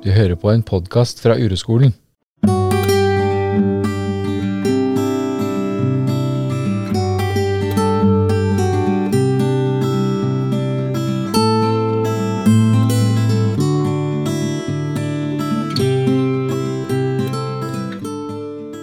Du 0.00 0.08
hører 0.08 0.32
på 0.32 0.48
en 0.48 0.62
podkast 0.64 1.18
fra 1.20 1.34
Ureskolen. 1.36 1.90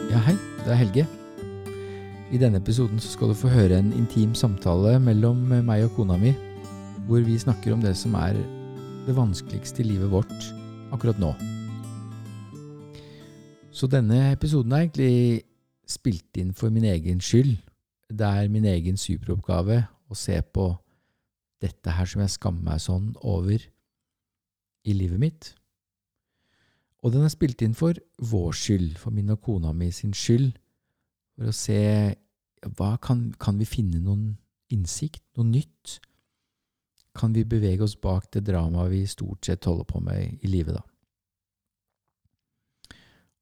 Ja, 0.05 0.21
hei. 0.21 0.35
Det 0.61 0.69
er 0.69 0.77
Helge. 0.77 1.07
I 2.29 2.37
denne 2.37 2.61
episoden 2.61 3.01
skal 3.01 3.33
du 3.33 3.39
få 3.41 3.49
høre 3.49 3.81
en 3.81 3.89
intim 3.97 4.37
samtale 4.37 4.99
mellom 5.01 5.41
meg 5.49 5.87
og 5.87 5.97
kona 5.97 6.21
mi, 6.21 6.35
hvor 7.09 7.25
vi 7.25 7.41
snakker 7.41 7.73
om 7.73 7.81
det 7.81 7.97
som 7.97 8.13
er 8.21 8.37
det 9.09 9.17
vanskeligste 9.17 9.81
i 9.81 9.89
livet 9.95 10.13
vårt 10.13 10.53
akkurat 10.93 11.19
nå. 11.21 11.33
Så 13.71 13.89
denne 13.91 14.31
episoden 14.31 14.73
er 14.73 14.85
egentlig 14.85 15.43
spilt 15.87 16.37
inn 16.39 16.53
for 16.57 16.73
min 16.73 16.87
egen 16.87 17.21
skyld. 17.21 17.57
Det 18.09 18.27
er 18.27 18.49
min 18.49 18.65
egen 18.65 18.97
superoppgave 18.97 19.83
å 20.07 20.17
se 20.17 20.39
på 20.41 20.71
dette 21.61 21.93
her 21.93 22.09
som 22.09 22.23
jeg 22.23 22.35
skammer 22.35 22.63
meg 22.71 22.81
sånn 22.81 23.11
over 23.21 23.61
i 24.87 24.95
livet 24.95 25.21
mitt. 25.21 25.51
Og 27.05 27.13
den 27.13 27.27
er 27.27 27.33
spilt 27.33 27.61
inn 27.61 27.75
for 27.77 27.97
vår 28.17 28.55
skyld, 28.57 28.97
for 28.97 29.13
min 29.13 29.29
og 29.33 29.41
kona 29.45 29.73
mi 29.75 29.91
sin 29.93 30.15
skyld, 30.17 30.55
for 31.37 31.51
å 31.51 31.55
se 31.55 31.81
hva 32.77 32.95
kan, 33.01 33.29
kan 33.37 33.59
vi 33.59 33.67
finne 33.69 34.01
noen 34.01 34.31
innsikt, 34.73 35.21
noe 35.37 35.45
nytt? 35.47 35.99
Kan 37.17 37.33
vi 37.33 37.45
bevege 37.49 37.83
oss 37.83 37.95
bak 37.97 38.29
det 38.33 38.45
dramaet 38.45 38.91
vi 38.91 39.01
stort 39.09 39.45
sett 39.45 39.65
holder 39.65 39.87
på 39.89 40.01
med 40.05 40.37
i 40.45 40.51
livet, 40.51 40.77
da? 40.77 40.83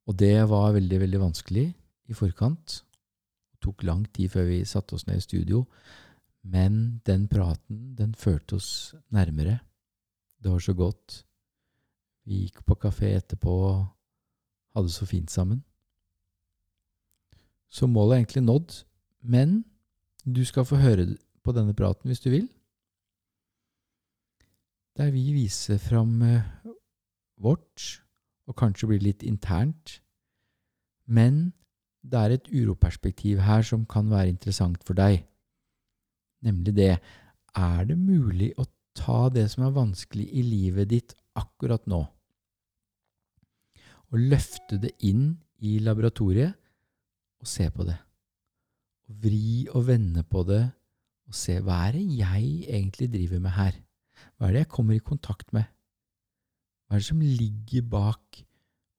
Og 0.05 0.17
det 0.21 0.37
var 0.47 0.75
veldig, 0.75 0.99
veldig 1.01 1.19
vanskelig 1.19 1.65
i 2.07 2.15
forkant. 2.15 2.81
Det 3.51 3.61
tok 3.65 3.83
lang 3.83 4.05
tid 4.13 4.31
før 4.31 4.47
vi 4.51 4.59
satte 4.69 4.95
oss 4.95 5.07
ned 5.07 5.17
i 5.17 5.25
studio, 5.25 5.63
men 6.45 7.01
den 7.07 7.25
praten, 7.27 7.95
den 7.97 8.13
førte 8.13 8.59
oss 8.59 8.93
nærmere. 9.09 9.59
Det 10.37 10.51
var 10.51 10.61
så 10.61 10.75
godt. 10.77 11.23
Vi 12.25 12.45
gikk 12.45 12.61
på 12.65 12.77
kafé 12.77 13.15
etterpå 13.17 13.49
og 13.49 13.79
hadde 14.77 14.93
så 14.93 15.07
fint 15.09 15.31
sammen. 15.33 15.63
Så 17.69 17.89
målet 17.89 18.13
er 18.13 18.21
egentlig 18.21 18.45
nådd, 18.45 18.75
men 19.25 19.63
du 20.23 20.45
skal 20.45 20.67
få 20.69 20.77
høre 20.79 21.07
på 21.43 21.53
denne 21.53 21.73
praten 21.73 22.09
hvis 22.09 22.21
du 22.21 22.29
vil. 22.29 22.45
Der 24.95 25.11
vi 25.11 25.33
viser 25.35 25.77
fram 25.77 26.21
eh, 26.23 26.45
vårt, 27.41 28.01
og 28.47 28.55
kanskje 28.55 28.87
blir 28.87 29.03
litt 29.03 29.25
internt. 29.27 29.99
Men 31.05 31.51
det 32.05 32.19
er 32.19 32.35
et 32.35 32.49
uroperspektiv 32.53 33.41
her 33.43 33.65
som 33.65 33.85
kan 33.89 34.07
være 34.11 34.31
interessant 34.31 34.83
for 34.87 34.97
deg. 34.97 35.25
Nemlig 36.45 36.75
det 36.77 36.93
er 36.95 37.85
det 37.89 37.97
mulig 37.97 38.53
å 38.61 38.67
ta 38.95 39.27
det 39.33 39.49
som 39.51 39.65
er 39.65 39.75
vanskelig 39.75 40.27
i 40.31 40.43
livet 40.45 40.91
ditt 40.93 41.15
akkurat 41.35 41.83
nå, 41.91 42.05
og 44.13 44.21
løfte 44.31 44.77
det 44.79 44.93
inn 45.03 45.33
i 45.59 45.79
laboratoriet 45.83 46.53
og 47.41 47.49
se 47.49 47.67
på 47.73 47.83
det. 47.87 47.97
Og 49.09 49.17
vri 49.25 49.65
og 49.73 49.87
vende 49.89 50.23
på 50.23 50.45
det 50.47 50.63
og 51.25 51.35
se 51.35 51.57
hva 51.59 51.81
er 51.87 51.97
det 51.97 52.05
jeg 52.21 52.45
egentlig 52.69 53.09
driver 53.11 53.41
med 53.43 53.55
her? 53.57 53.84
Hva 54.35 54.49
er 54.49 54.55
det 54.55 54.65
jeg 54.65 54.73
kommer 54.73 54.97
i 54.97 55.03
kontakt 55.03 55.53
med? 55.55 55.67
Hva 56.85 56.97
er 56.97 57.03
det 57.03 57.07
som 57.07 57.21
ligger 57.23 57.85
bak 57.89 58.41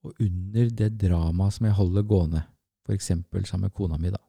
og 0.06 0.22
under 0.22 0.70
det 0.78 0.92
dramaet 1.00 1.56
som 1.56 1.66
jeg 1.66 1.76
holder 1.76 2.06
gående, 2.06 2.42
for 2.86 2.94
eksempel 2.94 3.46
sammen 3.46 3.68
med 3.68 3.76
kona 3.76 3.98
mi, 4.00 4.12
da? 4.14 4.22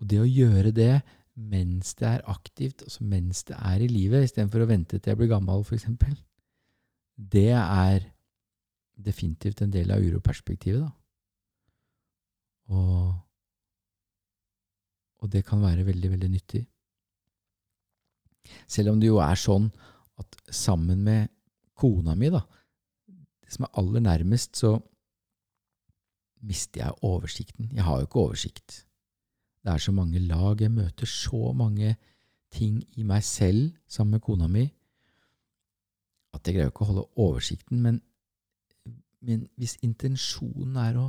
Og 0.00 0.10
det 0.10 0.20
å 0.20 0.28
gjøre 0.28 0.72
det 0.76 0.94
mens 1.36 1.92
det 2.00 2.08
er 2.08 2.28
aktivt, 2.32 2.82
altså 2.84 3.04
mens 3.04 3.42
det 3.48 3.56
er 3.56 3.82
i 3.84 3.90
livet, 3.90 4.24
istedenfor 4.24 4.64
å 4.64 4.68
vente 4.70 4.98
til 4.98 5.12
jeg 5.12 5.20
blir 5.20 5.32
gammel, 5.32 5.64
for 5.68 5.76
eksempel, 5.76 6.14
det 7.16 7.52
er 7.52 8.06
definitivt 8.96 9.60
en 9.64 9.72
del 9.72 9.92
av 9.92 10.04
uroperspektivet, 10.04 10.80
da. 10.80 10.92
Og, 12.72 13.12
og 15.22 15.30
det 15.32 15.44
kan 15.46 15.60
være 15.62 15.84
veldig, 15.86 16.10
veldig 16.16 16.30
nyttig. 16.32 16.64
Selv 18.68 18.94
om 18.94 19.00
det 19.00 19.10
jo 19.10 19.20
er 19.22 19.38
sånn 19.40 19.70
at 20.20 20.38
sammen 20.52 21.02
med 21.06 21.30
kona 21.76 22.14
mi, 22.16 22.30
da, 22.32 22.42
det 23.06 23.54
som 23.54 23.66
er 23.66 23.78
aller 23.80 24.04
nærmest, 24.04 24.56
så 24.56 24.76
mister 26.46 26.84
jeg 26.84 27.04
oversikten. 27.06 27.70
Jeg 27.74 27.84
har 27.84 28.00
jo 28.00 28.08
ikke 28.08 28.22
oversikt. 28.22 28.82
Det 29.62 29.72
er 29.72 29.82
så 29.82 29.92
mange 29.92 30.22
lag. 30.22 30.60
Jeg 30.60 30.72
møter 30.72 31.08
så 31.10 31.52
mange 31.56 31.96
ting 32.54 32.80
i 32.96 33.04
meg 33.04 33.24
selv 33.26 33.74
sammen 33.90 34.16
med 34.16 34.24
kona 34.24 34.46
mi 34.48 34.68
at 36.36 36.46
jeg 36.46 36.56
greier 36.56 36.70
ikke 36.70 36.84
å 36.84 36.90
holde 36.90 37.06
oversikten. 37.22 37.80
Men, 37.82 38.00
men 39.24 39.46
hvis 39.56 39.78
intensjonen 39.86 40.76
er 40.80 40.98
å 41.00 41.06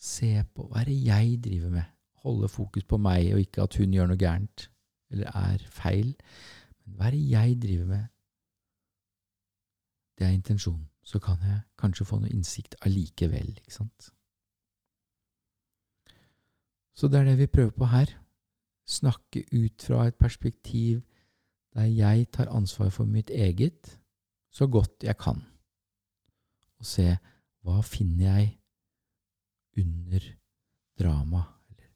se 0.00 0.32
på 0.54 0.66
hva 0.66 0.82
er 0.82 0.90
det 0.90 0.98
jeg 1.06 1.38
driver 1.44 1.74
med, 1.76 1.88
holde 2.24 2.50
fokus 2.52 2.84
på 2.88 2.98
meg, 3.00 3.30
og 3.34 3.44
ikke 3.44 3.64
at 3.64 3.76
hun 3.80 3.94
gjør 3.94 4.10
noe 4.10 4.20
gærent 4.20 4.66
eller 5.10 5.30
er 5.34 5.66
feil, 5.70 6.14
men 6.84 6.96
hva 6.96 7.08
er 7.08 7.16
det 7.16 7.26
jeg 7.30 7.58
driver 7.62 7.90
med, 7.90 8.06
det 10.18 10.26
er 10.26 10.36
intensjonen. 10.36 10.86
Så 11.02 11.18
kan 11.18 11.40
jeg 11.42 11.62
kanskje 11.80 12.04
få 12.06 12.20
noe 12.20 12.30
innsikt 12.30 12.76
allikevel, 12.84 13.54
ikke 13.56 13.72
sant? 13.72 14.10
Så 16.94 17.08
det 17.08 17.22
er 17.22 17.30
det 17.30 17.38
vi 17.38 17.46
prøver 17.48 17.72
på 17.72 17.88
her. 17.88 18.12
Snakke 18.84 19.46
ut 19.56 19.82
fra 19.86 20.04
et 20.06 20.18
perspektiv 20.20 21.00
der 21.74 21.88
jeg 21.88 22.28
tar 22.34 22.50
ansvar 22.52 22.90
for 22.92 23.08
mitt 23.08 23.30
eget 23.30 23.96
så 24.50 24.66
godt 24.66 25.06
jeg 25.06 25.16
kan, 25.16 25.38
og 26.78 26.86
se 26.86 27.06
hva 27.62 27.80
finner 27.86 28.24
jeg 28.26 28.48
under 29.78 30.24
drama, 30.98 31.44
eller 31.70 31.92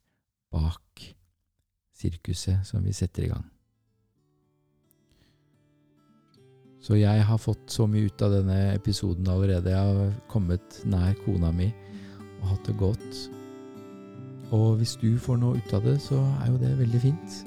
bak 0.51 1.03
sirkuset 1.95 2.65
som 2.67 2.83
vi 2.83 2.93
setter 2.95 3.25
i 3.25 3.31
gang. 3.31 3.45
Så 6.85 6.99
jeg 6.99 7.23
har 7.25 7.39
fått 7.41 7.71
så 7.73 7.87
mye 7.89 8.11
ut 8.11 8.21
av 8.21 8.35
denne 8.35 8.59
episoden 8.75 9.25
allerede. 9.31 9.71
Jeg 9.73 9.95
har 9.97 10.11
kommet 10.29 10.83
nær 10.85 11.15
kona 11.23 11.49
mi 11.55 11.71
og 12.43 12.51
hatt 12.51 12.67
det 12.67 12.75
godt. 12.77 13.21
Og 14.53 14.75
hvis 14.77 14.93
du 15.01 15.15
får 15.17 15.39
noe 15.41 15.57
ut 15.57 15.73
av 15.73 15.81
det, 15.87 15.97
så 16.03 16.19
er 16.43 16.51
jo 16.51 16.59
det 16.61 16.75
veldig 16.83 17.01
fint. 17.01 17.39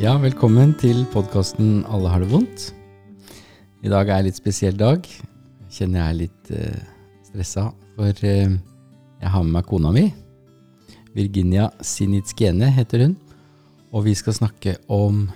Ja, 0.00 0.16
velkommen 0.20 0.74
til 0.80 1.04
podkasten 1.12 1.84
Alle 1.88 2.10
har 2.12 2.24
det 2.24 2.32
vondt. 2.32 2.72
I 3.84 3.90
dag 3.92 4.08
er 4.08 4.22
en 4.22 4.24
litt 4.24 4.38
spesiell 4.38 4.78
dag. 4.80 5.04
Kjenner 5.68 6.00
jeg 6.00 6.08
er 6.08 6.16
litt 6.16 6.52
eh, 6.56 6.84
stressa, 7.26 7.66
for 7.98 8.22
eh, 8.24 8.54
jeg 9.20 9.32
har 9.34 9.44
med 9.44 9.58
meg 9.58 9.66
kona 9.68 9.90
mi. 9.92 10.06
Virginia 11.12 11.66
Sinitskene 11.84 12.70
heter 12.72 13.04
hun. 13.04 13.18
Og 13.92 14.06
vi 14.08 14.16
skal 14.16 14.38
snakke 14.38 14.78
om 14.88 15.26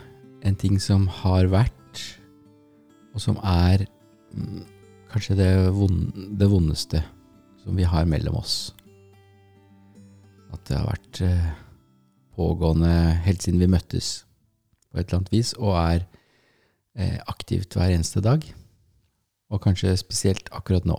en 0.49 0.57
ting 0.57 0.81
som 0.81 1.05
har 1.21 1.51
vært, 1.53 2.01
og 3.13 3.21
som 3.21 3.37
er 3.45 3.85
mm, 4.33 4.65
kanskje 5.13 5.37
det, 5.37 5.53
vond, 5.77 6.09
det, 6.41 6.49
vondeste 6.49 7.05
som 7.61 7.77
vi 7.77 7.85
har 7.85 8.09
mellom 8.09 8.41
oss. 8.41 8.71
At 10.57 10.65
det 10.71 10.81
har 10.81 10.89
vært 10.89 11.27
eh, 11.29 11.49
pågående 12.33 12.97
helt 13.29 13.45
siden 13.45 13.61
vi 13.61 13.75
møttes 13.77 14.23
på 14.89 15.03
et 15.03 15.05
eller 15.05 15.21
annet 15.21 15.37
vis, 15.37 15.53
og 15.61 15.77
er 15.77 16.09
aktivt 17.31 17.77
hver 17.77 17.95
eneste 17.95 18.23
dag. 18.25 18.43
Og 19.49 19.63
kanskje 19.65 19.95
spesielt 19.97 20.51
akkurat 20.53 20.85
nå. 20.89 20.99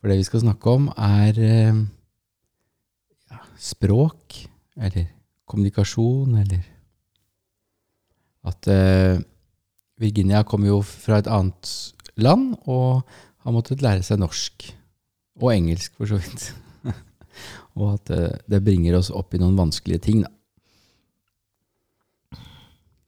For 0.00 0.08
det 0.08 0.16
vi 0.16 0.24
skal 0.24 0.40
snakke 0.40 0.72
om, 0.72 0.88
er 0.96 1.36
eh, 1.36 1.80
ja, 3.30 3.40
språk, 3.60 4.38
eller 4.80 5.10
kommunikasjon, 5.44 6.38
eller 6.40 6.62
At 8.48 8.64
eh, 8.72 9.20
Virginia 10.00 10.40
kommer 10.48 10.70
jo 10.70 10.78
fra 10.80 11.18
et 11.20 11.28
annet 11.28 11.68
land 12.16 12.54
og 12.64 13.02
har 13.44 13.52
måttet 13.52 13.82
lære 13.84 14.00
seg 14.02 14.22
norsk. 14.22 14.70
Og 15.40 15.52
engelsk, 15.52 15.92
for 15.98 16.08
så 16.08 16.16
vidt. 16.16 16.46
og 17.76 17.98
at 17.98 18.14
eh, 18.16 18.38
det 18.48 18.64
bringer 18.64 18.96
oss 18.96 19.12
opp 19.12 19.36
i 19.36 19.40
noen 19.42 19.58
vanskelige 19.60 20.06
ting, 20.08 20.24
da. 20.24 20.32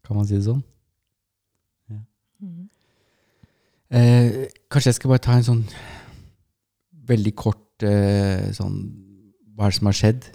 Kan 0.04 0.18
man 0.18 0.28
si 0.28 0.36
det 0.36 0.44
sånn? 0.44 0.60
Ja. 1.88 2.02
Mm. 2.44 2.68
Eh, 3.92 4.48
kanskje 4.72 4.88
jeg 4.88 4.96
skal 4.96 5.12
bare 5.12 5.20
ta 5.20 5.34
en 5.36 5.44
sånn 5.44 5.64
veldig 7.10 7.32
kort 7.36 7.84
eh, 7.84 8.48
sånn 8.56 8.78
hva 9.52 9.66
er 9.66 9.74
det 9.74 9.76
som 9.76 9.90
har 9.90 9.98
skjedd? 9.98 10.28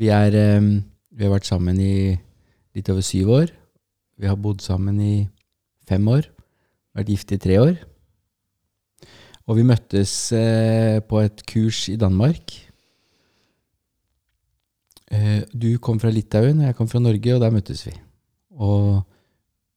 Vi, 0.00 0.08
er, 0.08 0.32
eh, 0.32 0.68
vi 1.12 1.26
har 1.26 1.34
vært 1.34 1.50
sammen 1.50 1.76
i 1.76 2.16
litt 2.72 2.88
over 2.88 3.04
syv 3.04 3.34
år. 3.36 3.52
Vi 4.16 4.30
har 4.30 4.40
bodd 4.40 4.64
sammen 4.64 4.96
i 5.04 5.16
fem 5.88 6.08
år. 6.08 6.30
Vært 6.96 7.12
gift 7.12 7.36
i 7.36 7.40
tre 7.42 7.60
år. 7.60 7.76
Og 9.50 9.58
vi 9.58 9.68
møttes 9.68 10.14
eh, 10.32 11.02
på 11.04 11.20
et 11.20 11.44
kurs 11.52 11.84
i 11.92 11.98
Danmark. 12.00 12.56
Eh, 15.12 15.42
du 15.52 15.76
kom 15.82 16.00
fra 16.00 16.12
Litauen, 16.14 16.62
og 16.62 16.70
jeg 16.70 16.78
kom 16.78 16.88
fra 16.88 17.04
Norge, 17.04 17.34
og 17.34 17.42
der 17.44 17.52
møttes 17.52 17.84
vi. 17.84 17.92
Og 18.56 19.02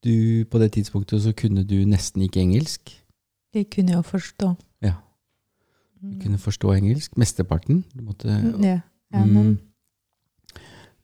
du, 0.06 0.44
på 0.50 0.58
det 0.62 0.70
tidspunktet 0.76 1.22
så 1.24 1.32
kunne 1.36 1.64
du 1.66 1.74
nesten 1.88 2.22
ikke 2.22 2.40
engelsk. 2.40 2.92
Det 3.54 3.66
kunne 3.74 3.92
jeg 3.96 4.04
forstå. 4.04 4.52
Ja. 4.84 4.92
Du 6.02 6.14
kunne 6.22 6.38
forstå 6.38 6.72
engelsk. 6.76 7.16
Mesteparten. 7.18 7.82
Du 7.96 8.02
måtte, 8.06 8.28
Ja, 8.62 8.80
ja 9.12 9.24
men 9.24 9.46
Mm. 9.46 9.58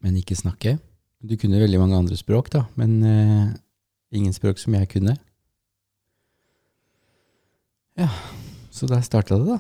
men 0.02 0.16
ikke 0.16 0.34
snakke. 0.36 0.78
Du 1.22 1.36
kunne 1.38 1.60
veldig 1.60 1.78
mange 1.78 1.96
andre 1.96 2.16
språk, 2.18 2.48
da, 2.52 2.64
men 2.76 2.96
uh, 3.02 3.52
ingen 4.10 4.32
språk 4.34 4.58
som 4.58 4.74
jeg 4.74 4.88
kunne. 4.90 5.16
Ja, 7.98 8.08
så 8.70 8.86
der 8.90 9.00
starta 9.00 9.38
det, 9.38 9.46
da. 9.46 9.58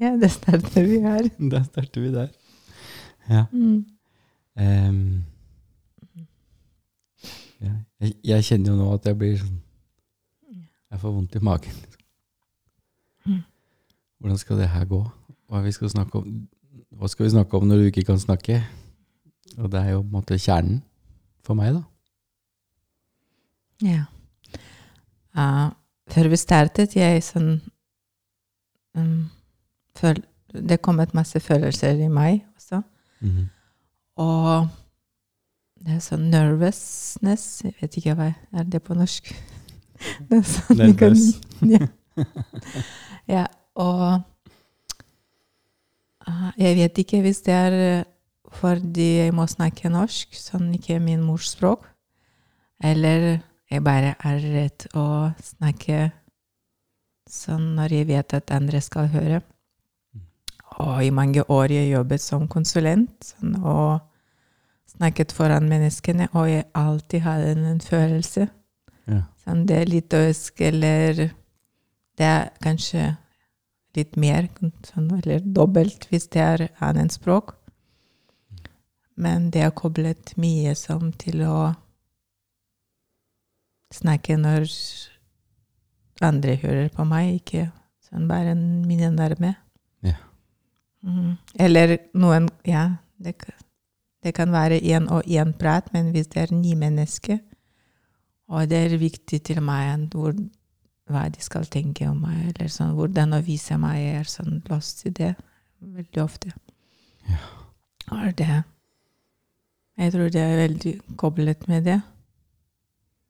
ja, 0.00 0.10
det 0.20 0.30
starter 0.30 0.82
vi 0.84 1.00
her. 1.00 1.28
Der 1.50 1.62
starter 1.64 2.00
vi 2.00 2.12
der. 2.12 2.28
Ja. 3.30 3.44
Mm. 3.52 3.84
Um. 4.60 5.24
Jeg, 7.60 8.12
jeg 8.24 8.44
kjenner 8.46 8.72
jo 8.72 8.76
nå 8.78 8.90
at 8.94 9.06
jeg 9.08 9.18
blir 9.18 9.38
sånn 9.40 9.56
Jeg 10.88 11.00
får 11.02 11.12
vondt 11.12 11.34
i 11.36 11.40
magen. 11.44 11.80
Mm. 13.26 13.42
Hvordan 14.18 14.38
skal 14.40 14.60
det 14.62 14.68
her 14.72 14.86
gå? 14.88 15.00
Hva, 15.48 15.60
vi 15.64 15.72
skal 15.76 15.90
snakke 15.92 16.20
om, 16.22 16.38
hva 16.96 17.10
skal 17.12 17.26
vi 17.26 17.32
snakke 17.34 17.58
om 17.58 17.66
når 17.68 17.82
du 17.82 17.88
ikke 17.90 18.06
kan 18.08 18.20
snakke? 18.20 18.62
Og 19.58 19.68
det 19.72 19.82
er 19.82 19.90
jo 19.92 20.00
på 20.00 20.06
en 20.06 20.14
måte 20.16 20.38
kjernen 20.40 20.80
for 21.44 21.58
meg, 21.58 21.76
da. 21.76 21.82
Ja. 23.84 24.06
Uh, 25.36 25.68
før 26.10 26.30
vi 26.32 26.40
startet, 26.40 26.96
jeg 26.96 27.22
sånn 27.22 27.58
um, 28.98 29.28
føl 29.98 30.22
Det 30.48 30.80
kom 30.80 30.98
et 31.00 31.12
masse 31.14 31.40
følelser 31.44 32.00
i 32.00 32.08
meg 32.08 32.40
også. 32.56 32.80
Mhm. 33.20 33.48
Og 34.24 34.68
det 35.84 35.94
er 35.94 36.00
sånn 36.02 36.26
nervousness 36.32 37.62
Jeg 37.64 37.74
vet 37.78 37.98
ikke 38.00 38.16
hva 38.18 38.32
er 38.34 38.66
det 38.66 38.80
på 38.84 38.96
norsk. 38.98 39.30
Det 40.28 40.40
er 40.40 40.46
sånn 40.46 40.78
Nervøs. 40.82 41.24
Ja. 41.74 41.86
ja, 43.30 43.44
og 43.78 44.22
ah, 46.26 46.50
Jeg 46.58 46.78
vet 46.78 46.98
ikke 47.02 47.22
hvis 47.22 47.42
det 47.46 47.54
er 47.54 47.76
eh, 47.78 48.06
fordi 48.58 49.08
jeg 49.20 49.34
må 49.36 49.44
snakke 49.50 49.90
norsk, 49.92 50.32
sånn 50.34 50.70
ikke 50.74 50.96
min 51.04 51.20
mors 51.22 51.50
språk, 51.52 51.84
eller 52.80 53.42
jeg 53.68 53.84
bare 53.84 54.14
er 54.24 54.38
redd 54.40 54.86
å 54.96 55.30
snakke 55.44 56.08
sånn 57.28 57.74
når 57.76 57.94
jeg 57.98 58.08
vet 58.08 58.34
at 58.38 58.54
andre 58.56 58.80
skal 58.80 59.10
høre. 59.12 59.42
Og 60.80 61.02
i 61.04 61.12
mange 61.12 61.44
år 61.52 61.74
jeg 61.74 61.92
jobbet 61.92 62.24
som 62.24 62.48
konsulent 62.48 63.32
sånn, 63.34 63.58
og 63.60 64.00
snakket 64.98 65.32
foran 65.32 65.68
menneskene, 65.70 66.28
og 66.34 66.48
jeg 66.50 66.66
alltid 66.74 67.20
hadde 67.24 67.54
en 67.70 67.80
følelse 67.80 68.48
Ja. 69.08 69.22
Sånn, 69.40 69.62
det 69.64 69.76
er 69.80 69.86
litt 69.88 70.12
øsk, 70.12 70.60
eller 70.60 71.14
det 72.18 72.26
er 72.26 72.50
kanskje 72.60 73.16
litt 73.96 74.16
mer, 74.20 74.50
sånn, 74.84 75.06
eller 75.22 75.40
dobbelt 75.40 76.04
hvis 76.10 76.26
det 76.34 76.42
er 76.44 76.66
annet 76.84 77.14
språk. 77.16 77.54
Men 79.16 79.48
det 79.50 79.62
er 79.64 79.70
koblet 79.72 80.34
mye 80.36 80.74
som 80.76 81.08
til 81.16 81.40
å 81.48 81.74
snakke 83.94 84.36
når 84.36 84.68
andre 86.20 86.56
hører 86.60 86.90
på 86.92 87.06
meg, 87.08 87.38
ikke 87.40 87.70
sånn 88.10 88.28
bare 88.28 88.52
mine 88.58 89.08
nærme. 89.14 89.54
Ja. 90.04 90.18
Mm. 91.02 91.38
Eller 91.58 91.96
noen 92.14 92.50
Ja, 92.66 92.98
det, 93.18 93.38
kan- 93.38 93.54
det 94.22 94.34
kan 94.34 94.52
være 94.52 94.80
én 94.80 95.08
og 95.10 95.26
én 95.26 95.52
prat, 95.58 95.92
men 95.92 96.10
hvis 96.10 96.26
det 96.26 96.42
er 96.42 96.54
ni 96.54 96.74
mennesker, 96.74 97.38
og 98.48 98.70
det 98.70 98.78
er 98.78 98.98
viktig 98.98 99.42
til 99.44 99.60
meg 99.62 100.08
hvor, 100.14 100.32
hva 101.08 101.28
de 101.28 101.42
skal 101.44 101.68
tenke 101.68 102.08
om 102.08 102.22
meg, 102.24 102.48
eller 102.48 102.72
sånn, 102.72 102.96
hvordan 102.96 103.36
å 103.36 103.44
vise 103.44 103.76
meg 103.78 104.00
jeg 104.00 104.16
er 104.22 104.30
sånn 104.32 104.62
lost 104.70 105.04
i 105.06 105.12
det 105.14 105.34
veldig 105.80 106.22
ofte. 106.22 106.52
Ja. 107.28 107.38
Og 108.10 108.38
det 108.38 108.62
Jeg 109.98 110.12
tror 110.12 110.28
det 110.30 110.40
er 110.40 110.56
veldig 110.56 110.92
koblet 111.16 111.68
med 111.68 111.84
det. 111.84 112.00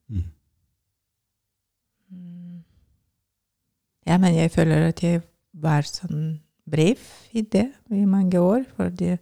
Mhm. 0.08 0.25
Mm. 2.11 2.64
Ja, 4.06 4.19
men 4.19 4.35
jeg 4.35 4.50
føler 4.50 4.88
at 4.88 5.02
jeg 5.02 5.23
var 5.52 5.82
sånn 5.82 6.40
brev 6.70 7.00
i 7.32 7.40
det 7.40 7.73
i 7.90 8.05
mange 8.05 8.40
år, 8.40 8.64
fordi 8.76 9.17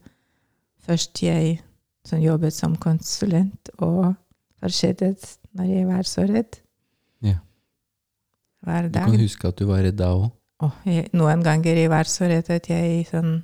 først 0.86 1.22
jeg 1.22 1.58
som 2.06 2.22
jobbet 2.22 2.54
som 2.54 2.76
konsulent 2.78 3.70
og 3.82 4.14
fortsettet 4.62 5.36
når 5.56 5.70
jeg 5.72 5.88
var 5.88 6.08
så 6.08 6.26
redd. 6.28 6.58
Ja. 7.24 7.38
Hver 8.64 8.88
Du 8.88 8.98
kan 8.98 9.20
huske 9.20 9.48
at 9.48 9.58
du 9.58 9.66
var 9.66 9.82
redd 9.84 9.98
da 9.98 10.12
òg. 10.14 10.30
Noen 11.12 11.42
ganger 11.44 11.76
jeg 11.76 11.90
var 11.92 12.08
så 12.08 12.28
redd 12.30 12.48
at 12.52 12.68
jeg 12.70 13.04
sånn, 13.10 13.40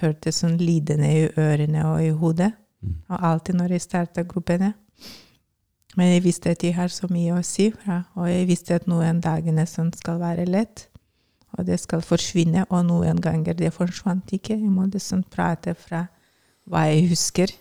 hørte 0.00 0.32
sånn 0.32 0.58
lidende 0.60 1.08
i 1.10 1.28
ørene 1.40 1.86
og 1.88 2.02
i 2.04 2.12
hodet. 2.14 2.52
Mm. 2.84 2.98
Og 3.08 3.24
alltid 3.30 3.58
når 3.58 3.76
jeg 3.76 3.86
startet 3.86 4.28
gruppene. 4.28 4.74
Men 5.96 6.12
jeg 6.12 6.26
visste 6.26 6.52
at 6.52 6.62
jeg 6.62 6.76
har 6.76 6.92
så 6.92 7.08
mye 7.08 7.38
å 7.38 7.42
si, 7.46 7.70
fra, 7.72 8.02
og 8.20 8.28
jeg 8.28 8.44
visste 8.50 8.76
at 8.76 8.86
noen 8.90 9.22
dagene 9.24 9.64
sånn 9.66 9.94
skal 9.96 10.20
være 10.20 10.44
lett. 10.44 10.90
Og 11.56 11.64
det 11.64 11.78
skal 11.80 12.04
forsvinne, 12.04 12.66
og 12.68 12.84
noen 12.84 13.16
ganger 13.22 13.56
det 13.56 13.72
forsvant 13.72 14.34
ikke. 14.36 14.58
Jeg 14.60 14.72
måtte 14.72 15.00
sånn 15.00 15.24
prate 15.32 15.72
fra 15.72 16.04
hva 16.66 16.86
jeg 16.90 17.08
husker. 17.12 17.52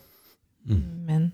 Mm. 0.66 0.84
Men 1.06 1.26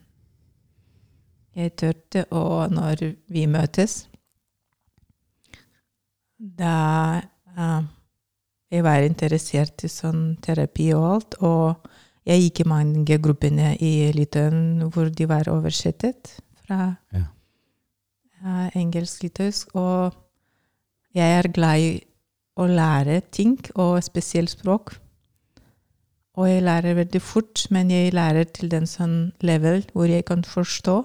jeg 1.56 1.75
tørte, 1.79 2.25
og 2.31 2.71
når 2.71 3.13
vi 3.31 3.45
møtes 3.47 4.06
Da 6.40 6.75
uh, 7.57 7.83
jeg 8.71 8.83
var 8.83 9.04
interessert 9.04 9.83
i 9.83 9.90
sånn 9.92 10.37
terapi 10.42 10.87
og 10.95 11.06
alt, 11.09 11.35
og 11.44 11.90
jeg 12.25 12.45
gikk 12.45 12.61
i 12.63 12.69
mange 12.71 13.18
gruppene 13.21 13.73
i 13.83 14.11
Litauen 14.16 14.87
hvor 14.94 15.11
de 15.11 15.28
var 15.28 15.49
oversettet 15.51 16.37
fra 16.63 16.95
Ja. 17.11 17.25
uh, 18.42 18.68
engelsk-litauisk, 18.78 19.75
og 19.75 20.16
jeg 21.13 21.37
er 21.42 21.51
glad 21.51 21.83
i 21.83 21.92
å 22.56 22.68
lære 22.68 23.21
ting, 23.31 23.57
og 23.75 24.01
spesielt 24.04 24.54
språk. 24.56 24.95
Og 26.40 26.47
jeg 26.47 26.64
lærer 26.64 26.95
veldig 26.95 27.21
fort, 27.21 27.66
men 27.76 27.92
jeg 27.92 28.14
lærer 28.16 28.47
til 28.56 28.71
den 28.71 28.88
sånn 28.88 29.33
level 29.44 29.83
hvor 29.92 30.07
jeg 30.07 30.23
kan 30.30 30.45
forstå. 30.47 31.02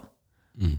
Mm. 0.62 0.76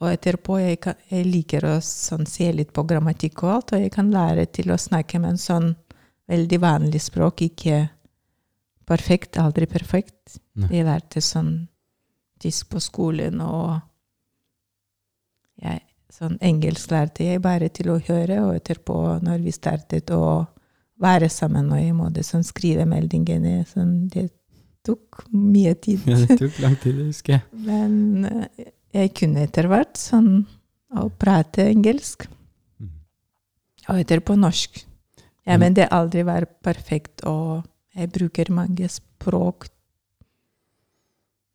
Og 0.00 0.08
etterpå 0.08 0.56
jeg, 0.62 0.78
kan, 0.80 0.96
jeg 1.12 1.26
liker 1.28 1.66
å 1.68 1.74
sånn, 1.84 2.24
se 2.28 2.48
litt 2.56 2.72
på 2.72 2.86
grammatikk 2.88 3.42
og 3.44 3.52
alt, 3.54 3.74
og 3.76 3.84
jeg 3.84 3.92
kan 3.92 4.08
lære 4.14 4.46
til 4.48 4.72
å 4.72 4.80
snakke 4.80 5.20
med 5.20 5.34
en 5.34 5.42
sånn 5.42 5.68
veldig 6.30 6.60
vanlig 6.62 7.02
språk, 7.04 7.42
ikke 7.50 7.82
perfekt, 8.88 9.36
aldri 9.38 9.68
perfekt. 9.68 10.38
Ne. 10.56 10.70
Jeg 10.72 10.86
lærte 10.88 11.20
sånn 11.24 11.52
tysk 12.40 12.70
på 12.72 12.80
skolen, 12.80 13.42
og 13.44 13.76
jeg, 15.60 15.84
sånn 16.08 16.38
engelsk 16.40 16.94
lærte 16.94 17.28
jeg 17.28 17.44
bare 17.44 17.68
til 17.68 17.92
å 17.92 18.00
høre, 18.00 18.40
og 18.46 18.56
etterpå, 18.56 18.96
når 19.26 19.44
vi 19.44 19.52
startet 19.52 20.10
å 20.16 20.24
være 21.00 21.28
sammen, 21.32 21.70
og 21.72 21.80
jeg 21.80 21.94
måte 21.96 22.22
sånn 22.26 22.44
skrive 22.44 22.84
meldingene, 22.88 23.64
sånn, 23.70 24.08
det 24.12 24.28
tok 24.84 25.24
mye 25.32 25.74
tid. 25.80 26.04
Ja, 26.08 26.16
det 26.26 26.36
tok 26.40 26.58
lang 26.60 26.76
tid, 26.80 26.96
det 27.00 27.06
husker 27.10 27.38
jeg. 27.38 27.42
Men 27.68 28.24
eh, 28.28 28.68
jeg 29.00 29.14
kunne 29.16 29.44
etter 29.46 29.68
hvert 29.70 29.96
sånn 30.00 30.46
å 30.96 31.08
prate 31.20 31.68
engelsk, 31.70 32.28
Mm. 32.80 32.88
og 33.88 33.98
etterpå 34.04 34.36
norsk. 34.38 34.84
Ja, 35.46 35.54
Mm. 35.56 35.60
men 35.60 35.74
det 35.74 35.88
aldri 35.90 36.22
var 36.24 36.44
perfekt, 36.62 37.24
og 37.26 37.64
jeg 37.96 38.10
bruker 38.12 38.50
mange 38.52 38.88
språk 38.88 39.68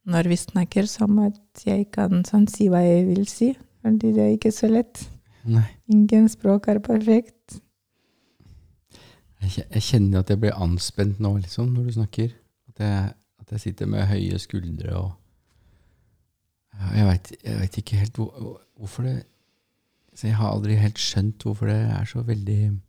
når 0.05 0.27
vi 0.29 0.37
snakker, 0.37 0.87
som 0.89 1.17
at 1.23 1.63
jeg 1.65 1.87
kan 1.91 2.23
sånn 2.27 2.47
si 2.49 2.67
hva 2.69 2.81
jeg 2.85 3.05
vil 3.07 3.25
si, 3.29 3.51
fordi 3.81 4.11
det 4.13 4.23
er 4.25 4.33
ikke 4.37 4.51
så 4.53 4.69
lett. 4.69 5.07
Nei. 5.45 5.65
Ingen 5.89 6.27
språk 6.29 6.67
er 6.69 6.79
perfekt. 6.79 7.34
Jeg, 9.45 9.81
kjenner 9.83 10.19
at 10.23 10.29
jeg 10.29 10.39
blir 10.41 10.55
anspent 10.61 11.19
nå, 11.19 11.37
liksom, 11.37 11.67
når 11.75 11.83
du 11.83 11.91
snakker. 11.97 12.33
At 12.69 12.79
jeg, 12.83 13.13
at 13.39 13.51
jeg 13.51 13.61
sitter 13.61 13.85
med 13.91 14.07
høye 14.09 14.39
skuldre 14.39 14.95
og 14.97 15.11
Jeg 16.95 17.05
veit 17.07 17.77
ikke 17.77 17.95
helt 18.01 18.15
hvor, 18.19 18.31
hvor- 18.41 18.61
hvorfor 18.75 19.03
det 19.03 19.23
Så 20.15 20.27
jeg 20.27 20.35
har 20.35 20.49
aldri 20.51 20.75
helt 20.75 20.97
skjønt 20.99 21.43
hvorfor 21.43 21.65
det 21.67 21.75
er 21.75 22.05
så 22.05 22.21
veldig 22.21 22.81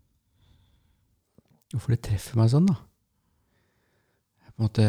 Hvorfor 1.72 1.90
det 1.94 2.00
treffer 2.02 2.36
meg 2.40 2.50
sånn, 2.50 2.66
da. 2.66 2.74
på 2.74 4.56
en 4.58 4.64
måte 4.66 4.86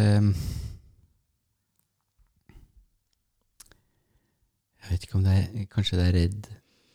Jeg 4.81 4.91
vet 4.91 5.03
ikke 5.07 5.17
om 5.19 5.23
det 5.27 5.35
er 5.37 5.65
Kanskje 5.73 5.97
det 5.99 6.07
er 6.07 6.15
redd. 6.17 6.47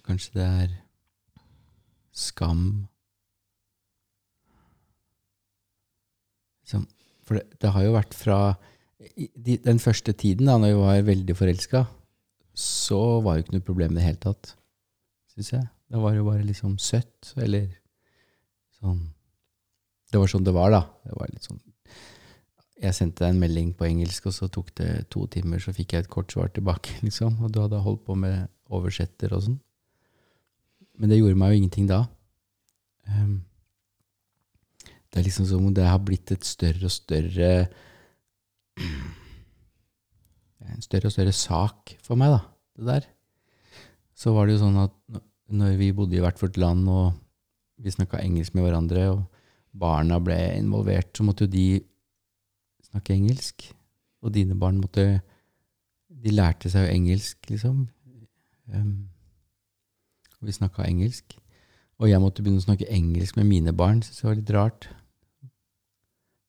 Kanskje 0.06 0.32
det 0.38 0.46
er 0.64 0.72
skam. 2.12 2.88
Liksom, 6.72 6.86
for 7.22 7.36
det, 7.36 7.58
det 7.60 7.72
har 7.74 7.84
jo 7.84 7.92
vært 7.92 8.14
fra 8.16 8.38
de, 9.36 9.58
den 9.60 9.80
første 9.82 10.14
tiden, 10.16 10.48
da 10.48 10.56
når 10.56 10.72
vi 10.72 10.80
var 10.80 11.02
veldig 11.04 11.36
forelska, 11.36 11.84
så 12.56 13.20
var 13.24 13.36
det 13.36 13.44
ikke 13.44 13.56
noe 13.58 13.66
problem 13.66 13.92
i 13.92 14.00
det 14.00 14.06
hele 14.06 14.22
tatt, 14.22 14.54
syns 15.34 15.52
jeg. 15.52 15.66
Da 15.92 16.00
var 16.00 16.14
det 16.14 16.22
jo 16.22 16.28
bare 16.30 16.46
liksom 16.46 16.78
søtt, 16.80 17.34
eller 17.36 17.68
sånn 18.80 19.10
Det 20.12 20.20
var 20.20 20.28
sånn 20.28 20.44
det 20.44 20.52
var, 20.52 20.72
da. 20.72 20.80
Det 21.04 21.14
var 21.16 21.28
litt 21.32 21.44
sånn 21.44 21.60
Jeg 22.82 22.96
sendte 22.96 23.24
deg 23.24 23.34
en 23.34 23.42
melding 23.42 23.74
på 23.76 23.86
engelsk, 23.88 24.26
og 24.28 24.36
så 24.36 24.48
tok 24.48 24.72
det 24.80 24.88
to 25.12 25.26
timer, 25.28 25.60
så 25.60 25.74
fikk 25.76 25.92
jeg 25.92 26.06
et 26.06 26.12
kort 26.12 26.32
svar 26.32 26.48
tilbake, 26.48 26.96
liksom. 27.06 27.36
Og 27.44 27.52
du 27.52 27.60
hadde 27.60 27.84
holdt 27.84 28.04
på 28.08 28.16
med 28.16 28.48
oversetter 28.72 29.36
og 29.36 29.44
sånn. 29.48 29.60
Men 30.96 31.12
det 31.12 31.20
gjorde 31.20 31.36
meg 31.40 31.52
jo 31.52 31.60
ingenting 31.60 31.88
da. 31.90 32.06
Um, 33.08 33.42
det 35.12 35.20
er 35.20 35.26
liksom 35.26 35.46
som 35.48 35.66
om 35.68 35.74
det 35.76 35.84
har 35.84 36.00
blitt 36.00 36.32
et 36.32 36.44
større 36.46 36.88
og 36.88 36.94
større 36.94 37.50
En 40.72 40.80
større 40.80 41.10
og 41.10 41.12
større 41.12 41.34
sak 41.36 41.92
for 42.00 42.16
meg, 42.16 42.32
da, 42.32 42.38
det 42.78 42.86
der. 42.86 43.08
Så 44.16 44.32
var 44.32 44.46
det 44.46 44.54
jo 44.54 44.62
sånn 44.62 44.78
at 44.80 44.94
når 45.52 45.74
vi 45.76 45.90
bodde 45.92 46.16
i 46.16 46.22
hvert 46.22 46.38
vårt 46.40 46.56
land, 46.56 46.86
og 46.88 47.12
vi 47.82 47.92
snakka 47.92 48.22
engelsk 48.22 48.54
med 48.56 48.64
hverandre, 48.64 49.02
og 49.12 49.26
barna 49.76 50.16
ble 50.22 50.38
involvert, 50.56 51.10
så 51.12 51.26
måtte 51.26 51.44
jo 51.44 51.52
de 51.52 51.66
snakke 52.88 53.12
engelsk. 53.18 53.66
Og 54.22 54.32
dine 54.32 54.56
barn 54.56 54.80
måtte 54.80 55.20
De 56.22 56.30
lærte 56.30 56.70
seg 56.70 56.84
jo 56.86 56.94
engelsk, 56.94 57.38
liksom. 57.50 57.78
Um, 58.70 59.08
og 60.38 60.46
vi 60.46 60.52
snakka 60.54 60.84
engelsk. 60.86 61.34
Og 61.98 62.06
jeg 62.06 62.22
måtte 62.22 62.44
begynne 62.44 62.62
å 62.62 62.66
snakke 62.66 62.86
engelsk 62.94 63.40
med 63.40 63.48
mine 63.48 63.72
barn. 63.74 64.04
Synes 64.06 64.20
det 64.20 64.28
var 64.28 64.36
litt 64.38 64.52
rart. 64.54 64.86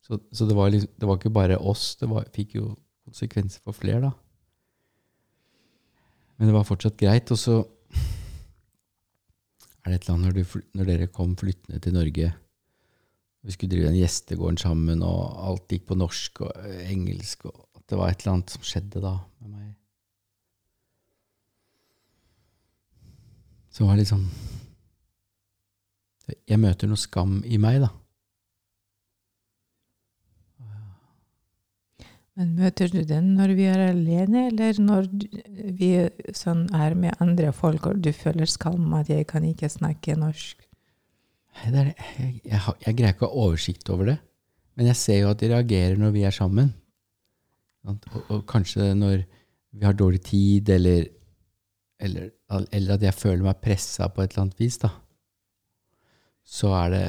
Så, 0.04 0.20
så 0.36 0.46
det, 0.46 0.56
var 0.58 0.72
liksom, 0.72 0.92
det, 1.00 1.08
var 1.08 1.20
ikke 1.20 1.34
bare 1.34 1.58
oss. 1.58 1.96
Det 2.00 2.10
var, 2.12 2.28
fikk 2.36 2.58
jo 2.58 2.74
konsekvenser 3.08 3.64
for 3.64 3.76
flere, 3.76 4.10
da. 4.10 4.12
Men 6.38 6.50
det 6.50 6.56
var 6.58 6.68
fortsatt 6.68 6.98
greit. 7.00 7.32
Og 7.32 7.40
så 7.40 7.62
er 9.84 9.92
det 9.92 9.96
et 9.96 10.08
eller 10.08 10.16
annet 10.18 10.28
når, 10.28 10.36
du, 10.40 10.66
når 10.76 10.90
dere 10.90 11.12
kom 11.12 11.36
flyttende 11.40 11.80
til 11.84 11.96
Norge 11.96 12.32
Vi 13.44 13.52
skulle 13.52 13.74
drive 13.76 13.90
den 13.92 14.00
gjestegården 14.00 14.60
sammen, 14.60 15.04
og 15.04 15.40
alt 15.44 15.72
gikk 15.72 15.90
på 15.90 16.00
norsk 16.00 16.44
og 16.46 16.68
engelsk. 16.88 17.48
og 17.48 17.66
at 17.76 17.88
Det 17.88 18.00
var 18.00 18.12
et 18.12 18.22
eller 18.22 18.38
annet 18.38 18.54
som 18.56 18.64
skjedde 18.64 19.04
da 19.04 19.18
med 19.44 19.50
meg. 19.56 19.72
Så 23.74 23.88
var 23.88 23.96
det 23.96 24.06
liksom 24.06 24.28
Jeg 26.48 26.60
møter 26.62 26.88
noe 26.88 27.00
skam 27.00 27.42
i 27.44 27.58
meg, 27.60 27.82
da. 27.84 27.90
Men 32.40 32.56
møter 32.58 32.90
du 32.90 33.04
den 33.06 33.36
når 33.38 33.54
vi 33.58 33.66
er 33.70 33.82
alene, 33.92 34.48
eller 34.50 34.78
når 34.82 35.10
vi 35.78 35.92
sånn, 36.34 36.66
er 36.74 36.96
med 36.98 37.22
andre 37.22 37.52
folk 37.54 37.86
og 37.92 38.02
du 38.02 38.10
føler 38.16 38.50
skam 38.50 38.96
at 38.98 39.12
jeg 39.12 39.28
kan 39.30 39.46
ikke 39.46 39.70
snakke 39.70 40.18
norsk? 40.18 40.64
Det 41.54 41.74
det. 41.76 41.94
Jeg, 42.18 42.40
jeg, 42.50 42.62
jeg, 42.88 42.96
greier 42.98 43.14
ikke 43.14 43.28
å 43.28 43.30
ha 43.30 43.46
oversikt 43.46 43.94
over 43.94 44.10
det. 44.10 44.18
Men 44.74 44.90
jeg 44.90 44.98
ser 44.98 45.20
jo 45.22 45.30
at 45.30 45.44
de 45.44 45.52
reagerer 45.52 46.02
når 46.02 46.16
vi 46.16 46.26
er 46.26 46.34
sammen. 46.34 46.74
Og, 47.86 48.10
og 48.24 48.42
kanskje 48.50 48.90
når 48.98 49.22
vi 49.74 49.86
har 49.86 49.94
dårlig 49.98 50.24
tid, 50.26 50.74
eller, 50.74 51.06
eller, 52.02 52.32
eller 52.50 52.98
at 52.98 53.06
jeg 53.06 53.20
føler 53.20 53.46
meg 53.46 53.62
pressa 53.62 54.10
på 54.10 54.24
et 54.24 54.34
eller 54.34 54.48
annet 54.48 54.62
vis, 54.62 54.82
da. 54.82 54.90
Så 56.44 56.74
er 56.76 56.90
det 56.92 57.08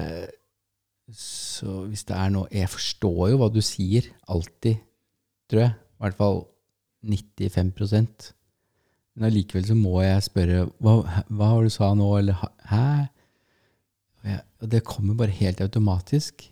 Så 1.10 1.80
hvis 1.88 2.04
det 2.06 2.14
er 2.14 2.28
noe 2.30 2.46
Jeg 2.54 2.70
forstår 2.70 3.32
jo 3.32 3.38
hva 3.40 3.48
du 3.52 3.58
sier, 3.64 4.06
alltid 4.30 4.78
tror 5.54 5.64
jeg. 5.64 5.74
I 5.74 6.04
hvert 6.04 6.18
fall 6.18 6.40
95% 7.04 8.32
Men 9.14 9.28
allikevel 9.28 9.66
så 9.68 9.76
må 9.78 10.00
jeg 10.02 10.24
spørre 10.26 10.64
hva, 10.82 10.94
hva 11.30 11.50
var 11.54 11.62
du 11.62 11.70
sa 11.70 11.92
nå, 11.94 12.08
eller 12.18 12.40
hæ? 12.66 12.86
Og 14.64 14.70
det 14.72 14.80
kommer 14.88 15.14
bare 15.14 15.36
helt 15.36 15.60
automatisk. 15.60 16.46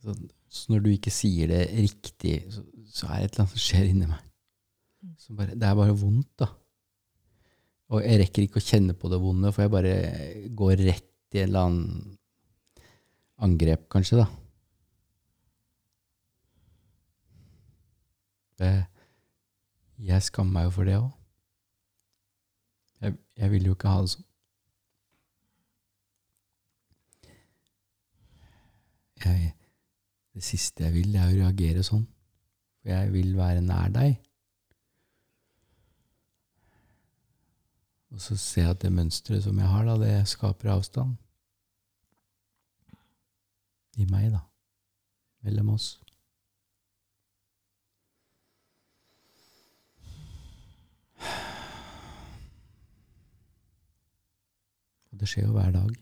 Så, 0.00 0.14
så, 0.48 0.64
når 0.70 0.84
du 0.84 0.90
ikke 0.92 1.12
sier 1.12 1.50
det 1.50 1.64
riktig, 1.74 2.36
så, 2.54 2.62
så, 2.86 3.08
er 3.10 3.18
det 3.18 3.24
et 3.26 3.34
eller 3.34 3.44
annet 3.44 3.54
som 3.54 3.64
skjer 3.66 3.88
inni 3.90 4.08
meg. 4.08 4.22
Bare, 5.34 5.56
det 5.58 5.66
er 5.66 5.76
bare 5.76 5.96
vondt, 5.98 6.30
da. 6.40 6.48
Og 7.92 8.06
jeg 8.06 8.22
rekker 8.22 8.46
ikke 8.46 8.62
å 8.62 8.64
kjenne 8.64 8.96
på 8.96 9.10
det 9.12 9.20
vonde, 9.20 9.52
for 9.52 9.66
jeg 9.66 9.74
bare 9.74 9.96
går 10.62 10.84
rett 10.86 11.36
i 11.36 11.42
en 11.42 11.50
eller 11.50 11.66
annen 11.66 12.16
angrep, 13.42 13.84
kanskje, 13.92 14.22
da. 14.22 14.28
Jeg 18.60 20.22
skammer 20.22 20.52
meg 20.52 20.64
jo 20.68 20.70
for 20.70 20.84
det 20.84 20.96
òg. 20.98 21.10
Jeg, 23.02 23.16
jeg 23.36 23.50
vil 23.50 23.66
jo 23.66 23.76
ikke 23.76 23.88
ha 23.88 24.02
det 24.02 24.12
sånn. 24.12 24.28
Jeg, 29.22 29.52
det 30.34 30.44
siste 30.44 30.84
jeg 30.84 30.94
vil, 30.96 31.14
er 31.14 31.30
å 31.30 31.38
reagere 31.38 31.86
sånn. 31.86 32.04
For 32.82 32.90
jeg 32.90 33.12
vil 33.14 33.34
være 33.38 33.62
nær 33.62 33.90
deg. 33.94 34.18
Og 38.12 38.20
så 38.20 38.36
ser 38.36 38.66
jeg 38.66 38.74
at 38.74 38.82
det 38.82 38.92
mønsteret 38.92 39.44
som 39.46 39.58
jeg 39.58 39.70
har, 39.70 39.86
da, 39.88 39.96
det 40.02 40.28
skaper 40.28 40.74
avstand. 40.74 41.16
I 43.96 44.04
meg, 44.10 44.32
da. 44.34 44.42
Mellom 45.46 45.74
oss. 45.76 46.01
Og 55.12 55.20
det 55.20 55.28
skjer 55.28 55.46
jo 55.46 55.52
hver 55.52 55.70
dag. 55.70 55.92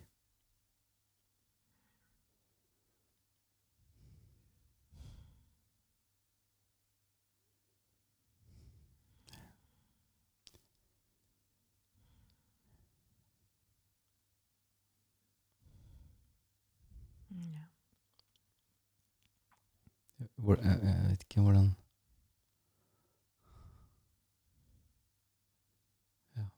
Jeg 20.41 21.09
vet 21.09 21.23
ikke 21.23 21.41
hvordan 21.41 21.71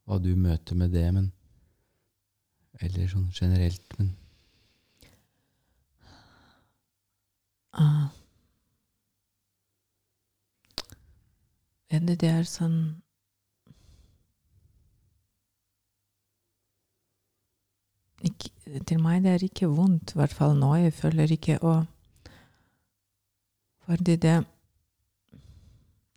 Hva 0.06 0.18
du 0.18 0.32
møter 0.36 0.74
med 0.78 0.92
det, 0.96 1.06
men 1.14 1.30
eller 2.82 3.06
sånn 3.10 3.28
generelt, 3.36 3.94
men 3.98 4.10
ah. 7.72 8.10
Det 11.92 12.24
er 12.24 12.46
sånn 12.48 12.78
ikke, 18.24 18.48
Til 18.88 19.02
meg 19.02 19.24
det 19.26 19.34
er 19.34 19.44
ikke 19.44 19.68
vondt, 19.68 20.14
i 20.14 20.18
hvert 20.20 20.32
fall 20.32 20.54
nå. 20.56 20.70
Jeg 20.80 20.94
føler 20.96 21.34
ikke 21.34 21.58
å 21.60 21.74
Fordi 23.84 24.16
det 24.16 24.38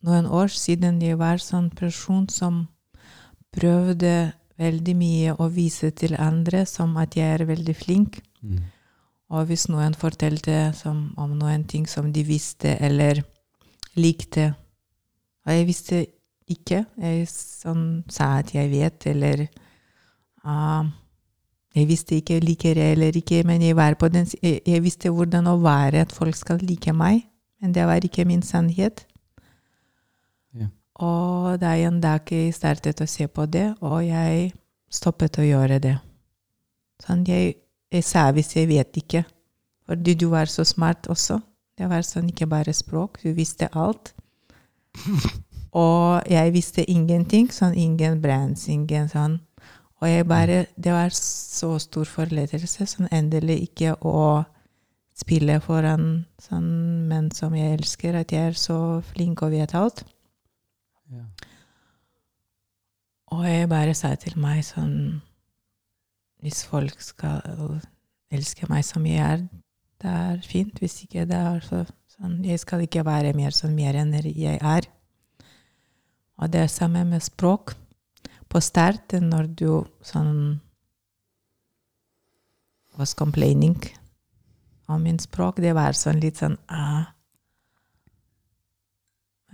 Noen 0.05 0.29
år 0.29 0.53
siden 0.53 1.01
jeg 1.01 1.17
var 1.17 1.41
sånn 1.41 1.71
person 1.73 2.29
som 2.29 2.67
prøvde 3.55 4.15
veldig 4.59 4.95
mye 4.97 5.35
å 5.41 5.49
vise 5.51 5.91
til 5.97 6.15
andre 6.19 6.63
som 6.69 6.95
at 7.01 7.17
jeg 7.17 7.39
er 7.39 7.45
veldig 7.47 7.75
flink. 7.75 8.19
Mm. 8.41 8.63
Og 9.35 9.47
hvis 9.49 9.67
noen 9.71 9.95
fortalte 9.97 10.69
som, 10.77 11.09
om 11.17 11.33
noen 11.37 11.65
ting 11.67 11.87
som 11.89 12.11
de 12.13 12.23
visste 12.23 12.75
eller 12.83 13.23
likte 13.95 14.51
Og 15.45 15.53
jeg 15.53 15.65
visste 15.67 15.99
ikke. 16.51 16.83
Jeg 16.97 17.27
sånn, 17.29 18.03
sa 18.09 18.39
at 18.41 18.51
jeg 18.53 18.69
vet, 18.71 19.07
eller 19.11 19.45
uh, 20.45 20.85
Jeg 21.75 21.87
visste 21.89 22.17
ikke 22.17 22.39
liker 22.41 22.77
jeg 22.79 22.95
eller 22.95 23.17
ikke, 23.17 23.43
men 23.45 23.61
jeg, 23.61 23.75
var 23.75 23.97
på 23.99 24.09
den, 24.09 24.27
jeg, 24.41 24.61
jeg 24.65 24.83
visste 24.83 25.11
hvordan 25.11 25.47
å 25.51 25.57
være 25.61 26.05
at 26.05 26.13
folk 26.15 26.37
skal 26.37 26.61
like 26.63 26.93
meg. 26.93 27.25
Men 27.61 27.73
det 27.75 27.85
var 27.85 28.05
ikke 28.05 28.25
min 28.25 28.41
sannhet. 28.45 29.05
Og 31.03 31.59
det 31.59 31.67
er 31.67 31.87
en 31.89 31.99
dag 31.99 32.29
jeg 32.31 32.53
startet 32.55 33.01
å 33.03 33.07
se 33.09 33.27
på 33.27 33.45
det, 33.51 33.73
og 33.83 33.99
jeg 34.05 34.53
stoppet 34.91 35.39
å 35.41 35.47
gjøre 35.47 35.79
det. 35.83 35.95
Sånn, 37.03 37.25
jeg, 37.27 37.57
jeg 37.91 38.05
sa 38.07 38.29
hvis 38.31 38.53
jeg 38.55 38.69
vet 38.69 39.01
ikke, 39.01 39.25
fordi 39.85 40.15
du 40.15 40.29
var 40.31 40.47
så 40.51 40.63
smart 40.67 41.09
også. 41.11 41.41
Det 41.75 41.89
var 41.91 42.05
sånn 42.07 42.29
ikke 42.31 42.47
bare 42.47 42.73
språk, 42.73 43.19
du 43.23 43.33
visste 43.35 43.67
alt. 43.75 44.13
Og 45.75 46.23
jeg 46.31 46.53
visste 46.55 46.85
ingenting, 46.87 47.49
sånn 47.51 47.75
ingen 47.75 48.21
brands, 48.23 48.69
ingen 48.71 49.09
sånn. 49.11 49.41
Og 49.99 50.07
jeg 50.07 50.27
bare 50.27 50.65
Det 50.75 50.91
var 50.93 51.11
så 51.11 51.75
stor 51.79 52.07
forlettelse, 52.07 52.87
sånn 52.87 53.11
endelig 53.11 53.59
ikke 53.69 53.97
å 53.99 54.45
spille 55.15 55.59
foran 55.63 56.25
sånn 56.39 57.07
menn 57.09 57.27
som 57.35 57.55
jeg 57.55 57.75
elsker, 57.79 58.15
at 58.15 58.31
jeg 58.31 58.51
er 58.51 58.59
så 58.59 59.01
flink 59.11 59.43
og 59.43 59.51
vet 59.55 59.75
alt. 59.75 60.03
Og 63.35 63.45
jeg 63.45 63.69
bare 63.69 63.93
sa 63.97 64.13
til 64.19 64.37
meg 64.41 64.63
sånn 64.65 65.21
Hvis 66.43 66.63
folk 66.69 67.01
skal 67.01 67.41
elske 68.33 68.67
meg 68.69 68.83
som 68.85 69.05
jeg 69.07 69.21
er, 69.21 69.45
det 70.01 70.11
er 70.11 70.41
fint. 70.45 70.77
Hvis 70.81 70.99
ikke, 71.05 71.25
det 71.29 71.37
er 71.37 71.63
så, 71.65 71.83
sånn 72.17 72.43
Jeg 72.45 72.61
skal 72.61 72.83
ikke 72.85 73.05
være 73.05 73.33
mer 73.37 73.55
sånn 73.55 73.75
mer 73.77 73.97
enn 73.97 74.13
jeg 74.13 74.59
er. 74.61 74.89
Og 76.37 76.51
det 76.51 76.65
er 76.65 76.71
samme 76.71 77.05
med 77.07 77.23
språk. 77.23 77.75
På 78.51 78.61
starten, 78.61 79.29
når 79.31 79.49
du 79.57 79.69
sånn 80.05 80.61
was 82.95 83.13
complaining 83.13 83.79
om 84.87 85.01
min 85.03 85.17
språk, 85.19 85.59
det 85.59 85.73
var 85.75 85.97
sånn 85.97 86.21
litt 86.23 86.39
sånn 86.39 86.55
ah. 86.71 87.14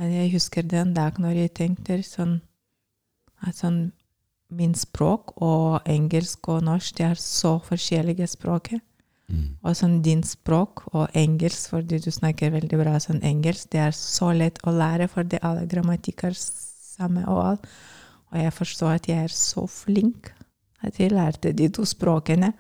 Jeg 0.01 0.31
husker 0.34 0.65
den 0.65 0.96
dag 0.98 1.20
når 1.22 1.43
jeg 1.43 1.53
tenkte 1.58 2.01
sånn 2.05 2.39
at 3.46 3.62
sånn 3.62 3.91
Min 4.51 4.74
språk 4.75 5.38
og 5.39 5.86
engelsk 5.88 6.50
og 6.51 6.65
norsk, 6.67 6.98
det 6.98 7.05
er 7.05 7.20
så 7.24 7.53
forskjellige 7.63 8.25
språk. 8.27 8.74
Mm. 9.31 9.46
Og 9.63 9.77
sånn 9.79 10.01
din 10.03 10.25
språk 10.27 10.84
og 10.91 11.13
engelsk, 11.15 11.70
fordi 11.72 12.01
du 12.03 12.10
snakker 12.12 12.51
veldig 12.51 12.79
bra 12.81 12.98
sånn 13.00 13.22
engelsk, 13.24 13.70
det 13.72 13.79
er 13.79 13.96
så 13.96 14.34
lett 14.36 14.60
å 14.67 14.74
lære, 14.75 15.08
fordi 15.08 15.39
alle 15.39 15.63
grammatikker 15.72 16.36
samme 16.36 17.24
og 17.31 17.39
alt. 17.46 17.72
Og 18.34 18.41
jeg 18.43 18.53
forstår 18.60 18.98
at 18.98 19.08
jeg 19.08 19.29
er 19.29 19.36
så 19.36 19.63
flink 19.72 20.34
at 20.84 21.00
jeg 21.00 21.13
lærte 21.15 21.55
de 21.55 21.70
to 21.72 21.86
språkene. 21.88 22.51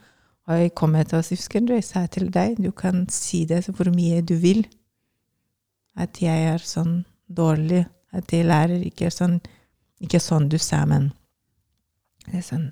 Og 0.47 0.57
jeg 0.57 0.75
kom 0.75 0.95
til 0.95 1.19
oss, 1.19 1.31
husker 1.35 1.59
du, 1.59 1.73
jeg 1.75 1.85
sa 1.85 2.05
til 2.07 2.31
deg, 2.33 2.57
du 2.59 2.71
kan 2.71 3.05
si 3.11 3.43
det 3.45 3.65
hvor 3.69 3.91
mye 3.93 4.21
du 4.21 4.35
vil. 4.41 4.63
At 5.99 6.21
jeg 6.23 6.53
er 6.53 6.63
sånn 6.63 7.01
dårlig, 7.35 7.85
at 8.11 8.31
jeg 8.33 8.45
lærer 8.45 8.83
ikke 8.85 9.11
sånn 9.11 9.39
Ikke 10.01 10.19
sånn 10.19 10.49
du 10.49 10.57
sa, 10.57 10.85
men 10.89 11.11
det 12.25 12.39
er 12.39 12.45
sånn 12.45 12.71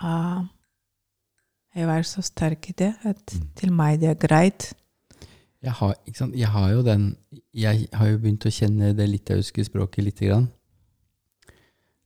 ah, 0.00 0.44
Jeg 1.74 1.86
var 1.88 2.02
så 2.08 2.22
sterk 2.24 2.70
i 2.70 2.74
det 2.76 2.94
at 3.04 3.34
Mm. 3.34 3.48
til 3.56 3.72
meg 3.72 4.00
det 4.00 4.08
er 4.08 4.14
greit. 4.26 4.72
Jeg 5.62 5.72
har, 5.72 5.94
jeg 6.34 6.48
har 6.48 6.70
jo 6.70 6.82
den 6.82 7.16
Jeg 7.54 7.88
har 7.92 8.06
jo 8.08 8.18
begynt 8.18 8.46
å 8.46 8.52
kjenne 8.52 8.94
det 8.96 9.08
litauiske 9.08 9.64
språket 9.64 10.04
lite 10.04 10.26
grann. 10.26 10.48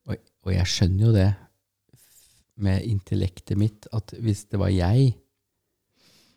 Og, 0.07 0.17
og 0.45 0.53
jeg 0.55 0.67
skjønner 0.67 1.07
jo 1.07 1.13
det 1.13 1.35
med 2.57 2.85
intellektet 2.85 3.59
mitt, 3.59 3.87
at 3.93 4.13
hvis 4.21 4.45
det 4.45 4.59
var 4.61 4.69
jeg 4.69 5.15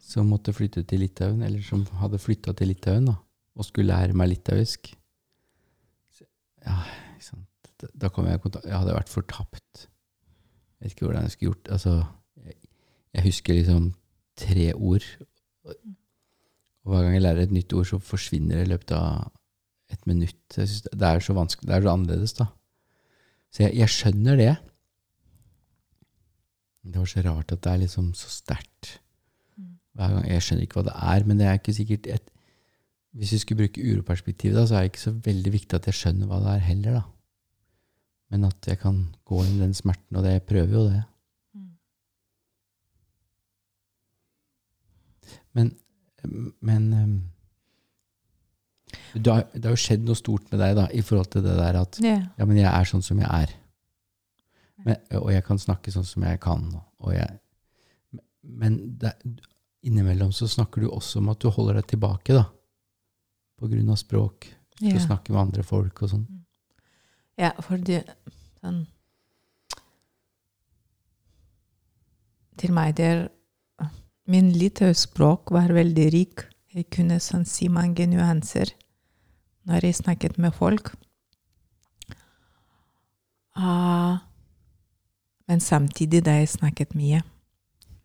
som 0.04 0.28
måtte 0.30 0.54
flytte 0.54 0.84
til 0.84 1.00
Litauen, 1.04 1.42
eller 1.44 1.62
som 1.62 1.86
hadde 2.00 2.20
flytta 2.22 2.54
til 2.54 2.68
Litauen 2.72 3.08
da, 3.10 3.16
og 3.56 3.66
skulle 3.68 3.92
lære 3.92 4.16
meg 4.18 4.32
litauisk 4.32 4.94
så- 6.14 6.30
ja? 6.66 6.80
Da, 8.00 8.08
kom 8.08 8.26
jeg 8.26 8.38
i 8.38 8.40
kontakt 8.40 8.66
Jeg 8.66 8.78
hadde 8.80 8.94
vært 8.96 9.10
fortapt. 9.12 9.88
Jeg 10.80 10.86
vet 10.86 10.94
ikke 10.94 11.06
hvordan 11.06 11.26
jeg 11.26 11.32
skulle 11.34 11.52
gjort 11.52 11.72
altså, 11.76 11.94
jeg, 12.46 12.56
jeg 13.14 13.24
husker 13.26 13.54
liksom 13.58 13.94
tre 14.40 14.74
ord. 14.74 15.08
Og 16.84 16.92
hver 16.92 17.04
gang 17.04 17.14
jeg 17.18 17.24
lærer 17.26 17.44
et 17.44 17.56
nytt 17.56 17.74
ord, 17.76 17.86
så 17.88 18.00
forsvinner 18.00 18.60
det 18.60 18.66
i 18.68 18.72
løpet 18.72 18.92
av 18.96 19.32
et 19.92 20.08
minutt. 20.10 20.58
Jeg 20.58 20.68
det 20.92 21.10
er 21.10 21.20
så 21.24 21.36
vanskelig, 21.36 21.68
det 21.70 21.76
er 21.76 21.86
så 21.86 21.94
annerledes, 21.94 22.34
da. 22.40 22.48
Så 23.54 23.64
jeg, 23.68 23.76
jeg 23.84 23.94
skjønner 23.94 24.40
det. 24.40 24.54
Det 26.84 27.00
var 27.00 27.08
så 27.08 27.24
rart 27.24 27.52
at 27.56 27.64
det 27.64 27.72
er 27.72 27.82
liksom 27.86 28.12
så 28.18 28.32
sterkt. 28.34 28.98
Jeg 29.96 30.42
skjønner 30.44 30.66
ikke 30.66 30.82
hva 30.82 30.88
det 30.90 30.96
er, 30.98 31.26
men 31.30 31.40
det 31.40 31.48
er 31.48 31.60
ikke 31.60 31.76
sikkert 31.78 32.10
et, 32.12 32.33
Hvis 33.14 33.34
vi 33.36 33.42
skulle 33.42 33.64
bruke 33.64 33.84
uroperspektivet, 33.84 34.58
da, 34.58 34.66
så 34.66 34.78
er 34.78 34.86
det 34.86 34.94
ikke 34.94 35.04
så 35.04 35.14
veldig 35.26 35.52
viktig 35.54 35.78
at 35.78 35.90
jeg 35.90 36.00
skjønner 36.00 36.30
hva 36.30 36.40
det 36.42 36.54
er 36.56 36.64
heller, 36.68 36.96
da. 36.98 37.04
Men 38.34 38.48
at 38.50 38.66
jeg 38.66 38.80
kan 38.82 39.04
gå 39.30 39.44
inn 39.46 39.60
i 39.60 39.62
den 39.62 39.76
smerten, 39.78 40.18
og 40.18 40.26
det, 40.26 40.32
jeg 40.40 40.48
prøver 40.50 40.74
jo 40.74 40.86
det. 40.90 41.04
Men, 45.54 45.70
men 46.66 46.88
um, 46.98 47.14
det, 49.14 49.30
har, 49.30 49.46
det 49.54 49.68
har 49.68 49.76
jo 49.76 49.84
skjedd 49.84 50.08
noe 50.08 50.18
stort 50.18 50.50
med 50.50 50.64
deg 50.64 50.74
da, 50.80 50.88
i 50.90 51.04
forhold 51.06 51.30
til 51.36 51.46
det 51.46 51.54
der 51.60 51.78
at 51.84 52.00
yeah. 52.02 52.26
ja, 52.40 52.48
men 52.50 52.58
jeg 52.58 52.70
er 52.72 52.90
sånn 52.90 53.06
som 53.06 53.22
jeg 53.22 53.30
er. 53.30 53.54
Men, 54.84 54.98
og 55.22 55.30
jeg 55.32 55.46
kan 55.46 55.62
snakke 55.62 55.94
sånn 55.94 56.08
som 56.08 56.26
jeg 56.26 56.42
kan. 56.44 56.66
Jeg, 57.14 57.38
men 58.42 58.82
det, 59.00 59.14
innimellom 59.86 60.34
så 60.36 60.50
snakker 60.50 60.84
du 60.84 60.90
også 60.90 61.22
om 61.22 61.30
at 61.34 61.42
du 61.44 61.52
holder 61.54 61.80
deg 61.80 61.94
tilbake, 61.94 62.36
da. 62.36 62.48
Av 63.62 63.96
språk. 63.96 64.50
Du 64.80 64.90
snakker 64.90 65.06
snakke 65.06 65.34
med 65.34 65.42
andre 65.42 65.64
folk 65.64 66.02
og 66.02 66.10
sånn. 66.10 66.26
Ja, 67.40 67.54
fordi 67.62 68.02
sånn 68.62 68.84
Til 72.58 72.74
meg 72.76 72.96
der 73.00 73.30
Min 74.30 74.52
litauisk 74.56 75.10
språk 75.10 75.52
var 75.52 75.74
veldig 75.74 76.06
rik. 76.14 76.46
Jeg 76.74 76.88
kunne 76.96 77.20
sånn 77.20 77.44
si 77.46 77.68
mange 77.68 78.06
nyanser 78.08 78.72
når 79.68 79.84
jeg 79.84 79.98
snakket 79.98 80.38
med 80.40 80.56
folk. 80.56 80.94
Uh, 83.58 84.18
men 85.48 85.60
samtidig 85.60 86.24
da 86.26 86.38
jeg 86.40 86.54
snakket 86.56 86.96
mye. 86.96 87.20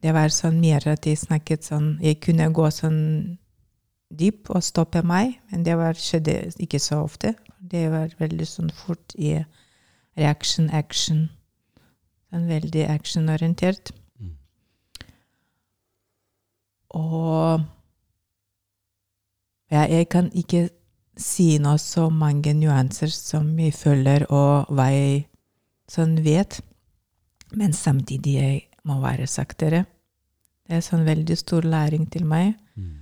Det 0.03 0.13
var 0.15 0.35
sånn 0.35 0.59
mer 0.61 0.85
at 0.91 1.07
jeg 1.07 1.19
snakket 1.19 1.65
sånn 1.67 1.97
Jeg 2.03 2.21
kunne 2.23 2.51
gå 2.55 2.67
sånn 2.71 3.39
dyp 4.09 4.49
og 4.51 4.64
stoppe 4.64 5.03
meg, 5.05 5.37
men 5.51 5.64
det 5.66 5.77
var, 5.79 5.99
skjedde 5.99 6.53
ikke 6.59 6.81
så 6.81 7.03
ofte. 7.05 7.35
Det 7.59 7.88
var 7.92 8.14
veldig 8.18 8.47
sånn 8.49 8.71
fort 8.73 9.14
i 9.18 9.37
reaction, 10.18 10.71
action. 10.71 11.29
Sånn 12.33 12.49
veldig 12.49 12.85
actionorientert. 12.92 13.92
Mm. 14.21 14.35
Og 16.97 17.64
ja, 19.73 19.85
jeg 19.85 20.09
kan 20.12 20.31
ikke 20.33 20.68
si 21.18 21.57
noe 21.61 21.81
så 21.83 22.09
mange 22.14 22.55
nyanser 22.57 23.11
som 23.12 23.51
jeg 23.59 23.75
føler, 23.77 24.25
og 24.33 24.71
hva 24.73 24.88
jeg 24.94 25.27
sånn 25.90 26.18
vet. 26.25 26.61
Men 27.57 27.73
samtidig 27.77 28.35
jeg 28.38 28.62
må 28.88 29.01
være 29.03 29.27
saktere. 29.29 29.85
Det 30.68 30.79
er 30.79 30.85
sånn 30.85 31.07
veldig 31.09 31.37
stor 31.37 31.64
læring 31.64 32.07
til 32.12 32.27
meg. 32.29 32.55
Mm. 32.77 32.98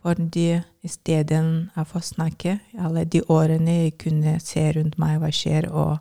Fordi 0.00 0.46
istedenfor 0.86 2.00
å 2.00 2.04
snakke, 2.04 2.56
alle 2.80 3.04
de 3.04 3.20
årene 3.28 3.82
jeg 3.82 3.98
kunne 4.00 4.38
se 4.40 4.62
rundt 4.76 4.96
meg 5.00 5.18
hva 5.20 5.28
skjer, 5.34 5.68
og 5.68 5.98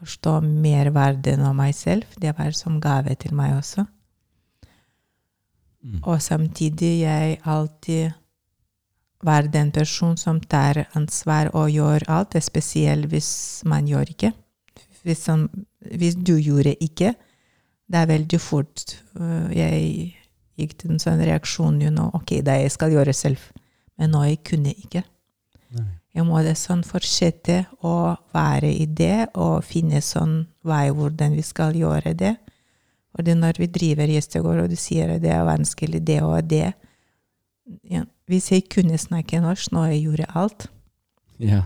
forstå 0.00 0.38
mer 0.44 0.90
verden 0.94 1.44
av 1.44 1.56
meg 1.56 1.74
selv, 1.76 2.08
det 2.20 2.32
var 2.38 2.56
som 2.56 2.80
gave 2.80 3.14
til 3.20 3.36
meg 3.36 3.58
også. 3.58 3.84
Mm. 5.84 6.00
Og 6.00 6.20
samtidig 6.24 6.94
jeg 7.02 7.40
alltid 7.44 8.14
være 9.24 9.52
den 9.52 9.70
personen 9.72 10.16
som 10.20 10.40
tar 10.40 10.86
ansvar 10.96 11.50
og 11.56 11.70
gjør 11.72 12.06
alt, 12.12 12.36
spesielt 12.44 13.08
hvis 13.12 13.62
man 13.68 13.88
gjør 13.88 14.12
ikke. 14.16 14.32
Hvis, 15.04 15.20
som, 15.26 15.48
hvis 15.80 16.16
du 16.16 16.36
gjorde 16.40 16.76
ikke, 16.80 17.12
det 17.84 18.00
er 18.00 18.08
veldig 18.08 18.40
fort 18.40 18.94
øh, 19.20 19.52
Jeg 19.52 20.16
gikk 20.60 20.76
til 20.78 20.94
en 20.94 21.02
sånn 21.02 21.22
reaksjon 21.24 21.80
you 21.82 21.90
know, 21.90 22.10
ok, 22.14 22.38
det 22.46 22.60
jeg 22.62 22.72
skal 22.74 22.94
gjøre 22.94 23.12
selv. 23.16 23.42
Men 23.98 24.10
nå 24.14 24.24
jeg 24.28 24.40
kunne 24.46 24.72
ikke. 24.74 25.04
Nei. 25.74 25.90
Jeg 26.14 26.26
må 26.28 26.38
det 26.46 26.54
sånn 26.58 26.84
fortsette 26.86 27.64
å 27.82 28.14
være 28.34 28.68
i 28.70 28.84
det 28.86 29.32
og 29.34 29.64
finne 29.66 29.98
sånn 30.04 30.44
vei 30.62 30.86
hvordan 30.94 31.34
vi 31.34 31.42
skal 31.42 31.74
gjøre 31.74 32.12
det. 32.14 32.36
Og 33.18 33.26
det 33.26 33.34
når 33.38 33.58
vi 33.58 33.66
driver 33.70 34.10
gjestegård, 34.10 34.60
og 34.62 34.70
du 34.70 34.76
sier 34.78 35.10
at 35.16 35.22
det 35.22 35.32
er 35.34 35.46
vanskelig, 35.46 36.00
det 36.06 36.20
og 36.22 36.38
det 36.50 36.72
ja, 37.88 38.04
Hvis 38.28 38.50
jeg 38.52 38.66
kunne 38.68 38.98
snakke 38.98 39.40
norsk 39.40 39.72
nå 39.72 39.86
jeg 39.90 40.04
gjorde 40.04 40.26
alt, 40.34 40.66
Ja, 41.38 41.62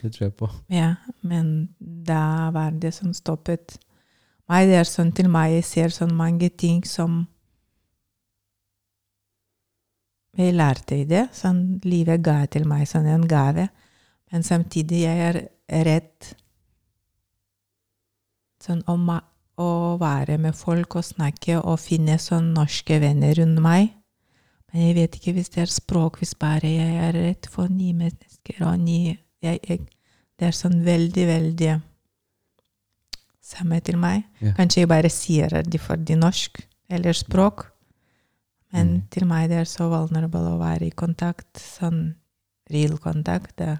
det 0.00 0.12
tror 0.14 0.24
jeg 0.26 0.34
på. 0.34 0.48
ja, 0.70 0.94
men 1.22 1.68
da 1.78 2.50
var 2.54 2.70
det 2.70 2.94
som 2.94 3.12
stoppet 3.14 3.78
meg. 4.48 4.68
Det 4.68 4.76
er 4.78 4.84
sånn 4.84 5.12
til 5.12 5.28
meg, 5.28 5.52
jeg 5.58 5.64
ser 5.64 5.88
sånn 5.88 6.14
mange 6.14 6.48
ting 6.50 6.84
som 6.86 7.26
jeg 10.38 10.56
lærte 10.56 10.96
i 10.98 11.06
det. 11.08 11.28
Sånn 11.34 11.80
livet 11.86 12.22
ga 12.24 12.44
til 12.50 12.66
meg 12.68 12.86
sånn 12.88 13.08
en 13.10 13.26
gave. 13.28 13.68
Men 14.32 14.44
samtidig 14.46 15.02
jeg 15.04 15.24
er 15.28 15.40
redd 15.86 16.32
sånn 18.62 18.82
om 18.90 19.08
å 19.58 19.70
være 19.98 20.38
med 20.42 20.56
folk 20.58 20.98
og 20.98 21.06
snakke 21.06 21.58
og 21.58 21.80
finne 21.82 22.18
sånn 22.22 22.52
norske 22.54 23.00
venner 23.02 23.34
rundt 23.40 23.62
meg. 23.64 23.94
Men 24.68 24.84
jeg 24.84 24.96
vet 24.98 25.16
ikke 25.18 25.34
hvis 25.38 25.52
det 25.54 25.64
er 25.64 25.72
språk, 25.72 26.20
hvis 26.20 26.36
bare 26.38 26.68
jeg 26.68 26.98
er 27.08 27.16
redd 27.16 27.48
for 27.50 27.72
nye 27.72 27.96
mennesker 27.96 28.62
og 28.68 28.82
nye 28.82 29.16
jeg, 29.42 29.60
jeg, 29.62 29.86
Det 30.38 30.46
er 30.46 30.54
sånn 30.54 30.84
veldig, 30.86 31.24
veldig 31.26 31.70
samme 33.42 33.80
til 33.82 33.96
meg. 33.98 34.22
Ja. 34.42 34.52
Kanskje 34.54 34.84
jeg 34.84 34.90
bare 34.90 35.10
sier 35.10 35.50
det 35.66 35.80
fordi 35.82 36.14
norsk 36.18 36.60
eller 36.94 37.16
språk. 37.16 37.64
Men 38.72 38.88
Mm. 38.88 39.02
til 39.10 39.26
meg 39.26 39.48
det 39.48 39.58
er 39.58 39.64
så 39.64 39.88
vulnerable 39.88 40.40
å 40.40 40.58
være 40.58 40.86
i 40.86 40.90
kontakt, 40.90 41.56
sånn 41.56 42.14
real 42.70 42.98
kontakt. 42.98 43.56
Det, 43.56 43.78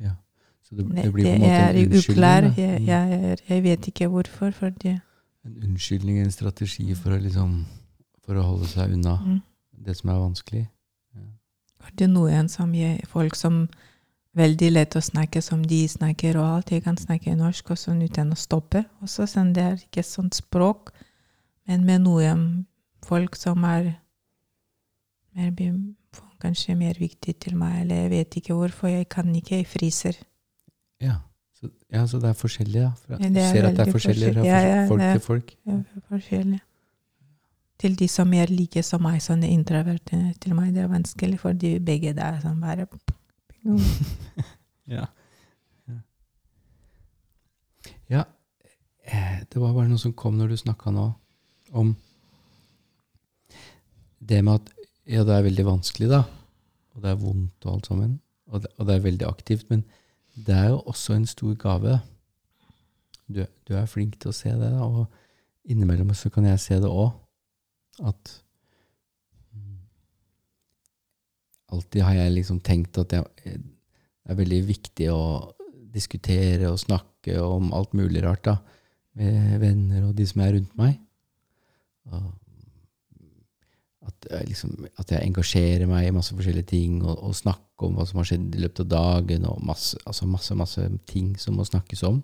Ja. 0.00 0.14
Så 0.62 0.76
det, 0.76 0.86
det, 0.94 1.02
det 1.04 1.12
blir 1.12 1.24
på 1.24 1.30
en 1.30 1.40
måte 1.40 1.50
er 1.50 1.68
en 1.70 1.92
unnskyldning. 1.92 2.56
Jeg, 2.56 2.80
Mm. 2.80 2.86
jeg, 2.86 3.12
er- 3.22 3.42
jeg 3.48 3.62
vet 3.62 3.80
ikke 3.88 4.08
hvorfor, 4.10 4.50
fordi 4.52 5.00
En 5.44 5.56
unnskyldning, 5.64 6.18
en 6.18 6.30
strategi 6.30 6.94
for 6.94 7.10
å 7.10 7.18
liksom 7.22 7.64
For 8.26 8.34
å 8.34 8.42
holde 8.42 8.66
seg 8.68 8.92
unna 8.92 9.16
mm. 9.18 9.40
det 9.84 9.96
som 9.96 10.10
er 10.10 10.14
vanskelig. 10.14 10.68
fordi 11.80 12.06
noen 12.06 12.48
som 12.48 12.72
jeg, 12.74 13.00
folk 13.08 13.34
som 13.34 13.68
veldig 14.36 14.72
lett 14.72 14.94
å 14.96 15.00
snakke 15.02 15.42
som 15.42 15.62
de 15.62 15.88
snakker, 15.88 16.36
og 16.36 16.44
alt. 16.56 16.70
Jeg 16.70 16.84
kan 16.84 16.96
snakke 16.96 17.34
norsk 17.36 17.70
og 17.70 17.76
sånn 17.76 18.02
uten 18.02 18.30
å 18.32 18.36
stoppe. 18.38 18.84
Også 19.02 19.26
sånn, 19.26 19.52
det 19.52 19.62
er 19.62 19.74
ikke 19.76 20.04
sånt 20.04 20.34
språk. 20.34 20.92
Men 21.66 21.84
med 21.84 22.00
noen 22.02 22.66
folk 23.04 23.34
som 23.36 23.64
er 23.64 23.96
mer, 25.34 25.74
kanskje 26.42 26.74
mer 26.78 26.98
viktig 26.98 27.36
til 27.40 27.56
meg, 27.56 27.82
eller 27.82 28.04
jeg 28.04 28.10
vet 28.10 28.36
ikke 28.40 28.56
hvorfor. 28.56 28.90
Jeg 28.92 29.08
kan 29.08 29.30
ikke, 29.36 29.62
jeg 29.62 29.68
fryser. 29.70 30.18
Ja. 31.00 31.20
Så, 31.54 31.70
ja, 31.92 32.06
så 32.06 32.18
det 32.18 32.28
er 32.32 32.36
forskjellig, 32.38 32.80
da. 32.82 32.90
For, 33.04 33.16
du 33.16 33.38
er 33.38 33.48
ser 33.52 33.68
at 33.68 33.76
det 33.78 33.86
er 33.86 33.92
forskjellig 33.92 34.34
fra. 34.34 34.44
Ja, 34.46 34.60
ja, 34.66 34.84
folk 34.88 35.02
til 35.06 35.20
folk. 35.20 35.54
Er 35.66 35.82
forskjellig. 36.08 36.60
Til 37.82 37.98
de 37.98 38.08
som 38.08 38.34
er 38.34 38.50
like 38.50 38.82
som 38.86 39.02
meg, 39.02 39.22
sånne 39.22 39.50
introverte 39.50 40.18
til 40.42 40.54
meg, 40.54 40.74
det 40.74 40.84
er 40.84 40.90
vanskelig, 40.90 41.40
for 41.42 41.56
de 41.58 41.76
begge 41.82 42.14
der 42.18 42.38
er 42.38 42.44
sånn 42.44 42.60
bare 42.62 42.86
Ja. 43.62 43.76
ja. 44.96 45.06
Ja, 48.10 48.24
eh, 49.06 49.42
det 49.46 49.60
var 49.60 49.72
bare 49.72 49.88
noe 49.88 50.02
som 50.02 50.12
kom 50.12 50.36
når 50.38 50.52
du 50.52 50.56
snakka 50.60 50.90
nå, 50.90 51.12
om 51.72 51.94
det 54.18 54.42
med 54.44 54.60
at 54.60 54.81
ja, 55.08 55.24
det 55.26 55.34
er 55.34 55.46
veldig 55.48 55.66
vanskelig, 55.66 56.10
da. 56.12 56.22
Og 56.92 57.02
det 57.02 57.10
er 57.10 57.20
vondt 57.20 57.66
og 57.66 57.74
alt 57.74 57.88
sammen. 57.90 58.14
Og 58.52 58.62
det, 58.62 58.70
og 58.76 58.86
det 58.88 58.94
er 58.94 59.06
veldig 59.06 59.26
aktivt. 59.28 59.68
Men 59.70 59.84
det 60.34 60.54
er 60.56 60.70
jo 60.72 60.82
også 60.92 61.16
en 61.16 61.26
stor 61.26 61.56
gave. 61.60 61.98
Du, 63.26 63.42
du 63.68 63.74
er 63.78 63.90
flink 63.90 64.18
til 64.20 64.32
å 64.32 64.36
se 64.36 64.52
det, 64.52 64.70
da. 64.74 64.86
Og 64.86 65.70
innimellom 65.72 66.12
så 66.16 66.30
kan 66.32 66.46
jeg 66.48 66.62
se 66.62 66.78
det 66.82 66.90
òg. 66.90 67.12
At 68.02 68.38
Alltid 71.72 72.04
har 72.04 72.18
jeg 72.18 72.34
liksom 72.34 72.58
tenkt 72.60 72.98
at 73.00 73.14
jeg, 73.16 73.24
det 73.48 74.32
er 74.32 74.36
veldig 74.36 74.58
viktig 74.68 75.08
å 75.08 75.22
diskutere 75.92 76.68
og 76.68 76.80
snakke 76.82 77.38
om 77.40 77.70
alt 77.72 77.94
mulig 77.96 78.20
rart 78.24 78.44
da, 78.44 78.58
med 79.16 79.56
venner 79.62 80.08
og 80.08 80.12
de 80.18 80.26
som 80.28 80.42
er 80.44 80.52
rundt 80.56 80.74
meg. 80.76 80.98
Og 82.12 82.28
at, 84.02 84.26
liksom, 84.48 84.74
at 84.98 85.12
jeg 85.14 85.28
engasjerer 85.28 85.86
meg 85.90 86.08
i 86.08 86.14
masse 86.14 86.34
forskjellige 86.34 86.70
ting, 86.72 86.98
og, 87.04 87.14
og 87.22 87.36
snakker 87.38 87.86
om 87.86 87.98
hva 87.98 88.06
som 88.08 88.20
har 88.20 88.28
skjedd 88.32 88.56
i 88.56 88.62
løpet 88.64 88.84
av 88.86 88.90
dagen, 88.92 89.46
og 89.50 89.62
masse, 89.66 89.98
altså 90.06 90.26
masse, 90.30 90.56
masse 90.58 90.86
ting 91.10 91.32
som 91.40 91.58
må 91.58 91.66
snakkes 91.68 92.02
om. 92.08 92.22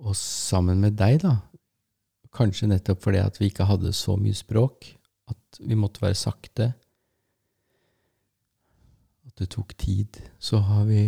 Og 0.00 0.16
sammen 0.16 0.80
med 0.80 0.96
deg, 0.98 1.20
da, 1.22 1.36
kanskje 2.34 2.70
nettopp 2.70 3.02
fordi 3.04 3.20
at 3.22 3.40
vi 3.40 3.50
ikke 3.50 3.68
hadde 3.68 3.92
så 3.96 4.16
mye 4.18 4.36
språk, 4.36 4.86
at 5.30 5.60
vi 5.60 5.78
måtte 5.78 6.02
være 6.02 6.18
sakte, 6.18 6.72
at 9.28 9.34
det 9.38 9.50
tok 9.52 9.74
tid, 9.78 10.22
så 10.38 10.62
har 10.64 10.88
vi 10.90 11.04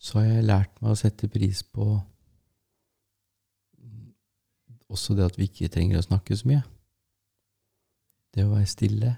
Så 0.00 0.16
har 0.16 0.30
jeg 0.30 0.44
lært 0.48 0.78
meg 0.80 0.94
å 0.94 0.96
sette 0.96 1.28
pris 1.28 1.58
på 1.60 1.98
også 4.90 5.14
det 5.18 5.26
at 5.30 5.38
vi 5.38 5.48
ikke 5.48 5.70
trenger 5.72 6.00
å 6.00 6.06
snakke 6.06 6.36
så 6.36 6.48
mye. 6.50 6.62
Det 8.34 8.44
å 8.46 8.52
være 8.52 8.70
stille. 8.70 9.14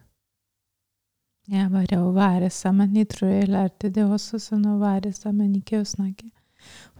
Ja, 1.50 1.66
bare 1.72 1.98
å 1.98 2.12
være 2.14 2.50
sammen. 2.54 2.94
Jeg 2.96 3.10
tror 3.12 3.32
jeg 3.32 3.50
lærte 3.50 3.90
det 3.90 4.04
også, 4.06 4.38
sånn 4.40 4.66
å 4.70 4.78
være 4.80 5.10
sammen, 5.16 5.56
ikke 5.58 5.82
å 5.82 5.88
snakke. 5.88 6.30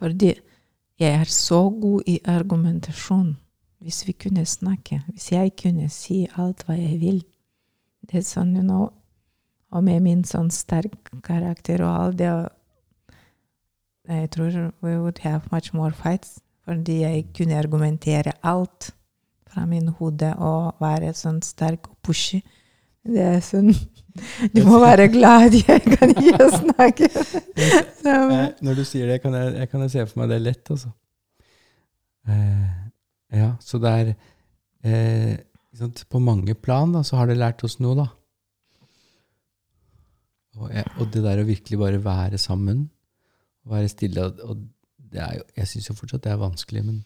Fordi 0.01 0.33
jeg 0.99 1.21
er 1.21 1.31
så 1.31 1.69
god 1.69 2.09
i 2.11 2.19
argumentasjon. 2.27 3.37
Hvis 3.83 4.03
vi 4.07 4.13
kunne 4.15 4.45
snakke, 4.47 5.01
hvis 5.11 5.31
jeg 5.31 5.55
kunne 5.59 5.89
si 5.91 6.21
alt 6.39 6.63
hva 6.63 6.77
jeg 6.79 6.99
vil 7.01 7.23
Det 8.03 8.19
er 8.19 8.23
sånn, 8.23 8.53
you 8.55 8.63
know, 8.63 8.93
Og 9.71 9.83
med 9.83 10.03
min 10.03 10.23
sånn 10.23 10.51
sterk 10.51 11.11
karakter 11.23 11.83
og 11.83 11.91
alt 11.91 12.17
det 12.17 12.31
Jeg 14.07 14.29
tror 14.31 14.71
we 14.81 14.97
would 14.99 15.19
have 15.19 15.51
much 15.51 15.73
more 15.73 15.91
fights. 15.91 16.42
Fordi 16.63 16.99
jeg 17.01 17.25
kunne 17.35 17.59
argumentere 17.59 18.35
alt 18.47 18.91
fra 19.53 19.65
min 19.69 19.89
hode 19.99 20.31
og 20.41 20.79
være 20.81 21.11
sånn 21.17 21.41
sterk 21.45 21.89
og 21.91 21.97
pushy. 22.05 22.39
Det 23.03 23.23
er 23.35 23.41
sånn 23.43 23.73
Du 24.53 24.61
må 24.67 24.77
være 24.79 25.09
glad 25.11 25.55
jeg 25.57 25.81
kan 25.97 26.13
ikke 26.13 26.49
snakke. 26.59 27.09
Eh, 28.03 28.49
Når 28.59 28.75
du 28.75 28.81
sier 28.83 29.07
det, 29.07 29.21
kan 29.23 29.31
jeg, 29.31 29.53
jeg 29.61 29.69
kan 29.71 29.83
se 29.87 30.03
for 30.03 30.19
meg 30.19 30.31
det 30.33 30.39
lett, 30.43 30.69
altså. 30.73 30.89
Eh, 32.27 32.73
ja, 33.39 33.53
så 33.63 33.79
det 33.79 33.93
er 34.01 34.09
eh, 34.83 35.37
På 36.11 36.19
mange 36.19 36.51
plan 36.59 36.91
da, 36.91 36.99
så 37.07 37.15
har 37.15 37.31
det 37.31 37.39
lært 37.39 37.63
oss 37.63 37.77
noe, 37.79 37.95
da. 38.01 38.07
Og, 40.59 40.67
jeg, 40.69 40.83
og 40.99 41.09
det 41.15 41.23
der 41.23 41.41
å 41.41 41.47
virkelig 41.47 41.79
bare 41.79 42.03
være 42.03 42.37
sammen, 42.41 42.83
være 43.71 43.89
stille 43.89 44.27
og, 44.27 44.43
og 44.43 44.67
jo, 45.13 45.43
Jeg 45.57 45.69
syns 45.69 45.89
jo 45.89 45.95
fortsatt 45.97 46.23
det 46.25 46.31
er 46.33 46.41
vanskelig, 46.41 46.83
men 46.85 47.03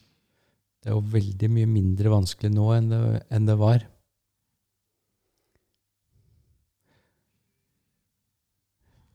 det 0.82 0.90
er 0.90 0.96
jo 0.96 1.04
veldig 1.12 1.50
mye 1.52 1.68
mindre 1.68 2.12
vanskelig 2.12 2.50
nå 2.54 2.66
enn 2.76 2.92
det, 2.92 3.00
enn 3.34 3.48
det 3.48 3.56
var. 3.60 3.84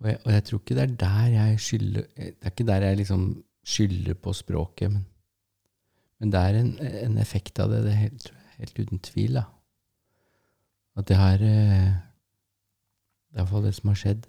Og 0.04 0.10
jeg, 0.12 0.20
og 0.26 0.32
jeg 0.36 0.44
tror 0.44 0.60
ikke 0.60 0.78
det 0.78 0.84
er 0.84 0.96
der 1.00 1.28
jeg 1.32 1.60
skylder 1.64 2.08
Det 2.18 2.32
er 2.42 2.52
ikke 2.52 2.68
der 2.68 2.86
jeg 2.90 2.98
liksom 3.00 3.28
skylder 3.64 4.18
på 4.20 4.34
språket, 4.36 4.92
men, 4.92 5.06
men 6.20 6.32
det 6.34 6.40
er 6.40 6.58
en, 6.60 6.72
en 7.08 7.18
effekt 7.18 7.60
av 7.64 7.72
det, 7.72 7.86
det 7.86 7.94
er 7.94 8.02
helt, 8.02 8.26
helt 8.58 8.80
uten 8.80 9.00
tvil. 9.00 9.40
da. 9.40 9.46
At 11.00 11.08
det 11.08 11.18
har 11.18 11.40
i 11.40 11.54
Det 13.34 13.40
er 13.40 13.40
iallfall 13.40 13.64
det 13.66 13.74
som 13.74 13.90
har 13.90 13.98
skjedd. 13.98 14.28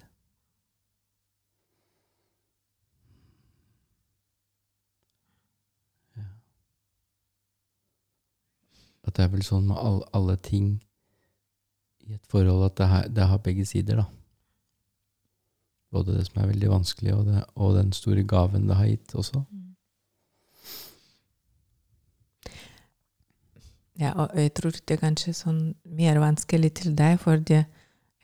At 9.05 9.17
det 9.17 9.25
er 9.25 9.33
vel 9.33 9.45
sånn 9.45 9.67
med 9.69 9.79
alle, 9.79 10.05
alle 10.17 10.37
ting 10.41 10.79
i 12.05 12.15
et 12.17 12.27
forhold 12.29 12.67
at 12.67 12.77
det 12.81 12.89
har, 12.91 13.09
det 13.09 13.29
har 13.31 13.43
begge 13.45 13.67
sider, 13.69 14.03
da. 14.03 14.07
Både 15.95 16.17
det 16.17 16.27
som 16.27 16.43
er 16.43 16.51
veldig 16.51 16.71
vanskelig, 16.73 17.13
og, 17.15 17.29
det, 17.29 17.45
og 17.55 17.77
den 17.77 17.93
store 17.97 18.25
gaven 18.29 18.67
det 18.69 18.79
har 18.79 18.91
gitt 18.91 19.15
også. 19.15 19.45
Ja, 24.01 24.11
og 24.19 24.35
jeg 24.35 24.51
tror 24.57 24.75
det 24.75 24.97
er 24.97 25.05
kanskje 25.05 25.37
sånn 25.39 25.61
mer 25.87 26.19
vanskelig 26.19 26.73
til 26.81 26.97
deg, 26.99 27.21
for 27.23 27.39
jeg 27.39 27.69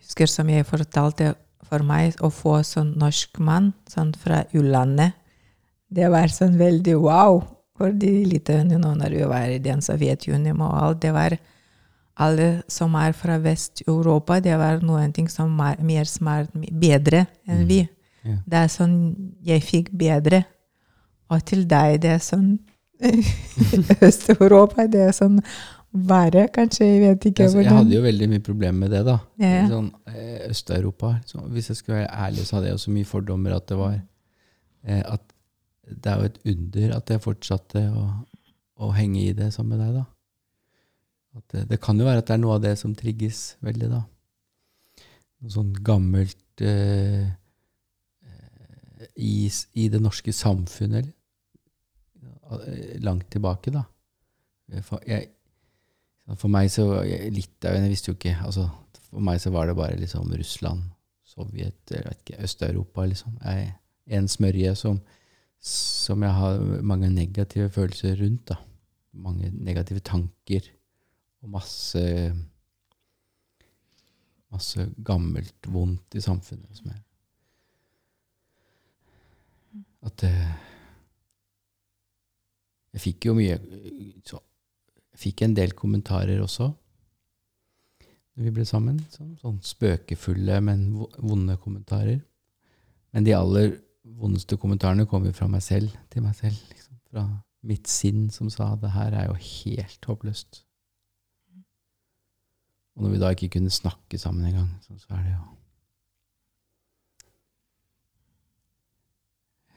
husker 0.03 0.27
som 0.31 0.51
jeg 0.51 0.67
fortalte 0.67 1.37
for 1.71 1.87
meg, 1.87 2.17
å 2.19 2.33
få 2.35 2.59
sånn 2.67 2.97
norsk 2.99 3.39
mann 3.39 3.71
sånn 3.89 4.11
fra 4.19 4.43
u-landet, 4.57 5.15
det 5.91 6.09
var 6.11 6.31
sånn 6.33 6.59
veldig 6.59 6.97
wow. 7.03 7.41
Fordi 7.81 8.11
litt 8.29 8.51
you 8.53 8.77
know, 8.77 8.93
når 8.95 9.15
vi 9.17 9.25
var 9.31 9.49
i 9.49 9.59
den 9.65 9.81
Sovjetunionen 9.81 10.61
og 10.61 10.75
alt, 10.83 11.01
det 11.01 11.13
var 11.17 11.39
alle 12.21 12.49
som 12.69 12.93
er 13.01 13.15
fra 13.17 13.39
Vest-Europa, 13.41 14.41
det 14.45 14.59
var 14.61 14.83
noen 14.85 15.13
ting 15.17 15.29
som 15.33 15.55
er 15.65 15.81
mer 15.81 16.05
smart, 16.05 16.51
bedre 16.53 17.23
enn 17.49 17.63
Mm. 17.63 17.69
vi. 17.71 17.79
Det 18.47 18.59
er 18.59 18.69
sånn 18.69 18.99
jeg 19.43 19.63
fikk 19.65 19.89
bedre. 19.97 20.43
Og 21.31 21.41
til 21.49 21.65
deg, 21.65 22.01
det 22.03 22.11
er 22.19 22.19
sånn 22.21 22.59
Øst-Europa, 24.05 24.85
det 24.93 25.01
er 25.09 25.13
sånn 25.17 25.39
verre, 25.91 26.47
kanskje. 26.55 26.85
Jeg 26.87 27.01
vet 27.07 27.25
ikke 27.31 27.47
Jeg, 27.49 27.65
jeg 27.65 27.73
hadde 27.73 27.97
jo 27.97 28.03
veldig 28.05 28.29
mye 28.35 28.45
problemer 28.45 28.79
med 28.85 28.93
det, 28.95 29.01
da. 29.09 29.17
Ja. 29.41 29.63
Sånn, 29.71 29.89
eh, 30.13 30.45
Øst-Europa. 30.51 31.15
Så 31.27 31.41
hvis 31.51 31.71
jeg 31.73 31.81
skulle 31.81 32.03
være 32.03 32.13
ærlig, 32.29 32.45
så 32.47 32.59
hadde 32.59 32.71
jeg 32.71 32.77
jo 32.79 32.85
så 32.85 32.95
mye 32.95 33.09
fordommer 33.09 33.57
at 33.57 33.67
det 33.73 33.79
var 33.81 33.97
eh, 33.97 35.03
At 35.05 35.25
det 35.91 36.11
er 36.11 36.21
jo 36.21 36.31
et 36.31 36.41
under 36.53 36.97
at 36.97 37.11
jeg 37.13 37.23
fortsatte 37.25 37.83
å, 37.97 38.07
å 38.81 38.91
henge 38.97 39.21
i 39.23 39.37
det 39.37 39.51
sammen 39.55 39.77
med 39.77 39.85
deg, 39.85 40.01
da. 40.01 40.07
Det, 41.53 41.67
det 41.71 41.79
kan 41.83 41.99
jo 41.99 42.09
være 42.09 42.25
at 42.25 42.27
det 42.27 42.35
er 42.35 42.43
noe 42.43 42.57
av 42.59 42.65
det 42.65 42.75
som 42.79 42.95
trigges 42.99 43.55
veldig, 43.63 43.91
da. 43.93 44.01
Noe 45.41 45.55
sånn 45.55 45.71
gammelt 45.87 46.65
eh, 46.67 47.29
eh, 48.27 49.11
i, 49.15 49.49
i 49.79 49.89
det 49.93 50.03
norske 50.03 50.35
samfunnet, 50.37 51.05
eller? 51.05 51.17
Langt 53.05 53.29
tilbake, 53.31 53.71
da. 53.71 53.85
For 54.83 55.03
Jeg, 55.07 55.29
For 56.35 56.51
meg 56.51 56.69
så 56.71 56.85
Litauen 57.07 57.85
Jeg 57.85 57.91
visste 57.93 58.11
jo 58.11 58.17
ikke 58.17 58.37
altså, 58.47 58.69
For 59.09 59.23
meg 59.23 59.41
så 59.43 59.51
var 59.55 59.67
det 59.67 59.77
bare 59.79 59.99
liksom 59.99 60.31
Russland, 60.35 60.83
Sovjet, 61.27 61.79
jeg 61.91 62.03
vet 62.07 62.21
ikke, 62.25 62.41
Øst-Europa, 62.43 63.07
liksom. 63.07 63.37
Jeg, 63.45 63.73
en 64.11 64.27
smørje 64.29 64.75
som, 64.79 64.99
som 65.61 66.23
jeg 66.25 66.33
har 66.33 66.63
mange 66.83 67.11
negative 67.13 67.69
følelser 67.71 68.17
rundt. 68.23 68.49
da. 68.49 68.57
Mange 69.13 69.51
negative 69.53 70.01
tanker 70.01 70.71
og 71.43 71.51
masse 71.57 72.01
Masse 74.51 74.83
gammelt 75.07 75.67
vondt 75.71 76.17
i 76.19 76.21
samfunnet 76.21 76.79
som 76.79 76.91
er 76.91 77.01
At 80.07 80.17
det 80.25 80.33
Jeg 82.91 83.03
fikk 83.05 83.29
jo 83.29 83.37
mye 83.39 83.59
så, 84.27 84.41
Jeg 85.13 85.23
fikk 85.23 85.43
en 85.47 85.55
del 85.55 85.75
kommentarer 85.79 86.43
også 86.43 86.73
når 88.41 88.47
vi 88.47 88.51
ble 88.57 88.65
sammen. 88.65 88.97
Sånn, 89.13 89.35
sånn 89.37 89.59
spøkefulle, 89.61 90.61
men 90.65 90.87
vonde 90.97 91.59
kommentarer. 91.61 92.23
Men 93.13 93.27
de 93.27 93.35
aller 93.37 93.75
vondeste 94.05 94.57
kommentarene 94.61 95.07
kom 95.09 95.27
jo 95.27 95.35
fra 95.37 95.49
meg 95.51 95.63
selv 95.65 95.93
til 96.13 96.25
meg 96.25 96.37
selv. 96.39 96.57
Liksom. 96.73 96.97
Fra 97.11 97.27
mitt 97.67 97.91
sinn 97.91 98.29
som 98.33 98.51
sa 98.53 98.73
det 98.81 98.93
her 98.95 99.15
er 99.17 99.29
jo 99.29 99.37
helt 99.37 100.07
håpløst. 100.09 100.63
Og 102.97 103.05
når 103.05 103.15
vi 103.15 103.21
da 103.23 103.33
ikke 103.35 103.53
kunne 103.57 103.73
snakke 103.73 104.19
sammen 104.21 104.47
engang, 104.49 104.71
så, 104.85 104.97
så 104.99 105.17
er 105.17 105.25
det 105.25 105.35
jo 105.35 105.47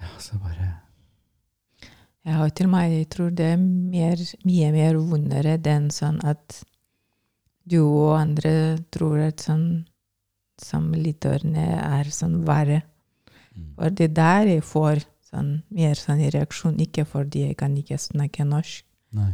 Ja, 0.04 0.10
så 0.20 0.40
bare 0.40 0.72
Ja, 2.26 2.38
har 2.42 2.52
til 2.56 2.68
meg 2.72 2.92
jeg 2.92 3.10
tror 3.12 3.32
det 3.32 3.54
er 3.54 3.60
mer, 3.60 4.20
mye 4.44 4.72
mer 4.76 5.00
vondere 5.00 5.58
den 5.60 5.90
sånn 5.92 6.20
at 6.24 6.64
du 7.64 7.80
og 7.84 8.18
andre 8.18 8.54
tror 8.92 9.22
at 9.30 9.44
sånn 9.44 9.86
som 10.60 10.92
er 10.94 12.12
sånn 12.12 12.44
verre. 12.48 12.82
Mm. 13.56 13.76
For 13.78 13.90
det 13.90 14.14
der 14.14 14.46
jeg 14.48 14.64
får 14.64 15.04
sånn, 15.30 15.64
mer 15.72 15.96
sånn 15.96 16.22
reaksjon, 16.32 16.78
ikke 16.80 17.06
fordi 17.06 17.48
jeg 17.48 17.58
kan 17.58 17.76
ikke 17.78 17.98
snakke 18.00 18.46
norsk. 18.46 18.84
Nei. 19.14 19.34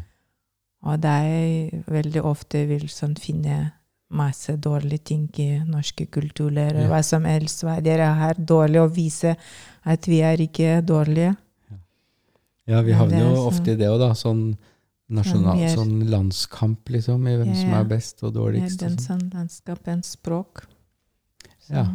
Og 0.84 1.02
da 1.02 1.18
jeg 1.24 1.84
veldig 1.88 2.22
ofte 2.24 2.66
vil 2.68 2.88
sånn 2.88 3.18
finne 3.20 3.74
masse 4.10 4.56
dårlige 4.58 5.04
ting 5.04 5.30
i 5.38 5.60
norske 5.68 6.08
kulturer, 6.10 6.74
Ja. 6.74 6.88
hva 6.90 7.04
som 7.04 7.26
helst. 7.26 7.62
Hva 7.64 7.82
dere 7.84 8.08
har 8.16 8.34
dårlig 8.36 8.80
og 8.82 8.96
vise 8.96 9.36
at 9.86 10.06
vi 10.08 10.22
er 10.22 10.38
ikke 10.38 10.82
dårlige. 10.86 11.36
Ja, 12.70 12.82
vi 12.82 12.92
havner 12.94 13.18
er 13.26 13.36
jo 13.36 13.48
ofte 13.50 13.72
i 13.74 13.76
det 13.76 13.88
òg, 13.90 14.00
da. 14.00 14.12
Sånn, 14.14 14.58
nasjonal, 15.10 15.58
mer- 15.58 15.76
sånn 15.76 16.04
landskamp, 16.10 16.86
liksom, 16.90 17.28
i 17.28 17.36
hvem 17.38 17.48
Ja, 17.54 17.56
som 17.62 17.74
er 17.74 17.84
best 17.86 18.24
og 18.24 18.34
dårligst. 18.36 18.82
Ja, 18.82 18.88
den 18.88 18.98
sånn. 18.98 19.20
sånn 19.22 19.32
landskapens 19.34 20.16
språk. 20.18 20.66
Så, 21.60 21.74
Ja. 21.74 21.86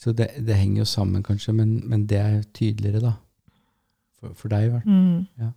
Så 0.00 0.12
det, 0.16 0.30
det 0.46 0.56
henger 0.56 0.78
jo 0.80 0.84
sammen, 0.88 1.22
kanskje, 1.22 1.52
men, 1.52 1.74
men 1.88 2.06
det 2.08 2.18
er 2.18 2.42
tydeligere, 2.56 3.02
da. 3.04 3.12
For, 4.20 4.32
for 4.36 4.48
deg, 4.48 4.64
i 4.64 4.70
hvert 4.72 4.86
fall. 4.86 4.92
Mm. 4.92 5.50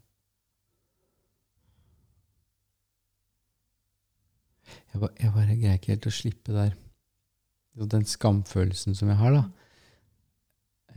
Jeg, 4.94 5.00
bare, 5.00 5.14
jeg 5.20 5.32
bare 5.34 5.56
greier 5.62 5.78
ikke 5.80 5.94
helt 5.94 6.08
å 6.10 6.14
slippe 6.14 6.56
der. 6.56 6.74
Og 7.80 7.88
Den 7.92 8.04
skamfølelsen 8.06 8.98
som 9.00 9.10
jeg 9.10 9.18
har, 9.22 9.38
da. 9.38 9.44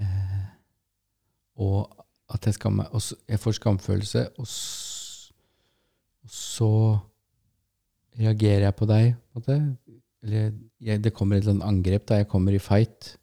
Eh, 0.02 0.42
og 1.62 2.02
at 2.34 2.46
jeg 2.46 2.56
skammer 2.58 2.90
og 2.92 3.00
så, 3.00 3.14
Jeg 3.28 3.40
får 3.40 3.54
skamfølelse, 3.56 4.24
og, 4.36 4.46
s, 4.46 5.32
og 6.26 6.30
så 6.30 6.72
reagerer 8.18 8.66
jeg 8.66 8.74
på 8.74 8.90
deg, 8.90 9.14
på 9.14 9.38
måte. 9.38 9.60
Eller 10.26 10.50
jeg, 10.80 11.04
det 11.04 11.14
kommer 11.14 11.36
et 11.36 11.46
eller 11.46 11.54
annet 11.60 11.68
angrep 11.70 12.08
da 12.10 12.20
jeg 12.20 12.28
kommer 12.28 12.52
i 12.52 12.58
fight. 12.58 13.14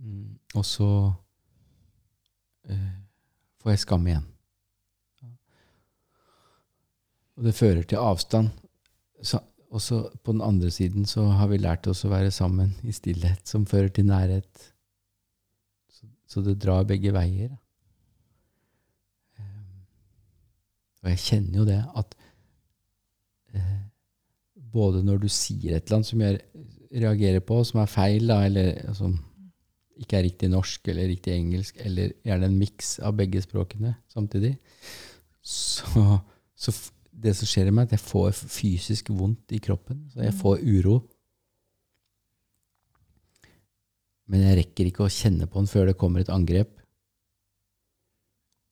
Mm, 0.00 0.38
og 0.56 0.64
så 0.64 0.90
eh, 2.68 2.92
får 3.60 3.74
jeg 3.74 3.82
skam 3.84 4.06
igjen. 4.08 4.26
Og 7.40 7.46
det 7.48 7.56
fører 7.56 7.84
til 7.88 8.00
avstand. 8.00 8.50
Så, 9.24 9.40
og 9.70 9.80
så 9.80 10.02
på 10.24 10.32
den 10.32 10.42
andre 10.44 10.70
siden 10.70 11.06
så 11.08 11.24
har 11.38 11.48
vi 11.48 11.60
lært 11.60 11.86
oss 11.88 12.04
å 12.04 12.12
være 12.12 12.32
sammen 12.34 12.74
i 12.84 12.92
stillhet, 12.92 13.46
som 13.48 13.68
fører 13.68 13.88
til 13.88 14.08
nærhet. 14.08 14.66
Så, 15.88 16.08
så 16.28 16.44
det 16.44 16.58
drar 16.60 16.88
begge 16.88 17.12
veier. 17.16 17.54
Um, 19.40 19.86
og 21.02 21.12
jeg 21.12 21.24
kjenner 21.24 21.62
jo 21.62 21.68
det 21.68 21.80
at 22.02 22.16
eh, 23.56 23.80
både 24.72 25.04
når 25.04 25.24
du 25.24 25.28
sier 25.32 25.76
et 25.76 25.86
eller 25.86 26.00
annet 26.00 26.12
som 26.12 26.24
jeg 26.24 26.40
reagerer 26.90 27.44
på, 27.44 27.62
som 27.64 27.80
er 27.80 27.88
feil, 27.88 28.28
da, 28.28 28.42
eller 28.48 28.94
som 28.96 29.16
ikke 30.00 30.18
er 30.18 30.26
riktig 30.26 30.48
norsk 30.52 30.88
eller 30.90 31.10
riktig 31.10 31.34
engelsk, 31.36 31.80
eller 31.84 32.14
gjerne 32.26 32.48
en 32.48 32.58
miks 32.60 32.94
av 33.04 33.14
begge 33.18 33.42
språkene 33.44 33.94
samtidig, 34.12 34.54
så, 35.44 36.18
så 36.56 36.74
det 37.20 37.34
som 37.36 37.48
skjer 37.48 37.68
i 37.68 37.74
meg, 37.74 37.88
at 37.88 37.98
jeg 37.98 38.04
får 38.06 38.32
fysisk 38.38 39.10
vondt 39.12 39.52
i 39.56 39.60
kroppen. 39.62 40.06
Så 40.12 40.22
jeg 40.24 40.36
får 40.40 40.62
uro. 40.64 41.00
Men 44.30 44.46
jeg 44.46 44.60
rekker 44.60 44.88
ikke 44.88 45.04
å 45.06 45.12
kjenne 45.12 45.48
på 45.50 45.60
den 45.60 45.70
før 45.70 45.90
det 45.90 45.98
kommer 46.00 46.22
et 46.22 46.32
angrep. 46.32 46.72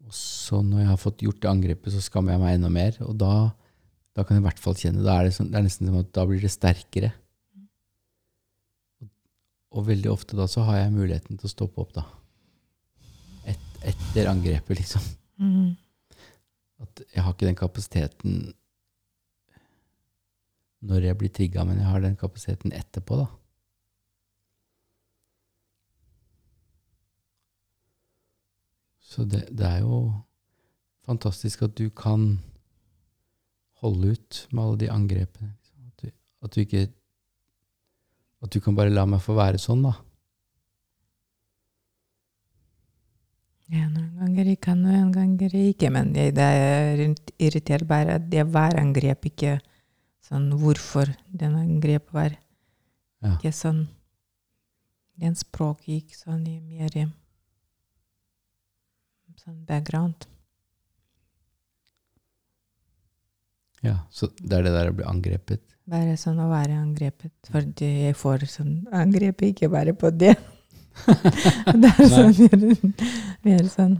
Og 0.08 0.14
så 0.16 0.62
når 0.64 0.84
jeg 0.84 0.90
har 0.92 1.00
fått 1.02 1.24
gjort 1.26 1.40
det 1.42 1.50
angrepet, 1.50 1.92
så 1.92 2.00
skammer 2.00 2.36
jeg 2.36 2.42
meg 2.44 2.56
enda 2.56 2.70
mer. 2.72 3.00
Og 3.04 3.16
da, 3.20 3.32
da 4.16 4.24
kan 4.24 4.38
jeg 4.38 4.44
i 4.44 4.48
hvert 4.48 4.62
fall 4.62 4.78
kjenne 4.78 5.04
Da 5.04 5.18
det, 5.26 5.34
sånn, 5.36 5.50
det 5.52 5.64
nesten 5.66 5.90
som 5.90 5.98
at 6.00 6.14
da 6.16 6.24
blir 6.28 6.40
det 6.40 6.54
sterkere. 6.54 7.12
Og, 9.74 9.84
veldig 9.86 10.10
ofte 10.10 10.36
da 10.38 10.46
så 10.48 10.64
har 10.68 10.80
jeg 10.80 10.94
muligheten 10.94 11.38
til 11.38 11.48
å 11.48 11.52
stoppe 11.52 11.82
opp, 11.82 11.92
da. 11.96 12.04
Et, 13.48 13.66
etter 13.92 14.30
angrepet, 14.30 14.80
liksom. 14.80 15.04
Mm. 15.38 15.74
At 16.82 17.02
jeg 17.14 17.24
har 17.24 17.34
ikke 17.34 17.48
den 17.48 17.58
kapasiteten 17.58 18.38
når 20.88 21.08
jeg 21.08 21.18
blir 21.18 21.34
trigga, 21.34 21.64
men 21.66 21.80
jeg 21.82 21.90
har 21.90 22.02
den 22.04 22.16
kapasiteten 22.18 22.74
etterpå, 22.76 23.18
da. 23.18 23.28
Så 29.08 29.24
det, 29.24 29.46
det 29.56 29.66
er 29.66 29.80
jo 29.82 30.12
fantastisk 31.08 31.64
at 31.64 31.78
du 31.80 31.88
kan 31.90 32.36
holde 33.80 34.12
ut 34.12 34.40
med 34.52 34.62
alle 34.64 34.80
de 34.82 34.90
angrepene. 34.92 35.54
liksom. 35.56 35.86
At 35.86 36.02
du, 36.02 36.10
at 36.42 36.54
du 36.54 36.60
ikke 36.60 36.86
At 38.44 38.52
du 38.54 38.60
kan 38.62 38.76
bare 38.78 38.92
la 38.94 39.04
meg 39.08 39.22
få 39.24 39.34
være 39.38 39.58
sånn, 39.58 39.82
da. 39.86 39.96
Ja, 43.68 43.84
noen 43.92 44.14
ganger 44.16 44.48
jeg 44.48 44.60
kan, 44.64 44.80
noen 44.80 45.10
ganger 45.12 45.52
jeg 45.52 45.74
ikke. 45.74 45.90
Men 45.92 46.14
jeg, 46.16 46.32
det 46.38 46.46
er 46.46 47.02
irritert 47.36 47.88
bare 47.88 48.16
at 48.16 48.28
det 48.32 48.46
var 48.48 48.78
angrep, 48.80 49.28
ikke 49.28 49.58
sånn 50.24 50.48
hvorfor 50.60 51.10
den 51.28 51.58
angrep 51.58 52.12
var. 52.16 52.36
Ja. 53.24 53.36
Ikke 53.36 53.54
sånn 53.54 53.86
Den 55.18 55.34
språk 55.34 55.80
gikk 55.90 56.12
sånn 56.14 56.44
i 56.46 56.60
mer 56.62 56.92
sånn 59.42 59.64
background. 59.66 60.28
ja. 63.82 63.96
Så 64.10 64.28
det 64.38 64.58
er 64.58 64.66
det 64.66 64.74
der 64.74 64.90
å 64.90 64.94
bli 64.94 65.06
angrepet. 65.06 65.64
Bare 65.88 66.16
sånn 66.20 66.38
å 66.44 66.50
være 66.50 66.74
angrepet. 66.76 67.32
For 67.48 67.64
jeg 67.80 68.14
får 68.20 68.44
sånn 68.52 68.74
angrep, 68.92 69.40
ikke 69.46 69.70
bare 69.72 69.94
på 69.96 70.10
det. 70.12 70.34
det 71.82 71.92
er 71.94 72.10
sånn 72.10 72.34
mer, 73.46 73.62
sånn 73.70 73.94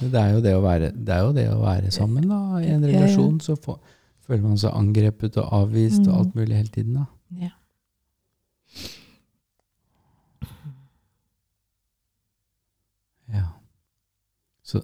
Det 0.00 0.20
er 0.20 0.30
jo 0.36 0.40
det 0.44 0.52
å 0.56 0.62
være, 0.64 0.92
det 0.94 1.12
er 1.16 1.24
jo 1.26 1.32
det 1.36 1.44
å 1.50 1.58
være 1.64 1.90
sammen 1.92 2.28
da, 2.30 2.38
i 2.62 2.70
en 2.72 2.86
relasjon. 2.86 3.40
Så 3.44 3.56
får, 3.60 3.76
føler 4.24 4.44
man 4.46 4.56
seg 4.62 4.72
angrepet 4.78 5.36
og 5.42 5.50
avvist 5.62 6.00
og 6.06 6.12
Mm. 6.14 6.18
alt 6.20 6.34
mulig 6.38 6.56
hele 6.56 6.72
tiden. 6.72 6.94
da. 6.94 7.06
Ja. 7.42 7.50
Ja. 13.32 13.44
Så 14.62 14.82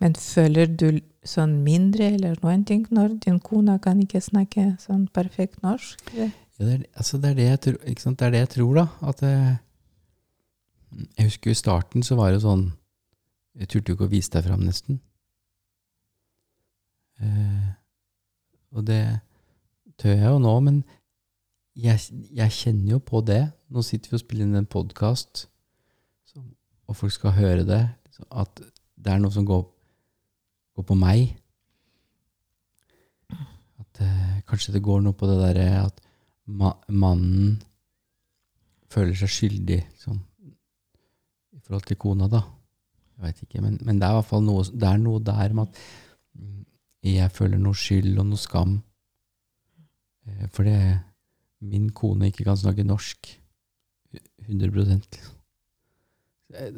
Men 0.00 0.14
føler 0.14 0.66
du 0.66 1.00
sånn 1.28 1.58
mindre 1.64 2.12
eller 2.14 2.36
noen 2.42 2.64
ting 2.68 2.86
når 2.94 3.16
din 3.24 3.38
kone 3.42 3.78
kan 3.82 4.00
ikke 4.02 4.22
snakke 4.24 4.72
sånn 4.82 5.06
perfekt 5.14 5.62
norsk? 5.64 6.02
ja, 6.14 6.30
det, 6.58 6.72
er, 6.72 6.84
altså 6.96 7.20
det, 7.20 7.32
er 7.32 7.38
det, 7.38 7.48
tror, 7.66 7.78
det 7.84 8.26
er 8.26 8.34
det 8.34 8.42
jeg 8.44 8.52
tror, 8.56 8.74
da. 8.80 8.86
At 9.12 9.22
jeg, 9.22 9.56
Jeg 11.18 11.26
husker 11.26 11.50
i 11.50 11.58
starten 11.58 12.02
så 12.06 12.16
var 12.16 12.30
det 12.32 12.40
sånn 12.44 12.70
Jeg 13.58 13.68
turte 13.68 13.90
jo 13.90 13.96
ikke 13.96 14.08
å 14.08 14.12
vise 14.12 14.32
deg 14.32 14.44
fram, 14.46 14.62
nesten. 14.64 15.00
Eh, 17.20 17.68
og 18.76 18.84
det 18.84 19.02
tør 19.96 20.12
jeg 20.12 20.28
jo 20.28 20.40
nå, 20.44 20.54
men 20.60 20.82
jeg, 21.76 22.00
jeg 22.36 22.52
kjenner 22.52 22.96
jo 22.96 23.00
på 23.04 23.22
det. 23.24 23.42
Nå 23.72 23.84
sitter 23.84 24.12
vi 24.12 24.18
og 24.18 24.22
spiller 24.22 24.46
inn 24.46 24.60
en 24.60 24.68
podkast, 24.68 25.46
og 26.86 26.98
folk 26.98 27.14
skal 27.14 27.34
høre 27.36 27.64
det. 27.68 27.82
At 28.30 28.60
det 28.60 29.12
er 29.12 29.20
noe 29.20 29.32
som 29.32 29.46
går, 29.48 29.64
går 30.76 30.86
på 30.86 30.96
meg. 30.98 31.34
At 33.32 34.02
eh, 34.04 34.34
Kanskje 34.46 34.76
det 34.76 34.84
går 34.84 35.00
noe 35.02 35.16
på 35.16 35.26
det 35.26 35.38
derre 35.40 35.70
at 35.88 36.02
ma 36.46 36.70
mannen 36.86 37.56
føler 38.92 39.16
seg 39.18 39.32
skyldig 39.32 39.80
liksom, 39.82 40.20
i 41.56 41.62
forhold 41.64 41.88
til 41.88 41.98
kona, 41.98 42.28
da. 42.30 42.44
Jeg 43.16 43.24
veit 43.24 43.40
ikke, 43.42 43.62
men, 43.64 43.78
men, 43.82 43.98
det 43.98 44.06
er 44.06 44.14
i 44.14 44.18
hvert 44.20 44.28
fall 44.28 44.44
noe, 44.46 44.62
det 44.70 44.86
er 44.86 45.00
noe 45.02 45.22
der 45.24 45.56
med 45.56 45.66
at 45.66 45.80
mm, 46.38 46.60
jeg 47.10 47.34
føler 47.34 47.58
noe 47.58 47.80
skyld 47.80 48.20
og 48.22 48.28
noe 48.28 48.40
skam. 48.40 48.76
Eh, 50.28 50.46
fordi 50.54 50.76
min 51.66 51.90
kone 51.96 52.30
ikke 52.30 52.46
kan 52.46 52.60
snakke 52.60 52.86
norsk 52.86 53.32
100 54.46 54.86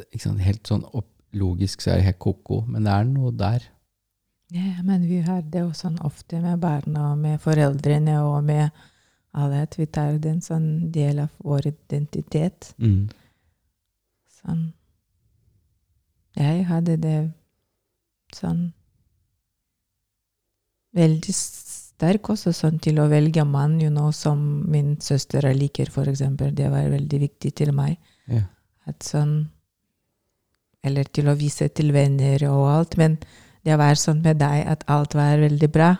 ikke 0.08 0.22
sant? 0.22 0.40
Helt 0.40 0.70
sånn 0.70 0.86
opp, 0.96 1.10
logisk 1.36 1.82
så 1.84 1.92
er 1.92 2.00
det 2.00 2.08
helt 2.08 2.22
ko-ko, 2.22 2.62
men 2.70 2.86
det 2.86 2.94
er 2.94 3.08
noe 3.10 3.34
der. 3.36 3.66
Ja, 4.50 4.82
men 4.82 5.04
vi 5.08 5.20
har 5.20 5.42
det 5.42 5.60
jo 5.60 5.72
sånn 5.76 5.98
ofte 6.06 6.40
med 6.40 6.60
barna 6.62 7.10
og 7.12 7.18
med 7.20 7.40
foreldrene 7.42 8.16
og 8.24 8.44
med 8.48 8.70
alle 9.36 9.64
at 9.66 9.76
vi 9.76 9.86
tar 9.86 10.16
det 10.16 10.30
en 10.30 10.44
sånn 10.44 10.68
del 10.92 11.20
av 11.26 11.34
vår 11.44 11.68
identitet. 11.68 12.72
Mm. 12.80 13.10
Sånn 14.40 14.66
Jeg 16.38 16.64
hadde 16.68 16.96
det 17.02 17.18
sånn 18.32 18.68
veldig 20.96 21.34
sterk 21.34 22.30
også 22.32 22.52
sånn 22.54 22.78
til 22.82 23.00
å 23.02 23.08
velge 23.10 23.44
mann, 23.44 23.80
you 23.82 23.90
know, 23.90 24.12
som 24.14 24.38
min 24.70 24.96
søster 25.02 25.44
liker, 25.54 25.90
eksempel. 25.90 26.54
Det 26.54 26.70
var 26.70 26.88
veldig 26.88 27.20
viktig 27.26 27.52
til 27.54 27.72
meg. 27.74 27.98
Ja. 28.26 28.46
At 28.86 29.02
sånn 29.02 29.50
Eller 30.86 31.04
til 31.04 31.26
å 31.28 31.34
vise 31.34 31.66
til 31.68 31.90
venner 31.92 32.38
og 32.48 32.68
alt. 32.70 32.96
Men 32.96 33.18
det 33.68 33.76
var 33.76 33.98
sånn 34.00 34.22
med 34.24 34.38
deg 34.40 34.64
at 34.72 34.84
alt 34.88 35.12
var 35.18 35.36
veldig 35.44 35.68
bra. 35.74 35.90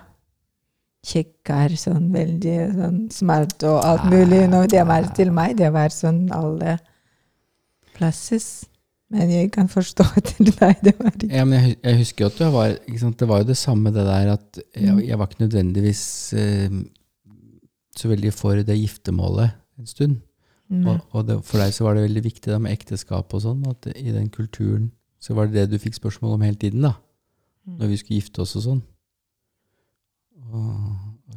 Kikker 1.09 1.75
sånn 1.79 2.09
veldig 2.13 2.57
sånn 2.75 2.99
smart 3.15 3.63
og 3.69 3.79
alt 3.87 4.09
mulig. 4.11 4.41
Når 4.51 4.67
det 4.73 4.85
var 4.89 5.07
til 5.17 5.31
meg, 5.37 5.55
det 5.61 5.69
var 5.75 5.93
sånn 5.95 6.25
alle 6.35 6.79
plasses. 7.97 8.67
Men 9.13 9.31
jeg 9.33 9.51
kan 9.55 9.71
forstå 9.73 10.05
til 10.33 10.51
deg. 10.59 10.83
Det 10.85 10.95
var 10.99 11.13
ikke 11.15 11.31
Ja, 11.33 11.45
men 11.49 11.63
jeg, 11.63 11.77
jeg 11.87 12.01
husker 12.03 12.25
jo 12.27 12.31
at 12.33 12.39
du 12.41 12.47
var? 12.53 12.75
Det 13.23 13.29
var 13.31 13.43
jo 13.45 13.49
det 13.53 13.57
samme 13.61 13.93
det 13.95 14.05
der 14.09 14.33
at 14.37 14.61
jeg, 14.77 14.89
Mm. 14.93 15.01
jeg 15.07 15.19
var 15.19 15.29
ikke 15.31 15.45
nødvendigvis 15.47 16.03
eh, 16.37 16.77
så 17.99 18.09
veldig 18.11 18.33
for 18.37 18.61
det 18.63 18.77
giftermålet 18.79 19.55
en 19.79 19.87
stund. 19.89 20.19
Mm. 20.69 20.85
Og, 20.87 21.01
og 21.17 21.25
det, 21.27 21.39
for 21.49 21.63
deg 21.63 21.73
så 21.73 21.87
var 21.87 21.97
det 21.97 22.05
veldig 22.05 22.25
viktig 22.27 22.53
da 22.53 22.59
med 22.61 22.75
ekteskap 22.77 23.33
og 23.35 23.41
sånn, 23.47 23.63
at 23.71 23.89
i 23.97 24.13
den 24.13 24.29
kulturen 24.35 24.91
så 25.19 25.35
var 25.35 25.49
det 25.49 25.57
det 25.65 25.73
du 25.73 25.81
fikk 25.83 25.97
spørsmål 25.97 26.37
om 26.37 26.45
hele 26.45 26.59
tiden, 26.61 26.85
da. 26.85 26.93
Når 27.77 27.93
vi 27.93 27.99
skulle 28.01 28.21
gifte 28.21 28.43
oss 28.45 28.57
og 28.57 28.65
sånn. 28.65 28.83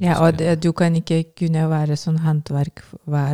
Ja, 0.02 0.16
og 0.24 0.38
det, 0.40 0.56
du 0.64 0.72
kan 0.72 0.96
ikke 0.96 1.24
kunne 1.38 1.66
være 1.70 1.98
sånn 2.00 2.22
håndverk 2.24 2.84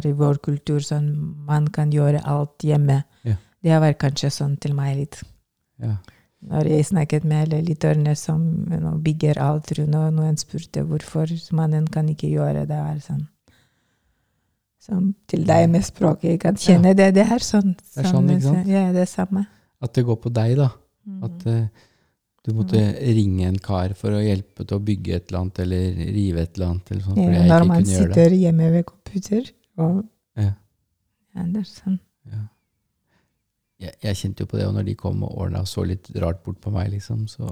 i 0.09 0.13
vår 0.17 0.39
kultur, 0.43 0.81
sånn 0.81 1.11
man 1.47 1.69
kan 1.73 1.93
gjøre 1.93 2.23
alt 2.25 2.65
hjemme. 2.65 3.03
Ja. 3.27 3.37
Det 3.63 3.79
var 3.83 3.97
kanskje 4.01 4.31
sånn 4.33 4.57
til 4.61 4.73
meg 4.77 4.97
litt. 4.97 5.21
Ja. 5.81 5.97
Når 6.47 6.69
jeg 6.69 6.89
snakket 6.89 7.25
med 7.27 7.53
lytterne 7.53 8.13
som 8.17 8.43
you 8.71 8.79
know, 8.79 8.97
bygger 9.01 9.39
alt 9.41 9.71
rundt, 9.77 9.95
og 9.97 10.13
noen 10.17 10.37
spurte 10.37 10.83
hvorfor 10.85 11.31
mannen 11.57 11.87
kan 11.89 12.09
ikke 12.09 12.29
gjøre 12.29 12.65
det, 12.69 12.77
er 12.77 13.01
sånn 13.05 13.25
som 14.87 15.11
til 15.27 15.43
deg 15.47 15.67
med 15.71 15.83
språket, 15.83 16.29
jeg 16.31 16.39
kan 16.39 16.59
kjenne 16.59 16.93
det. 16.95 17.09
Det 17.17 17.25
er 17.25 17.43
sånn. 17.43 17.73
Det 17.75 18.03
er 18.03 18.07
sånn, 18.07 18.29
ikke 18.31 18.45
sant? 18.45 18.69
Ja, 18.71 18.85
det 18.95 19.07
samme. 19.11 19.43
At 19.83 19.93
det 19.97 20.05
går 20.07 20.19
på 20.23 20.31
deg, 20.33 20.53
da. 20.59 20.69
Mm. 21.07 21.17
At 21.27 21.47
eh, 21.51 21.86
du 22.47 22.53
måtte 22.55 22.79
ringe 23.03 23.45
en 23.49 23.57
kar 23.59 23.91
for 23.99 24.15
å 24.15 24.21
hjelpe 24.23 24.63
til 24.65 24.77
å 24.77 24.83
bygge 24.87 25.15
et 25.17 25.27
eller 25.29 25.39
annet, 25.43 25.59
eller 25.65 25.97
rive 26.15 26.41
et 26.45 26.55
eller 26.57 26.69
annet. 26.71 26.91
Eller 26.93 27.03
sånt, 27.03 27.17
ja, 27.19 27.41
når 27.51 27.65
man 27.67 27.85
sitter 27.91 28.35
hjemme 28.39 28.69
ved 28.71 28.85
computer 28.87 29.49
og 29.83 29.97
Ja. 30.37 30.53
ja, 31.35 31.43
det 31.43 31.59
er 31.63 31.67
sånn. 31.69 31.99
Ja. 32.31 32.41
Jeg, 33.79 33.93
jeg 34.01 34.15
kjente 34.21 34.45
jo 34.45 34.49
på 34.49 34.57
det, 34.57 34.65
og 34.69 34.73
når 34.77 34.85
de 34.87 34.95
kom 34.97 35.21
og 35.27 35.35
ordna 35.43 35.59
og 35.65 35.67
så 35.69 35.83
litt 35.85 36.07
rart 36.23 36.39
bort 36.45 36.59
på 36.63 36.71
meg, 36.73 36.89
liksom, 36.95 37.27
så 37.29 37.51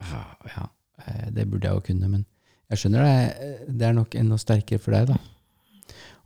Ja, 0.00 0.68
eh, 1.06 1.30
det 1.32 1.48
burde 1.50 1.66
jeg 1.68 1.74
jo 1.74 1.80
kunne, 1.90 2.08
men 2.12 2.24
jeg 2.70 2.78
skjønner 2.78 3.02
det. 3.02 3.36
eh, 3.40 3.72
Det 3.72 3.86
er 3.88 3.92
nok 3.96 4.14
enda 4.14 4.36
sterkere 4.40 4.78
for 4.80 4.92
deg, 4.96 5.08
da. 5.08 5.16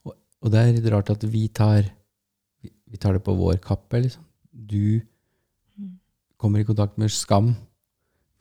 Og, 0.04 0.14
og 0.42 0.50
det 0.52 0.60
er 0.60 0.72
litt 0.76 0.90
rart 0.92 1.10
at 1.10 1.22
vi 1.24 1.48
tar 1.48 1.82
vi, 2.62 2.70
vi 2.90 2.96
tar 3.00 3.14
det 3.16 3.24
på 3.24 3.34
vår 3.38 3.58
kappe, 3.64 4.02
liksom. 4.02 4.22
Du 4.52 5.00
Mm. 5.78 5.98
kommer 6.36 6.60
i 6.60 6.64
kontakt 6.64 6.98
med 6.98 7.08
skam 7.10 7.54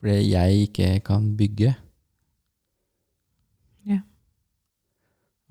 fordi 0.00 0.32
jeg 0.32 0.66
ikke 0.66 0.90
kan 1.04 1.30
bygge. 1.36 1.74
Ja. 3.86 4.00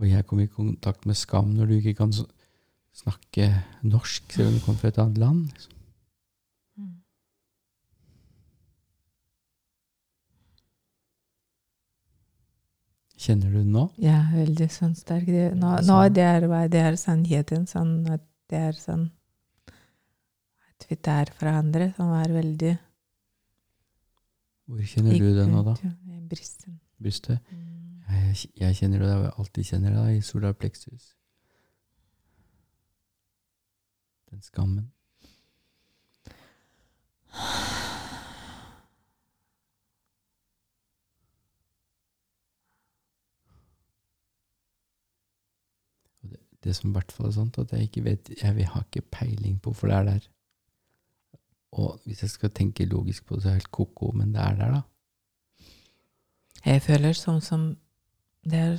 Og 0.02 0.10
jeg 0.10 0.26
kommer 0.26 0.46
i 0.48 0.54
kontakt 0.54 1.06
med 1.06 1.18
skam 1.18 1.54
når 1.54 1.70
du 1.70 1.76
ikke 1.80 1.98
kan 2.02 2.14
snakke 2.96 3.52
norsk, 3.86 4.32
selv 4.34 4.50
om 4.50 4.58
du 4.58 4.64
kommer 4.66 4.82
fra 4.82 4.92
et 4.94 4.98
annet 5.04 5.22
land. 5.22 5.44
Liksom. 5.54 5.76
Kjenner 13.20 13.52
du 13.52 13.60
det 13.60 13.68
nå? 13.68 13.86
Ja, 14.00 14.22
veldig 14.32 14.70
sånn 14.72 14.94
sterk. 14.96 15.28
Det, 15.28 15.50
nå, 15.60 15.76
nå 15.84 16.02
det 16.16 16.24
er 16.24 16.46
det 16.72 16.84
er 16.88 16.96
sannheten. 16.96 17.66
Sånn 17.68 18.08
at 18.08 18.24
det 18.50 18.62
er 18.72 18.78
sånn 18.80 19.10
At 19.68 20.86
vi 20.88 20.96
tar 20.96 21.28
fra 21.36 21.58
andre, 21.60 21.90
som 21.98 22.14
er 22.16 22.32
veldig 22.32 22.78
Hvor 24.70 24.86
kjenner 24.86 25.18
du 25.18 25.32
det 25.34 25.48
nå, 25.50 25.64
da? 25.66 25.74
Brystet. 26.30 26.74
Brystet? 27.02 27.40
Mm. 27.50 28.04
Jeg, 28.10 28.36
jeg 28.60 28.76
kjenner 28.78 29.02
det, 29.02 29.10
jeg 29.10 29.32
alltid 29.42 29.64
kjenner 29.66 29.96
det, 29.96 30.04
i 30.18 30.22
solar 30.22 30.54
plexus. 30.54 31.16
Den 34.30 34.42
skammen. 34.46 34.92
Det, 46.22 46.38
det 46.64 46.76
som 46.78 46.92
i 46.92 46.94
hvert 46.94 47.12
fall 47.12 47.32
er 47.32 47.40
sant, 47.40 47.58
at 47.58 47.74
jeg 47.74 47.90
ikke 47.90 48.04
vet 48.06 48.36
Jeg 48.38 48.70
har 48.70 48.86
ikke 48.86 49.02
peiling 49.02 49.58
på 49.58 49.74
hvorfor 49.74 49.90
det 49.90 49.98
er 49.98 50.12
der. 50.14 50.30
Og 51.78 52.00
hvis 52.06 52.24
jeg 52.26 52.34
skal 52.34 52.54
tenke 52.56 52.88
logisk 52.90 53.26
på 53.26 53.36
det, 53.36 53.44
så 53.44 53.50
er 53.50 53.58
det 53.58 53.62
helt 53.62 53.76
ko-ko, 53.76 54.12
men 54.16 54.32
det 54.34 54.42
er 54.42 54.56
der, 54.58 54.80
da. 54.80 54.82
Jeg 56.66 56.82
føler 56.84 57.14
sånn 57.16 57.40
som 57.42 57.62
Det 58.50 58.58
er 58.58 58.78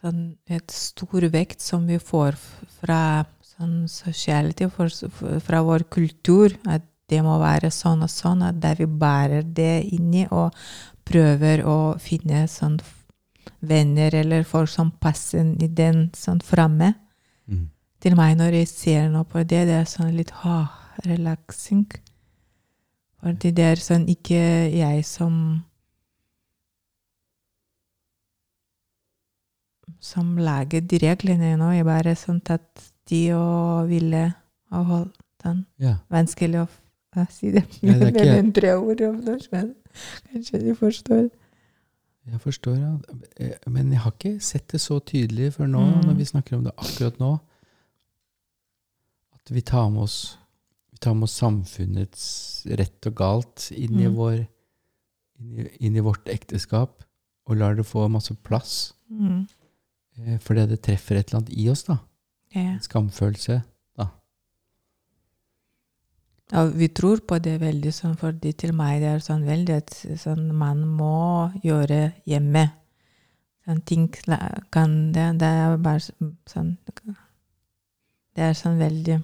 sånn 0.00 0.22
et 0.48 0.72
stor 0.72 1.26
vekt 1.32 1.60
som 1.60 1.84
vi 1.86 1.98
får 2.00 2.38
fra 2.80 3.26
sånn 3.44 3.84
sociality, 3.92 4.70
fra 4.72 5.60
vår 5.66 5.84
kultur. 5.92 6.56
At 6.64 6.86
det 7.12 7.20
må 7.26 7.36
være 7.42 7.70
sånn 7.74 8.06
og 8.06 8.10
sånn. 8.10 8.42
At 8.46 8.60
der 8.62 8.80
vi 8.80 8.88
bærer 8.88 9.44
det 9.44 9.84
inni 9.92 10.24
og 10.30 10.56
prøver 11.04 11.64
å 11.68 11.76
finne 12.00 12.46
sånn 12.48 12.80
venner 13.60 14.14
eller 14.16 14.48
folk 14.48 14.70
som 14.72 14.90
passer 14.90 15.44
i 15.60 15.68
den 15.68 16.08
sånn 16.16 16.40
framme. 16.40 16.94
Til 18.00 18.14
meg 18.16 18.36
når 18.40 18.54
jeg 18.60 18.68
ser 18.68 19.08
noe 19.12 19.24
på 19.28 19.42
det, 19.44 19.66
det 19.68 19.74
er 19.82 19.88
sånn 19.88 20.14
litt 20.16 20.30
ha, 20.42 20.60
relaxing. 21.04 21.84
Fordi 23.20 23.50
det 23.52 23.64
er 23.74 23.82
sånn 23.82 24.06
ikke 24.08 24.40
jeg 24.72 25.02
som 25.04 25.34
som 30.00 30.38
lager 30.40 30.80
de 30.88 30.98
reglene 31.02 31.56
nå. 31.60 31.72
Jeg 31.76 31.84
bare 31.88 32.14
sånn 32.16 32.40
tatt 32.44 32.86
de 33.10 33.24
og 33.36 33.90
ville 33.90 34.30
og 34.72 34.86
holdt 34.88 35.18
den. 35.44 35.64
Ja. 35.82 35.96
Vanskelig 36.12 36.62
å 36.64 37.26
si 37.34 37.50
det 37.52 37.64
Ja, 37.82 37.96
det 37.98 38.14
med 38.14 38.32
en 38.38 38.52
tre 38.54 38.72
ord 38.78 39.00
om 39.04 39.20
norsk, 39.26 39.50
men 39.52 39.74
kanskje 40.30 40.60
de 40.62 40.74
forstår. 40.78 41.28
Jeg 42.30 42.40
forstår, 42.44 42.76
ja. 42.78 42.90
Eh, 43.40 43.56
Men 43.66 43.90
jeg 43.92 43.98
har 44.04 44.12
ikke 44.12 44.40
sett 44.40 44.68
det 44.70 44.80
så 44.80 45.00
tydelig 45.00 45.52
før 45.56 45.66
nå, 45.66 45.80
Mm. 45.80 46.04
når 46.06 46.14
vi 46.16 46.24
snakker 46.24 46.56
om 46.56 46.64
det 46.64 46.72
akkurat 46.78 47.18
nå. 47.18 47.30
At 49.44 49.50
vi 49.50 49.60
tar 49.62 49.90
med 49.90 50.02
oss, 50.02 50.38
vi 50.92 50.98
tar 50.98 51.14
med 51.14 51.24
oss 51.28 51.36
samfunnets 51.40 52.66
rett 52.66 53.06
og 53.06 53.14
galt 53.16 53.70
inn 53.72 53.98
i, 54.00 54.06
Mm. 54.08 54.14
vår, 54.14 54.46
inn 55.80 55.96
i, 55.96 56.00
vårt 56.00 56.28
ekteskap, 56.28 57.02
og 57.46 57.56
lar 57.56 57.74
det 57.74 57.86
få 57.86 58.08
masse 58.10 58.34
plass. 58.34 58.92
Mm. 59.10 59.48
eh, 60.18 60.38
Fordi 60.38 60.66
det 60.68 60.82
treffer 60.82 61.16
et 61.16 61.28
eller 61.30 61.40
annet 61.40 61.56
i 61.58 61.68
oss, 61.70 61.82
da. 61.84 61.98
Ja. 62.54 62.60
En 62.74 62.80
skamfølelse. 62.80 63.62
Ja, 66.52 66.64
vi 66.66 66.88
tror 66.88 67.20
på 67.22 67.38
det 67.38 67.60
veldig 67.62 67.92
sånn, 67.94 68.16
fordi 68.18 68.50
til 68.58 68.72
meg 68.74 69.00
det 69.04 69.06
er 69.12 69.20
sånn 69.22 69.44
veldig 69.46 69.76
at 69.76 69.92
sånn, 70.18 70.48
man 70.58 70.80
må 70.98 71.52
gjøre 71.62 72.12
hjemme. 72.26 72.72
Sånn 73.64 73.84
ting 73.86 74.08
kan 74.74 75.12
det, 75.14 75.28
det 75.38 75.46
er 75.46 75.76
bare 75.78 76.00
sånn 76.50 76.76
Det 78.34 78.42
er 78.42 78.54
sånn 78.58 78.78
veldig 78.80 79.20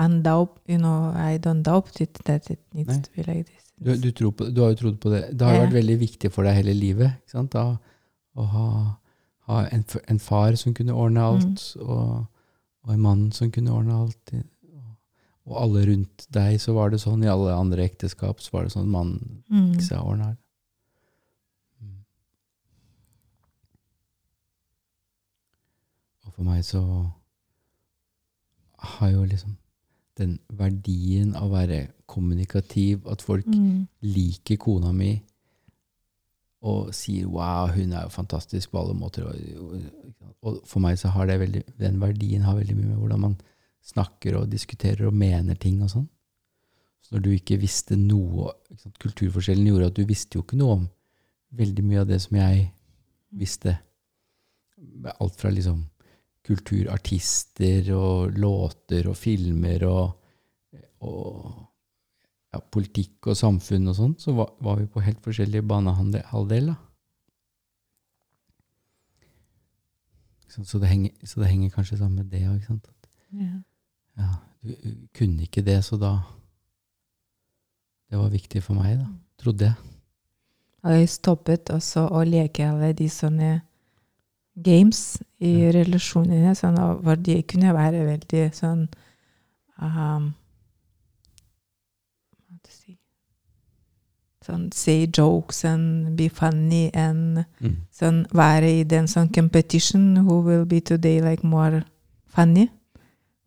undope, 0.00 0.58
you 0.66 0.78
know, 0.78 1.12
I 1.14 1.38
don't 1.38 1.62
doubt 1.62 2.00
it 2.00 2.14
that 2.24 2.50
it 2.50 2.60
needs 2.72 2.88
Nei. 2.96 3.02
to 3.02 3.10
be 3.16 3.22
like 3.22 3.44
this. 3.44 3.58
Du, 3.82 3.96
du, 4.10 4.30
på, 4.32 4.46
du 4.54 4.60
har 4.62 4.70
jo 4.70 4.76
trodd 4.78 5.00
på 5.00 5.10
det. 5.10 5.36
Det 5.36 5.44
har 5.46 5.54
jo 5.54 5.60
Ja. 5.60 5.66
vært 5.66 5.74
veldig 5.80 5.98
viktig 6.00 6.30
for 6.32 6.44
deg 6.44 6.54
hele 6.54 6.74
livet. 6.74 7.16
ikke 7.22 7.30
sant? 7.30 7.50
Da, 7.52 7.78
å 8.36 8.44
ha, 8.46 8.66
ha 9.48 9.64
en, 9.66 9.84
en 10.08 10.18
far 10.18 10.54
som 10.56 10.72
kunne 10.74 10.94
ordne 10.94 11.20
alt, 11.20 11.64
og, 11.82 12.26
og 12.84 12.92
en 12.94 13.00
mann 13.02 13.32
som 13.32 13.50
kunne 13.50 13.70
ordne 13.74 13.92
alt. 14.04 14.32
Og, 15.44 15.56
alle 15.58 15.82
rundt 15.88 16.26
deg 16.30 16.60
så 16.62 16.72
var 16.76 16.90
det 16.90 17.00
sånn. 17.02 17.24
I 17.24 17.28
alle 17.32 17.52
andre 17.58 17.82
ekteskap 17.84 18.38
så 18.40 18.52
var 18.54 18.64
det 18.64 18.72
sånn 18.76 18.88
mannen 18.88 19.42
Mm. 19.50 19.72
ikke 19.74 19.82
seg 19.84 19.98
ordna. 20.00 20.36
Mm. 21.82 21.98
Og 26.26 26.32
for 26.36 26.46
meg 26.46 26.62
så 26.64 26.82
har 28.78 29.10
jo 29.10 29.24
liksom 29.26 29.56
den 30.22 30.38
verdien 30.58 31.34
av 31.36 31.50
å 31.50 31.54
være 31.56 31.82
kommunikativ, 32.08 33.06
at 33.10 33.22
folk 33.22 33.46
Mm. 33.46 33.86
liker 34.02 34.56
kona 34.60 34.92
mi 34.92 35.22
og 36.62 36.92
sier 36.94 37.26
'wow, 37.26 37.66
hun 37.74 37.92
er 37.92 38.02
jo 38.02 38.08
fantastisk 38.08 38.70
på 38.70 38.78
alle 38.80 38.94
måter'. 38.94 39.26
Og, 39.58 39.82
og 40.42 40.60
for 40.66 40.80
meg 40.80 40.98
så 40.98 41.08
har 41.08 41.26
det 41.26 41.40
veldig, 41.40 41.62
den 41.78 42.00
verdien 42.00 42.42
har 42.42 42.54
veldig 42.56 42.76
mye 42.76 42.86
med 42.86 42.98
hvordan 42.98 43.20
man 43.20 43.36
snakker 43.82 44.36
og 44.38 44.50
diskuterer 44.50 45.06
og 45.06 45.14
mener 45.14 45.54
ting 45.58 45.82
og 45.82 45.90
sånn. 45.90 46.08
Så 47.02 47.16
når 47.16 47.22
du 47.22 47.30
ikke 47.34 47.58
visste 47.60 47.96
noe 47.98 48.52
ikke? 48.70 48.92
Kulturforskjellen 49.02 49.66
gjorde 49.66 49.86
at 49.90 49.96
du 49.98 50.04
visste 50.06 50.38
jo 50.38 50.42
ikke 50.42 50.58
noe 50.60 50.76
om 50.78 50.88
veldig 51.52 51.84
mye 51.84 52.00
av 52.00 52.06
det 52.08 52.20
som 52.22 52.36
jeg 52.38 52.70
visste. 53.34 53.78
Alt 55.20 55.36
fra 55.36 55.50
liksom 55.50 55.84
kulturartister 56.46 57.92
og 57.94 58.38
låter 58.38 59.06
og 59.10 59.16
filmer 59.18 59.84
og, 59.86 60.16
og 61.06 61.36
ja, 62.52 62.60
politikk 62.60 63.30
og 63.30 63.38
samfunn 63.38 63.90
og 63.92 63.98
sånn, 63.98 64.16
så 64.20 64.34
var, 64.36 64.50
var 64.62 64.80
vi 64.80 64.88
på 64.90 65.02
helt 65.04 65.22
forskjellige 65.24 65.66
banehalvdeler. 65.70 66.78
Så? 70.52 70.64
Så 70.68 70.78
det, 70.82 70.90
henger, 70.90 71.14
så 71.24 71.40
det 71.40 71.48
henger 71.48 71.72
kanskje 71.72 71.96
sammen 72.02 72.20
med 72.20 72.32
det 72.32 72.44
òg, 72.44 72.58
ikke 72.58 72.74
sant. 72.74 72.90
Ja. 73.32 73.54
ja, 74.20 74.32
du 74.60 74.74
kunne 75.16 75.46
ikke 75.46 75.64
det, 75.64 75.78
så 75.86 75.96
da 75.96 76.18
Det 78.12 78.18
var 78.20 78.28
viktig 78.28 78.60
for 78.60 78.76
meg, 78.76 78.98
da. 79.00 79.06
Trodde 79.40 79.70
jeg. 79.70 79.92
Jeg 80.82 81.08
stoppet 81.08 81.70
også 81.72 82.02
å 82.12 82.20
leke 82.28 82.66
alle 82.68 82.90
de 82.92 83.06
sånne 83.08 83.62
games 84.60 85.18
i 85.40 85.52
Ja. 85.62 85.72
relasjonene, 85.72 86.54
sånn, 86.54 86.76
hvor 87.02 87.16
de 87.16 87.42
kunne 87.42 87.72
være 87.74 88.04
veldig 88.06 88.50
sånn 88.54 88.88
um, 89.80 90.34
si 92.68 92.96
Sånn 94.44 94.72
say 94.74 95.06
jokes 95.06 95.64
and 95.64 96.16
be 96.16 96.28
funny 96.28 96.90
and 96.94 97.44
Mm. 97.60 97.76
sånn 97.92 98.26
være 98.32 98.80
i 98.80 98.82
den 98.84 99.06
sånn 99.06 99.32
competition 99.32 100.16
who 100.26 100.40
will 100.42 100.64
be 100.64 100.80
today 100.80 101.20
like 101.20 101.44
more 101.46 101.84
funny. 102.26 102.68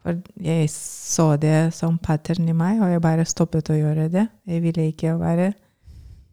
For 0.02 0.22
jeg 0.40 0.70
så 0.70 1.38
det 1.40 1.74
som 1.74 1.98
pattern 1.98 2.48
i 2.48 2.54
meg, 2.54 2.80
og 2.82 2.88
jeg 2.90 3.02
bare 3.02 3.26
stoppet 3.26 3.70
å 3.70 3.74
gjøre 3.74 4.10
det. 4.12 4.30
Jeg 4.48 4.62
ville 4.62 4.92
ikke 4.94 5.18
være 5.20 5.54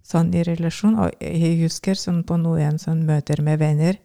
sånn 0.04 0.32
i 0.34 0.42
relasjon. 0.44 0.96
Og 0.98 1.10
jeg 1.20 1.58
husker 1.62 1.94
sånn 1.94 2.22
på 2.24 2.36
noen 2.38 2.78
sånn 2.78 3.04
møter 3.04 3.42
med 3.42 3.58
venner, 3.58 3.96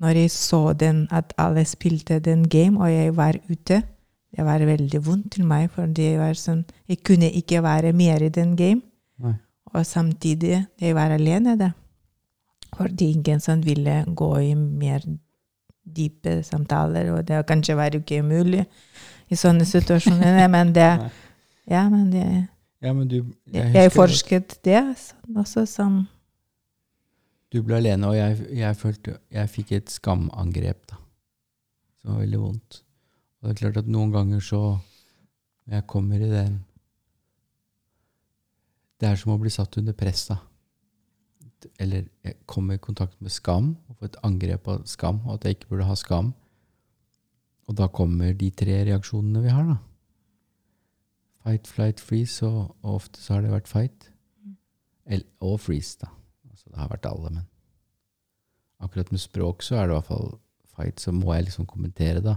når 0.00 0.20
jeg 0.20 0.30
så 0.30 0.72
den, 0.72 1.06
at 1.10 1.32
alle 1.40 1.64
spilte 1.64 2.18
den 2.20 2.48
game, 2.48 2.80
og 2.80 2.92
jeg 2.92 3.16
var 3.16 3.38
ute, 3.48 3.82
det 4.36 4.44
var 4.44 4.60
veldig 4.68 5.00
vondt 5.06 5.32
til 5.32 5.46
meg, 5.48 5.70
for 5.72 5.88
sånn, 6.36 6.64
jeg 6.88 7.00
kunne 7.06 7.30
ikke 7.32 7.62
være 7.64 7.92
mer 7.96 8.22
i 8.22 8.28
den 8.28 8.56
game. 8.56 8.82
Nei. 9.18 9.36
Og 9.72 9.86
samtidig, 9.86 10.66
jeg 10.80 10.94
var 10.94 11.14
alene 11.14 11.56
da. 11.58 11.70
Fordi 12.76 13.10
ingen 13.14 13.40
som 13.40 13.62
ville 13.64 14.04
gå 14.16 14.30
i 14.38 14.54
mer 14.54 15.04
dype 15.96 16.42
samtaler, 16.42 17.12
og 17.14 17.24
det 17.28 17.46
kanskje 17.46 17.76
var 17.78 17.94
ikke 17.94 18.22
mulig 18.22 18.66
i 19.30 19.38
sånne 19.38 19.64
situasjoner, 19.64 20.46
men 20.50 20.74
det, 20.74 20.90
ja, 21.70 21.88
men 21.88 22.12
det, 22.12 22.26
Ja, 22.82 22.92
men 22.92 23.08
du 23.08 23.16
jeg, 23.50 23.72
jeg, 23.74 23.90
forsket 23.94 24.58
det 24.64 24.82
sånn, 25.00 25.38
også 25.40 25.64
som, 25.66 25.94
Du 27.56 27.62
ble 27.64 27.78
alene, 27.78 28.10
og 28.10 28.16
jeg, 28.18 28.36
jeg 28.52 28.76
følte 28.76 29.14
Jeg 29.32 29.48
fikk 29.48 29.70
et 29.72 29.92
skamangrep, 29.92 30.82
da. 30.90 30.98
Som 32.02 32.12
var 32.12 32.24
veldig 32.26 32.40
vondt. 32.42 32.80
Og 33.40 33.46
det 33.46 33.54
er 33.54 33.60
klart 33.62 33.78
at 33.80 33.88
noen 33.88 34.12
ganger 34.12 34.42
så 34.44 34.60
Når 35.64 35.78
jeg 35.78 35.86
kommer 35.88 36.20
i 36.20 36.28
den 36.28 36.58
Det 39.00 39.08
er 39.08 39.16
som 39.20 39.32
å 39.32 39.38
bli 39.40 39.52
satt 39.52 39.78
under 39.80 39.96
press, 39.96 40.26
da. 40.28 40.36
Eller 41.80 42.04
jeg 42.24 42.36
kommer 42.48 42.76
i 42.76 42.82
kontakt 42.82 43.16
med 43.20 43.32
skam, 43.32 43.72
og 43.88 43.98
får 43.98 44.10
et 44.10 44.18
angrep 44.24 44.68
av 44.72 44.84
skam, 44.88 45.18
og 45.26 45.34
at 45.34 45.44
jeg 45.44 45.56
ikke 45.56 45.70
burde 45.72 45.88
ha 45.88 45.96
skam. 45.98 46.30
Og 47.68 47.76
da 47.76 47.88
kommer 47.92 48.32
de 48.36 48.48
tre 48.56 48.78
reaksjonene 48.88 49.42
vi 49.44 49.52
har, 49.52 49.68
da. 49.68 49.76
Fight, 51.44 51.68
flight, 51.68 52.00
freeze, 52.00 52.46
og, 52.46 52.76
og 52.80 53.02
ofte 53.02 53.20
så 53.20 53.36
har 53.36 53.44
det 53.44 53.52
vært 53.52 53.68
fight. 53.68 54.08
El, 55.04 55.26
og 55.44 55.58
freeze, 55.66 55.98
da. 56.00 56.12
Altså, 56.66 56.72
det 56.74 56.80
har 56.82 56.90
vært 56.90 57.06
alle, 57.06 57.30
men 57.30 57.46
akkurat 58.82 59.10
med 59.14 59.22
språk 59.22 59.62
så 59.62 59.78
er 59.78 59.86
det 59.86 59.94
i 59.94 59.98
hvert 60.00 60.10
fall 60.10 60.32
fight, 60.76 61.00
så 61.00 61.12
må 61.14 61.32
jeg 61.32 61.46
liksom 61.46 61.66
kommentere, 61.70 62.20
da. 62.20 62.34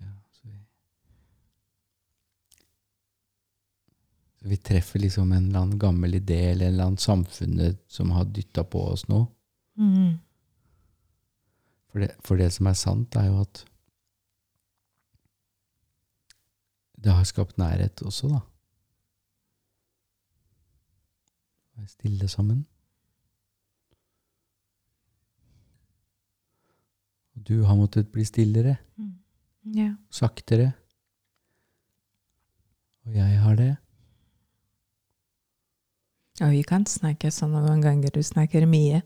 Ja, 0.00 0.12
så 0.30 0.48
vi 0.48 0.58
Så 4.38 4.48
vi 4.48 4.56
treffer 4.56 4.98
liksom 5.02 5.32
en 5.32 5.48
eller 5.48 5.60
annen 5.60 5.78
gammel 5.78 6.14
idé 6.14 6.50
eller 6.50 6.66
en 6.68 6.72
eller 6.74 6.84
annen 6.84 6.96
samfunnet 7.02 7.80
som 7.90 8.10
har 8.14 8.24
dytta 8.24 8.64
på 8.64 8.84
oss 8.92 9.08
noe. 9.08 9.26
mm, 9.76 10.18
For 11.90 11.98
det, 12.04 12.12
for 12.22 12.36
det 12.38 12.52
som 12.52 12.66
er 12.70 12.76
sant, 12.78 13.16
er 13.16 13.26
jo 13.32 13.40
at 13.42 13.64
det 17.04 17.14
har 17.14 17.24
skapt 17.24 17.58
nærhet 17.58 18.02
også, 18.02 18.28
da. 18.32 18.40
Være 21.78 21.88
stille 21.88 22.28
sammen. 22.28 22.66
Og 27.36 27.48
du 27.48 27.62
har 27.62 27.76
måttet 27.78 28.10
bli 28.12 28.24
stillere, 28.24 28.76
mm, 28.96 29.12
ja. 29.76 29.92
saktere. 30.10 30.72
Og 33.06 33.14
jeg 33.14 33.40
har 33.40 33.54
det. 33.56 33.76
Ja, 36.40 36.48
vi 36.50 36.62
kan 36.62 36.84
snakke 36.86 37.30
sånn 37.34 37.54
noen 37.54 37.80
ganger, 37.82 38.10
du 38.14 38.22
snakker 38.22 38.66
mye, 38.66 39.02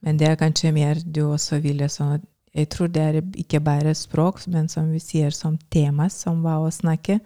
men 0.00 0.20
det 0.20 0.28
er 0.28 0.38
kanskje 0.40 0.72
mer 0.72 1.00
du 1.04 1.26
også 1.26 1.58
ville 1.60 1.88
sånn 1.92 2.14
at 2.18 2.28
Jeg 2.54 2.68
tror 2.68 2.88
det 2.90 3.02
er 3.02 3.20
ikke 3.38 3.60
bare 3.62 3.94
språk, 3.94 4.40
men 4.50 4.68
som 4.68 4.90
vi 4.90 4.98
sier, 4.98 5.30
som 5.30 5.58
tema 5.70 6.08
som 6.10 6.42
var 6.42 6.64
å 6.64 6.72
snakke. 6.74 7.20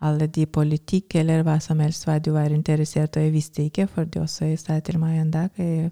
Alle 0.00 0.28
de 0.28 0.46
politikk 0.46 1.14
eller 1.20 1.44
hva 1.44 1.58
som 1.60 1.80
helst 1.80 2.06
hva 2.06 2.18
du 2.20 2.32
var 2.34 2.52
interessert 2.52 3.16
og 3.16 3.24
jeg 3.24 3.32
visste 3.32 3.64
ikke, 3.64 3.86
for 3.88 4.04
det 4.04 4.20
også 4.22 4.50
jeg 4.50 4.60
sa 4.60 4.78
til 4.80 4.98
meg 5.00 5.20
en 5.20 5.30
dag, 5.32 5.50
jeg 5.56 5.90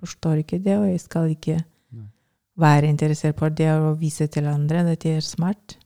forstår 0.00 0.40
ikke 0.40 0.60
det, 0.64 0.78
og 0.78 0.88
jeg 0.88 1.00
skal 1.00 1.30
ikke 1.32 1.58
være 2.56 2.88
interessert 2.88 3.36
på 3.36 3.48
det 3.48 3.70
og 3.72 4.00
vise 4.00 4.26
til 4.26 4.48
andre 4.48 4.84
at 4.92 5.04
jeg 5.04 5.16
er 5.16 5.24
smart. 5.24 5.78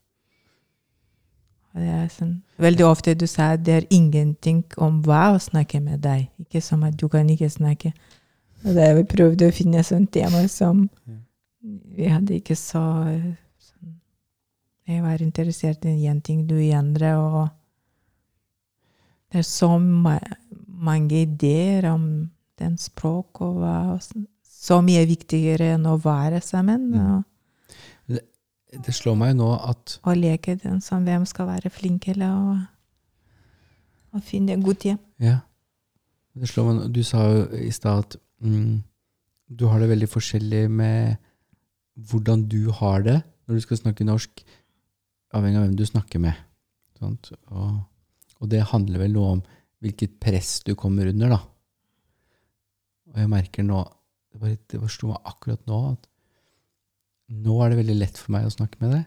Det 1.77 1.91
er 1.93 2.07
sånn, 2.09 2.39
veldig 2.59 2.87
ofte 2.87 3.12
du 3.14 3.27
sa 3.29 3.51
at 3.53 3.64
det 3.66 3.74
er 3.74 3.89
ingenting 3.93 4.62
om 4.81 5.03
hva 5.05 5.35
å 5.35 5.43
snakke 5.43 5.83
med 5.85 6.01
deg. 6.07 6.31
Ikke 6.41 6.62
som 6.64 6.87
at 6.89 6.97
du 6.97 7.05
kan 7.12 7.29
ikke 7.29 7.51
snakke. 7.53 7.93
Og 8.64 8.72
da 8.79 8.95
vi 8.97 9.05
prøvde 9.05 9.51
å 9.51 9.55
finne 9.55 9.85
sånn 9.85 10.09
tema 10.09 10.47
som 10.49 10.89
Ja. 11.05 11.20
Vi 11.97 12.09
hadde 12.11 12.39
ikke 12.39 12.57
så 12.59 12.83
sånn, 13.59 13.97
Jeg 14.87 15.03
var 15.03 15.23
interessert 15.23 15.85
i 15.85 16.07
én 16.07 16.21
ting, 16.23 16.47
du 16.47 16.55
i 16.61 16.71
andre, 16.77 17.17
og 17.19 17.49
det 19.33 19.41
er 19.43 19.49
så 19.49 19.79
ma 19.83 20.19
mange 20.77 21.23
ideer 21.25 21.89
om 21.91 22.31
den 22.61 22.77
språk 22.79 23.41
og 23.41 23.62
hva 23.62 23.77
sånn. 24.01 24.27
Så 24.67 24.81
mye 24.83 25.05
viktigere 25.07 25.75
enn 25.77 25.87
å 25.87 25.97
være 26.03 26.41
sammen 26.43 26.91
Mm. 26.91 27.17
og, 27.17 27.25
Det 28.83 28.93
slår 28.93 29.14
meg 29.17 29.37
nå 29.37 29.47
at 29.71 30.01
Å 30.05 30.12
leke 30.14 30.57
den 30.59 30.81
som 30.81 31.05
hvem 31.05 31.25
skal 31.27 31.47
være 31.47 31.71
flink 31.71 32.09
eller 32.09 32.29
å, 32.29 32.57
og 34.12 34.23
finne 34.23 34.53
en 34.53 34.62
god 34.62 34.83
hjem. 34.83 34.99
Ja. 35.19 35.41
Det 36.35 36.49
slår 36.49 36.67
meg, 36.73 36.93
du 36.93 37.03
sa 37.05 37.23
jo 37.31 37.45
i 37.57 37.71
stad 37.71 37.99
at 38.05 38.17
mm, 38.43 38.83
du 39.57 39.67
har 39.67 39.81
det 39.81 39.89
veldig 39.89 40.09
forskjellig 40.09 40.71
med 40.71 41.17
hvordan 41.97 42.47
du 42.51 42.70
har 42.76 43.05
det 43.07 43.18
når 43.47 43.59
du 43.59 43.64
skal 43.64 43.80
snakke 43.80 44.07
norsk, 44.07 44.42
avhengig 45.36 45.61
av 45.61 45.66
hvem 45.66 45.76
du 45.78 45.84
snakker 45.86 46.22
med. 46.22 46.38
Og, 47.05 47.30
og 48.40 48.51
det 48.51 48.64
handler 48.72 49.05
vel 49.05 49.14
noe 49.14 49.36
om 49.36 49.44
hvilket 49.84 50.16
press 50.22 50.59
du 50.66 50.74
kommer 50.78 51.09
under, 51.11 51.36
da. 51.36 51.40
Og 53.12 53.20
jeg 53.22 53.30
merker 53.32 53.66
nå 53.66 53.82
det, 53.84 54.40
bare, 54.40 54.59
det 54.68 54.80
forsto 54.82 55.12
meg 55.12 55.30
akkurat 55.30 55.62
nå 55.68 55.78
at 55.92 56.09
nå 57.47 57.55
er 57.62 57.72
det 57.72 57.78
veldig 57.80 57.97
lett 57.99 58.18
for 58.20 58.34
meg 58.36 58.47
å 58.47 58.53
snakke 58.55 58.80
med 58.82 58.92
deg. 58.94 59.07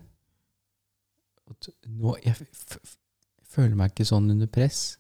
At 1.50 1.70
nå, 1.88 2.16
jeg 2.24 2.36
føler 3.50 3.76
meg 3.78 3.94
ikke 3.94 4.08
sånn 4.10 4.30
under 4.34 4.50
press. 4.52 4.98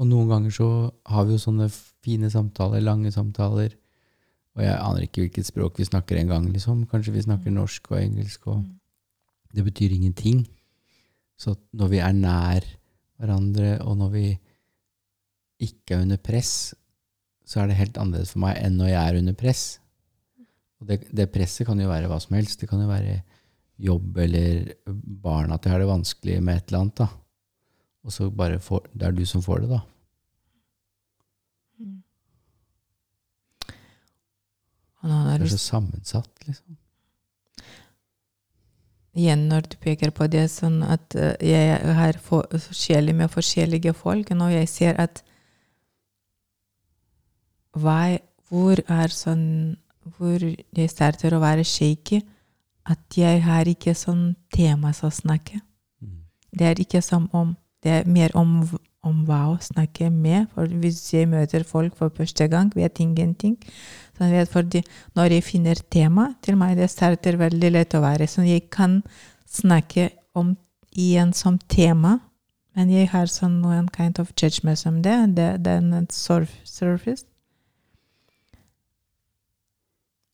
Og 0.00 0.08
noen 0.08 0.30
ganger 0.30 0.54
så 0.54 0.68
har 1.12 1.26
vi 1.28 1.36
jo 1.36 1.42
sånne 1.42 1.68
fine 1.70 2.30
samtaler, 2.32 2.82
lange 2.84 3.12
samtaler, 3.12 3.74
og 4.58 4.64
jeg 4.64 4.76
aner 4.76 5.06
ikke 5.06 5.24
hvilket 5.24 5.48
språk 5.48 5.78
vi 5.78 5.86
snakker 5.86 6.18
engang, 6.18 6.48
liksom. 6.50 6.82
Kanskje 6.90 7.14
vi 7.14 7.24
snakker 7.24 7.54
norsk 7.54 7.92
og 7.92 8.00
engelsk, 8.00 8.48
og 8.50 8.64
det 9.54 9.64
betyr 9.66 9.94
ingenting. 9.94 10.42
Så 11.38 11.54
når 11.72 11.92
vi 11.94 12.00
er 12.02 12.16
nær 12.16 12.66
hverandre, 13.20 13.78
og 13.84 13.96
når 14.00 14.10
vi 14.14 14.24
ikke 15.60 15.96
er 15.96 16.02
under 16.04 16.20
press, 16.20 16.74
så 17.46 17.62
er 17.62 17.70
det 17.70 17.78
helt 17.80 17.98
annerledes 18.00 18.34
for 18.34 18.42
meg 18.44 18.58
enn 18.60 18.78
når 18.78 18.92
jeg 18.92 19.00
er 19.00 19.20
under 19.20 19.36
press. 19.38 19.64
Og 20.80 20.88
det, 20.88 21.02
det 21.12 21.30
presset 21.32 21.66
kan 21.68 21.80
jo 21.80 21.90
være 21.90 22.08
hva 22.10 22.18
som 22.22 22.36
helst. 22.38 22.60
Det 22.62 22.68
kan 22.70 22.80
jo 22.82 22.88
være 22.90 23.20
jobb 23.80 24.18
eller 24.24 24.74
barn, 25.24 25.52
at 25.52 25.64
jeg 25.64 25.74
har 25.74 25.82
det 25.82 25.88
vanskelig 25.90 26.36
med 26.44 26.60
et 26.60 26.68
eller 26.68 26.84
annet. 26.84 27.02
da. 27.02 27.08
Og 28.04 28.14
så 28.14 28.30
bare 28.32 28.60
får, 28.62 28.88
det 28.96 29.08
er 29.08 29.16
du 29.16 29.24
som 29.28 29.44
får 29.44 29.64
det, 29.64 29.70
da. 29.74 29.80
Og 31.80 31.86
nå 31.86 31.96
når 33.66 34.89
Det 35.02 35.46
er 35.46 35.52
så 35.54 35.58
sammensatt, 35.58 36.30
liksom. 36.46 36.76
igjen 39.16 39.46
når 39.48 39.70
du 39.72 39.76
peker 39.82 40.12
på 40.14 40.28
det 40.30 40.44
sånn 40.52 40.82
at 40.86 41.16
eh, 41.18 41.34
jeg 41.42 41.78
er 41.80 42.18
forskjellig 42.22 43.14
med 43.16 43.32
forskjellige 43.32 43.94
folk, 43.96 44.30
når 44.36 44.60
jeg 44.60 44.68
ser 44.70 45.00
at 45.02 45.22
hva, 47.76 48.18
hvor 48.50 48.82
er 48.88 49.14
sånn 49.14 49.76
Hvor 50.16 50.40
jeg 50.40 50.88
starter 50.90 51.34
å 51.36 51.42
være 51.42 51.62
shaky, 51.62 52.22
at 52.88 53.16
jeg 53.16 53.42
har 53.44 53.68
ikke 53.68 53.92
sånn 53.94 54.32
tema 54.50 54.94
å 54.96 55.10
snakke. 55.12 55.60
Mm. 56.00 56.24
Det 56.56 56.66
er 56.66 56.80
ikke 56.80 57.02
som 57.04 57.28
om 57.36 57.52
Det 57.84 57.90
er 57.90 58.08
mer 58.08 58.32
om, 58.34 58.64
om 59.06 59.22
hva 59.28 59.40
å 59.54 59.58
snakke 59.64 60.10
med. 60.12 60.48
For 60.54 60.70
hvis 60.82 61.00
jeg 61.14 61.30
møter 61.30 61.64
folk 61.66 61.96
for 61.98 62.12
første 62.14 62.46
gang, 62.52 62.70
vet 62.76 63.00
ingenting. 63.00 63.56
Så 64.16 64.28
jeg 64.28 64.36
vet 64.36 64.52
fordi 64.52 64.82
når 65.16 65.36
jeg 65.36 65.46
finner 65.46 65.80
tema, 65.92 66.30
til 66.44 66.58
meg 66.60 66.76
det 66.80 66.90
starter 66.92 67.40
veldig 67.40 67.72
lett 67.76 67.96
å 67.96 68.02
være. 68.04 68.28
Så 68.28 68.44
jeg 68.46 68.68
kan 68.72 69.00
snakke 69.48 70.10
om 70.36 70.54
igjen 70.90 71.32
som 71.36 71.58
tema, 71.70 72.18
men 72.76 72.92
jeg 72.92 73.10
har 73.12 73.30
sånn 73.30 73.60
noen 73.64 73.88
kind 73.92 74.20
of 74.22 74.30
judgment 74.36 74.84
om 74.86 75.00
det. 75.02 75.16
Det, 75.36 75.48
det 75.64 75.74
er 75.78 75.82
en 75.82 76.08
surf, 76.12 76.52
surface. 76.64 77.26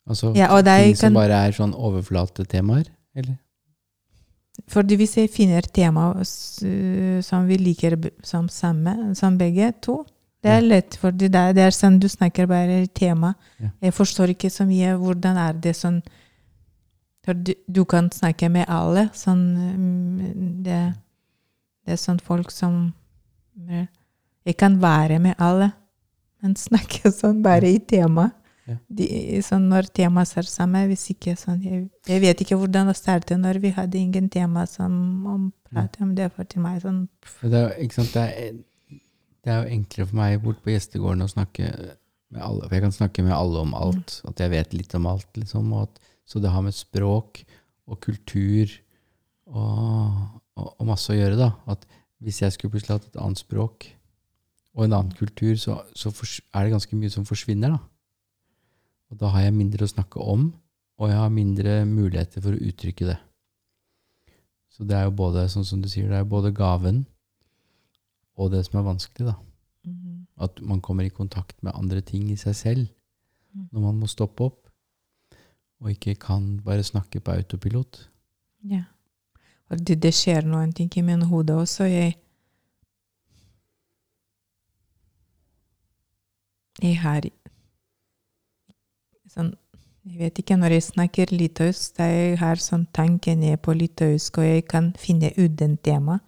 Altså 0.06 0.30
Ja, 0.36 0.52
ting 0.62 0.94
som 0.98 1.16
bare 1.18 1.38
er 1.48 1.54
sånn 1.56 1.74
overflatetemaer, 1.74 2.92
eller? 3.18 3.38
Fordi 4.72 4.96
hvis 4.96 5.16
jeg 5.16 5.30
finner 5.30 5.66
tema 5.74 6.10
som 6.24 7.46
vi 7.46 7.58
liker 7.60 7.98
som 8.24 8.48
samme, 8.48 9.14
som 9.14 9.38
begge 9.38 9.72
to, 9.84 10.00
det 10.42 10.52
er 10.52 10.62
lett, 10.62 10.96
fordi 11.00 11.28
det 11.32 11.42
det 11.56 11.64
er 11.64 11.74
sånn 11.74 11.98
du 11.98 12.06
snakker 12.08 12.46
bare 12.46 12.86
tema. 12.94 13.34
Ja. 13.58 13.70
Jeg 13.88 13.94
forstår 13.96 14.32
ikke 14.34 14.50
så 14.50 14.66
mye 14.68 14.94
hvordan 15.00 15.38
er 15.42 15.58
det 15.58 15.74
sånn 15.76 16.00
for 17.26 17.34
du, 17.34 17.54
du 17.66 17.82
kan 17.84 18.06
snakke 18.14 18.48
med 18.54 18.68
alle. 18.70 19.08
Sånn, 19.18 19.42
mm, 19.58 20.44
det, 20.62 20.78
det 21.82 21.96
er 21.96 21.98
sånn 21.98 22.22
folk 22.22 22.54
som 22.54 22.94
Jeg 24.46 24.54
kan 24.60 24.76
være 24.78 25.18
med 25.18 25.34
alle, 25.42 25.72
men 26.42 26.54
snakke 26.68 27.10
sånn 27.10 27.42
bare 27.42 27.72
i 27.72 27.80
tema. 27.82 28.30
Ja. 28.66 28.76
De, 28.98 29.06
sånn 29.46 29.68
når 29.70 29.90
temaet 29.94 30.32
er 30.40 30.48
samme, 30.50 30.80
hvis 30.90 31.04
ikke 31.12 31.36
sånn 31.38 31.60
jeg, 31.62 31.84
jeg 32.08 32.22
vet 32.24 32.40
ikke 32.42 32.58
hvordan 32.58 32.90
det 32.90 32.96
startet 32.98 33.38
når 33.38 33.60
vi 33.62 33.70
hadde 33.76 34.00
ingen 34.00 34.26
tema 34.32 34.64
som 34.66 34.96
om 35.30 35.44
prate 35.68 36.02
om 36.02 36.16
det. 36.18 36.32
For 36.34 36.48
til 36.50 36.64
meg 36.64 36.80
sånn 36.82 37.04
Det 37.42 37.60
er, 37.60 37.76
ikke 37.84 38.00
sant, 38.00 38.16
det 38.16 38.24
er, 38.26 38.58
det 39.46 39.54
er 39.54 39.62
jo 39.62 39.76
enklere 39.76 40.10
for 40.10 40.18
meg 40.18 40.40
bort 40.42 40.58
på 40.64 40.74
gjestegården 40.74 41.22
å 41.22 41.30
snakke 41.30 41.70
med 42.34 42.42
alle. 42.42 42.66
For 42.66 42.74
jeg 42.74 42.86
kan 42.88 42.96
snakke 42.98 43.26
med 43.26 43.36
alle 43.36 43.62
om 43.62 43.74
alt. 43.78 44.20
At 44.26 44.42
jeg 44.42 44.52
vet 44.52 44.74
litt 44.74 44.94
om 44.98 45.06
alt. 45.10 45.28
Liksom, 45.38 45.70
at, 45.78 46.00
så 46.26 46.42
det 46.42 46.50
har 46.50 46.64
med 46.66 46.74
språk 46.74 47.44
og 47.86 48.00
kultur 48.02 48.72
og, 49.46 50.24
og, 50.58 50.72
og 50.72 50.88
masse 50.88 51.12
å 51.12 51.18
gjøre. 51.18 51.38
da, 51.38 51.52
at 51.70 51.86
Hvis 52.18 52.42
jeg 52.42 52.56
skulle 52.56 52.74
plutselig 52.74 52.98
hatt 52.98 53.12
et 53.12 53.20
annet 53.22 53.42
språk 53.42 53.92
og 54.76 54.84
en 54.84 54.96
annen 54.98 55.14
kultur, 55.16 55.54
så, 55.56 55.78
så 55.96 56.10
er 56.10 56.66
det 56.66 56.74
ganske 56.74 56.98
mye 56.98 57.12
som 57.12 57.24
forsvinner. 57.28 57.76
da. 57.76 57.78
Og 59.10 59.18
da 59.20 59.30
har 59.34 59.46
jeg 59.46 59.54
mindre 59.54 59.86
å 59.86 59.90
snakke 59.90 60.20
om, 60.22 60.48
og 60.98 61.10
jeg 61.10 61.18
har 61.20 61.30
mindre 61.30 61.84
muligheter 61.86 62.42
for 62.42 62.56
å 62.56 62.62
uttrykke 62.70 63.06
det. 63.12 63.18
Så 64.72 64.84
det 64.84 64.96
er 64.96 65.06
jo 65.06 65.14
både, 65.16 65.46
sånn 65.48 65.64
som 65.64 65.80
du 65.82 65.88
sier, 65.88 66.08
det 66.10 66.18
er 66.20 66.28
både 66.28 66.52
gaven 66.52 67.04
og 68.36 68.50
det 68.52 68.64
som 68.66 68.80
er 68.80 68.88
vanskelig, 68.90 69.30
da. 69.30 69.36
mhm, 69.86 70.26
At 70.36 70.60
man 70.60 70.80
kommer 70.80 71.04
i 71.06 71.08
kontakt 71.14 71.62
med 71.62 71.72
andre 71.74 72.00
ting 72.04 72.30
i 72.30 72.36
seg 72.36 72.54
selv 72.54 72.86
Mm. 73.56 73.68
når 73.72 73.80
man 73.80 74.00
må 74.02 74.06
stoppe 74.06 74.44
opp, 74.44 74.68
og 75.80 75.90
ikke 75.90 76.14
kan 76.20 76.60
bare 76.64 76.82
snakke 76.84 77.20
på 77.20 77.32
autopilot. 77.32 78.08
Ja. 78.68 78.82
Og 79.70 79.80
det, 79.86 80.02
det 80.02 80.12
skjer 80.14 80.44
noen 80.44 80.72
ting 80.76 80.90
i 80.96 81.02
min 81.02 81.22
hode 81.22 81.54
også. 81.56 81.84
Jeg 81.88 82.16
Jeg 86.82 86.98
har 87.00 87.24
sånn 89.36 89.54
Jeg 90.06 90.20
vet 90.20 90.36
ikke, 90.38 90.54
når 90.54 90.70
jeg 90.70 90.82
snakker 90.86 91.32
litauisk, 91.34 91.96
jeg 91.98 92.36
har 92.38 92.60
sånn 92.62 92.84
tanken 92.94 93.40
er 93.42 93.56
på 93.58 93.72
litauisk, 93.74 94.38
og 94.38 94.44
jeg 94.46 94.62
kan 94.70 94.92
finne 95.02 95.32
ut 95.34 95.56
den 95.58 95.74
tema. 95.82 96.20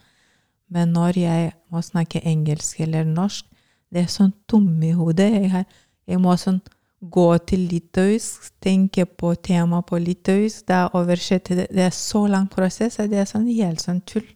Men 0.67 0.91
når 0.97 1.19
jeg 1.21 1.53
må 1.71 1.79
snakke 1.87 2.25
engelsk 2.27 2.81
eller 2.83 3.07
norsk, 3.07 3.47
det 3.95 4.03
er 4.03 4.11
sånn 4.11 4.33
tom 4.51 4.83
i 4.83 4.91
hodet. 4.99 5.29
Jeg, 5.31 5.53
har, 5.53 5.65
jeg 6.11 6.21
må 6.21 6.35
sånn 6.37 6.59
gå 6.99 7.29
til 7.47 7.69
litauisk, 7.71 8.51
tenke 8.61 9.07
på 9.07 9.33
tema 9.35 9.81
på 9.87 10.01
litauisk, 10.03 10.67
da 10.69 10.89
oversette 10.99 11.55
det. 11.55 11.69
Det 11.71 11.87
er 11.87 11.95
så 11.95 12.27
lang 12.27 12.49
prosess, 12.51 12.99
og 12.99 13.13
det 13.13 13.23
er 13.23 13.31
sånn 13.31 13.47
helt 13.47 13.85
sånn 13.85 14.03
tull. 14.03 14.27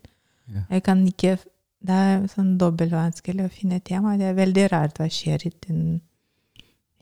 Ja. 0.47 0.69
Jeg 0.77 0.87
kan 0.89 1.07
ikke 1.09 1.39
Det 1.83 1.95
er 1.99 2.21
sånn 2.31 2.53
dobbeltvanskelig 2.61 3.43
å 3.43 3.51
finne 3.51 3.81
tema. 3.83 4.13
Det 4.15 4.29
er 4.29 4.37
veldig 4.37 4.69
rart 4.71 5.01
hva 5.01 5.09
skjer 5.11 5.49
i 5.49 5.51
den 5.65 5.97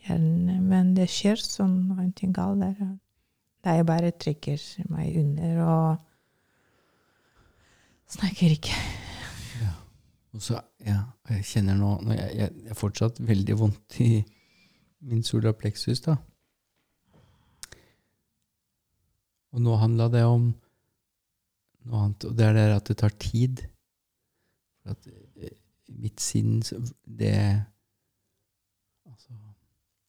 hjernen, 0.06 0.62
men 0.68 0.94
det 0.96 1.08
skjer 1.12 1.40
sånn 1.42 1.76
noe 1.90 2.06
ting 2.16 2.32
galt 2.36 2.62
der. 2.62 2.96
Da 3.60 3.76
jeg 3.76 3.88
bare 3.88 4.12
trekker 4.16 4.60
meg 4.88 5.18
under 5.20 5.60
og 5.66 6.06
snakker 8.10 8.56
ikke. 8.56 8.76
Ja. 9.60 9.74
Og 10.34 10.44
så, 10.44 10.60
ja, 10.86 11.02
jeg 11.28 11.46
kjenner 11.50 11.76
nå 11.78 11.92
jeg, 12.14 12.30
jeg, 12.38 12.56
jeg 12.64 12.72
er 12.72 12.78
fortsatt 12.78 13.20
veldig 13.20 13.58
vondt 13.60 14.00
i 14.02 14.10
min 15.10 15.22
solar 15.24 15.54
plexus, 15.56 16.02
da. 16.04 16.16
Og 19.50 19.62
nå 19.64 19.76
handla 19.80 20.06
det 20.12 20.24
om 20.28 20.50
noe 21.88 22.02
annet, 22.04 22.26
og 22.28 22.36
det 22.38 22.46
er 22.46 22.56
det 22.56 22.66
at 22.76 22.90
det 22.90 22.98
tar 23.00 23.14
tid. 23.22 23.62
At 24.88 25.08
eh, 25.10 25.56
mitt 26.00 26.22
sinn 26.22 26.62
Det 27.04 27.34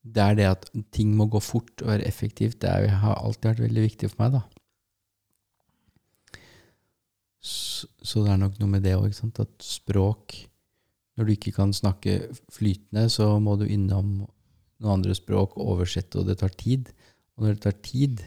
Det 0.01 0.23
er 0.23 0.37
det 0.37 0.47
at 0.49 0.65
ting 0.95 1.13
må 1.17 1.27
gå 1.29 1.39
fort 1.43 1.83
og 1.83 1.91
være 1.91 2.07
effektivt. 2.09 2.59
Det 2.63 2.69
er, 2.69 2.87
har 3.03 3.19
alltid 3.21 3.51
vært 3.51 3.65
veldig 3.67 3.83
viktig 3.85 4.09
for 4.09 4.23
meg, 4.23 4.39
da. 4.39 4.41
Så, 7.41 7.87
så 8.05 8.21
det 8.25 8.33
er 8.33 8.41
nok 8.41 8.57
noe 8.61 8.69
med 8.69 8.83
det 8.85 8.93
òg, 8.97 9.13
at 9.41 9.65
språk 9.65 10.35
Når 11.17 11.25
du 11.27 11.31
ikke 11.33 11.53
kan 11.53 11.73
snakke 11.73 12.19
flytende, 12.53 13.07
så 13.11 13.33
må 13.43 13.57
du 13.59 13.65
innom 13.67 14.21
noen 14.81 14.93
andre 14.95 15.13
språk 15.17 15.57
og 15.57 15.73
oversette, 15.75 16.17
og 16.17 16.29
det 16.29 16.37
tar 16.39 16.53
tid. 16.57 16.87
Og 17.35 17.43
når 17.43 17.57
det 17.57 17.63
tar 17.65 17.75
tid, 17.83 18.21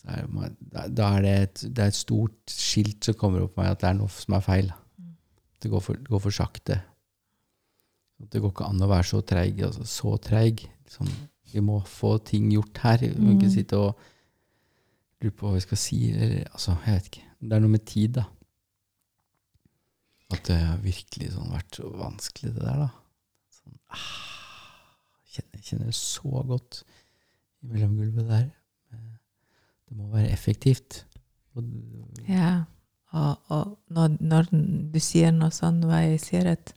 så 0.00 0.08
er 0.16 0.30
da- 0.72 0.88
da 0.88 1.10
er 1.18 1.22
det, 1.22 1.34
et, 1.42 1.74
det 1.76 1.84
er 1.84 1.92
et 1.92 1.98
stort 1.98 2.50
skilt 2.50 3.04
som 3.04 3.14
kommer 3.14 3.44
opp 3.44 3.54
på 3.54 3.62
meg 3.62 3.70
at 3.70 3.80
det 3.84 3.90
er 3.90 3.98
noe 4.00 4.08
som 4.08 4.34
er 4.34 4.40
feil. 4.40 4.72
Det 5.62 5.70
går 5.70 5.84
for, 5.84 5.94
går 6.08 6.22
for 6.24 6.34
sakte. 6.34 6.80
Det 8.30 8.40
går 8.40 8.52
ikke 8.52 8.68
an 8.68 8.80
å 8.84 8.88
være 8.88 9.04
så 9.08 9.20
treig. 9.26 9.62
Altså, 9.66 9.84
så 9.88 10.16
treig. 10.22 10.62
Liksom, 10.84 11.08
vi 11.52 11.60
må 11.60 11.80
få 11.86 12.16
ting 12.24 12.50
gjort 12.52 12.78
her. 12.84 12.98
Vi 12.98 13.14
må 13.18 13.34
ikke 13.36 13.48
Mm. 13.50 13.54
sitte 13.54 13.76
og 13.76 13.98
lure 15.22 15.30
på 15.32 15.46
hva 15.48 15.54
vi 15.54 15.60
skal 15.60 15.78
si. 15.78 15.98
Eller, 16.12 16.44
altså, 16.52 16.76
jeg 16.86 16.94
vet 16.94 17.10
ikke. 17.10 17.24
Det 17.42 17.52
er 17.56 17.60
noe 17.60 17.70
med 17.74 17.84
tid, 17.86 18.12
da. 18.12 18.24
At 20.32 20.44
det 20.48 20.56
har 20.64 20.78
virkelig 20.80 21.32
sånn 21.34 21.50
vært 21.52 21.76
så 21.76 21.90
vanskelig, 21.92 22.54
det 22.56 22.62
der, 22.64 22.78
da. 22.86 22.90
Sånn, 23.52 23.78
ah, 23.92 24.04
kjenner, 25.34 25.60
kjenner 25.66 25.90
det 25.90 25.96
så 25.98 26.44
godt 26.48 26.82
i 27.62 27.66
mellomgulvet 27.72 28.28
der. 28.30 28.46
Det 29.88 29.96
må 29.98 30.08
være 30.14 30.30
effektivt. 30.32 31.02
Og, 31.54 31.66
Ja, 32.28 32.64
og, 33.12 33.36
og 33.52 33.74
når, 33.92 34.16
når 34.24 34.48
du 34.94 34.98
sier 35.04 35.34
noe 35.36 35.50
sånn, 35.52 35.82
hva 35.84 36.00
jeg 36.06 36.20
sier, 36.24 36.48
at 36.54 36.72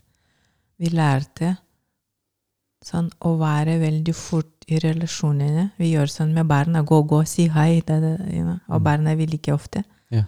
vi 0.79 0.91
lærte 0.91 1.57
sånn 2.85 3.09
å 3.25 3.35
være 3.39 3.79
veldig 3.81 4.13
fort 4.15 4.65
i 4.69 4.79
relasjonene. 4.81 5.71
Vi 5.77 5.91
gjør 5.93 6.11
sånn 6.11 6.33
med 6.33 6.47
barna. 6.49 6.83
Gå, 6.85 7.01
gå, 7.07 7.23
si 7.25 7.47
hei. 7.53 7.81
Da, 7.85 7.99
da, 7.99 8.15
you 8.29 8.43
know. 8.43 8.59
Og 8.69 8.79
Mm. 8.79 8.83
barna 8.83 9.15
vil 9.15 9.33
ikke 9.37 9.53
ofte. 9.53 9.83
Yeah. 10.11 10.25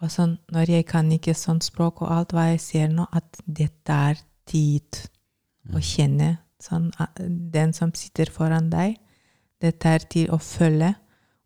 Og 0.00 0.10
sånn, 0.10 0.38
når 0.52 0.68
jeg 0.68 0.86
kan 0.86 1.10
ikke 1.12 1.34
sånn 1.34 1.60
språk 1.60 2.02
og 2.02 2.10
alt 2.10 2.32
hva 2.32 2.50
jeg 2.52 2.60
ser 2.60 2.88
nå, 2.88 3.06
at 3.12 3.40
dette 3.46 3.90
er 3.92 4.16
tid 4.46 5.08
å 5.74 5.80
kjenne 5.80 6.38
sånn, 6.62 6.90
den 7.52 7.72
som 7.72 7.92
sitter 7.92 8.30
foran 8.32 8.70
deg. 8.70 8.96
Dette 9.60 9.84
er 9.86 9.98
tid 9.98 10.30
å 10.30 10.38
følge, 10.38 10.94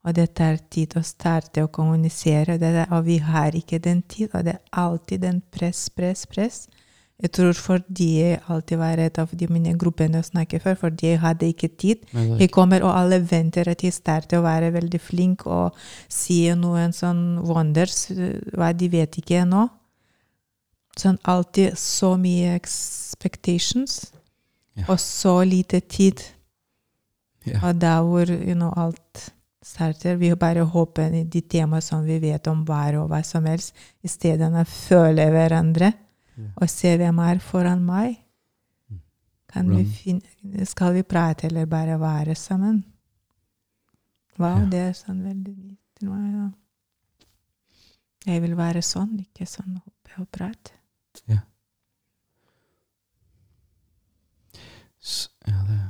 og 0.05 0.15
det 0.15 0.35
tar 0.35 0.59
tid 0.71 0.97
å 0.99 1.03
starte 1.03 1.65
å 1.65 1.71
kommunisere. 1.73 2.59
Det 2.61 2.89
og 2.91 3.05
vi 3.05 3.19
har 3.19 3.53
ikke 3.57 3.81
den 3.83 4.03
tid, 4.03 4.31
og 4.35 4.45
det 4.45 4.55
er 4.55 4.61
alltid 4.73 5.21
den 5.21 5.43
press, 5.53 5.89
press, 5.89 6.27
press. 6.27 6.67
Jeg 7.23 7.31
tror 7.37 7.53
fordi 7.55 8.07
jeg 8.19 8.41
alltid 8.51 8.79
var 8.81 8.99
et 8.99 9.19
av 9.23 9.31
de 9.39 9.47
mine 9.47 9.77
gruppene 9.79 10.19
å 10.19 10.27
snakke 10.27 10.59
for, 10.63 10.75
fordi 10.75 11.13
jeg 11.13 11.21
hadde 11.23 11.47
ikke 11.53 11.69
tid. 11.79 12.01
Jeg 12.41 12.51
kommer, 12.51 12.83
og 12.83 12.97
alle 12.99 13.21
venter 13.23 13.69
at 13.71 13.85
jeg 13.87 13.95
starter 13.95 14.41
å 14.41 14.43
være 14.43 14.73
veldig 14.75 15.01
flink 15.01 15.45
og 15.47 15.77
si 16.11 16.41
noen 16.59 16.91
sånn 16.97 17.39
wonders, 17.47 18.09
eh, 18.11 18.41
hva 18.59 18.73
de 18.75 18.89
vet 18.91 19.21
ikke 19.23 19.45
ennå. 19.45 19.69
Sånn 20.99 21.19
alltid 21.25 21.79
så 21.79 22.17
mye 22.19 22.57
expectations, 22.59 24.13
Ja. 24.75 24.85
og 24.89 24.99
så 24.99 25.45
lite 25.47 25.81
tid. 25.81 26.21
ja. 27.45 27.61
Og 27.69 27.79
da 27.79 28.01
hvor 28.03 28.29
you 28.31 28.55
know, 28.55 28.73
alt 28.77 29.31
starter, 29.63 30.17
vi 30.17 30.35
bare 30.35 30.65
håper 30.65 31.13
i 31.15 31.25
de 31.25 31.41
temaer 31.41 31.83
som 31.83 32.05
vi 32.05 32.19
vet 32.19 32.47
om 32.49 32.65
hver 32.65 32.97
og 33.03 33.11
hva 33.11 33.23
som 33.25 33.45
helst, 33.45 33.75
i 34.03 34.09
stedet 34.09 34.51
å 34.53 34.65
føle 34.67 35.31
hverandre. 35.31 35.93
Og 36.57 36.69
se 36.71 36.97
hvem 36.97 37.19
er 37.19 37.39
foran 37.45 37.83
meg. 37.85 38.17
Mm. 38.91 39.01
Kan 39.53 39.71
vi 39.77 39.85
finne, 39.85 40.67
skal 40.67 40.95
vi 40.95 41.03
prate 41.03 41.47
eller 41.47 41.67
bare 41.67 41.99
være 42.01 42.35
sammen? 42.35 42.85
Wow, 44.39 44.59
Ja. 44.63 44.65
det 44.71 44.79
er 44.81 44.93
sånn 44.97 45.23
veldig 45.23 45.77
til 45.99 46.09
meg. 46.09 46.33
Ja. 46.35 46.51
Jeg 48.33 48.43
vil 48.43 48.57
være 48.57 48.83
sånn, 48.83 49.19
ikke 49.21 49.47
sånn 49.47 49.77
hoppe 49.83 50.21
og 50.23 50.29
prate. 50.33 50.73
S- 55.03 55.29
Ja, 55.47 55.65
det. 55.67 55.81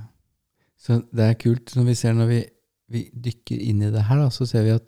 Så 0.79 0.97
det 1.13 1.21
er 1.29 1.35
kult 1.39 1.75
når 1.77 1.85
vi 1.85 1.95
ser 1.95 2.15
når 2.17 2.27
vi, 2.31 2.39
vi 2.89 3.03
dykker 3.13 3.61
inn 3.61 3.83
i 3.83 3.91
det 3.93 4.03
her, 4.09 4.17
da, 4.19 4.29
så 4.35 4.47
ser 4.49 4.65
vi 4.67 4.71
at 4.75 4.87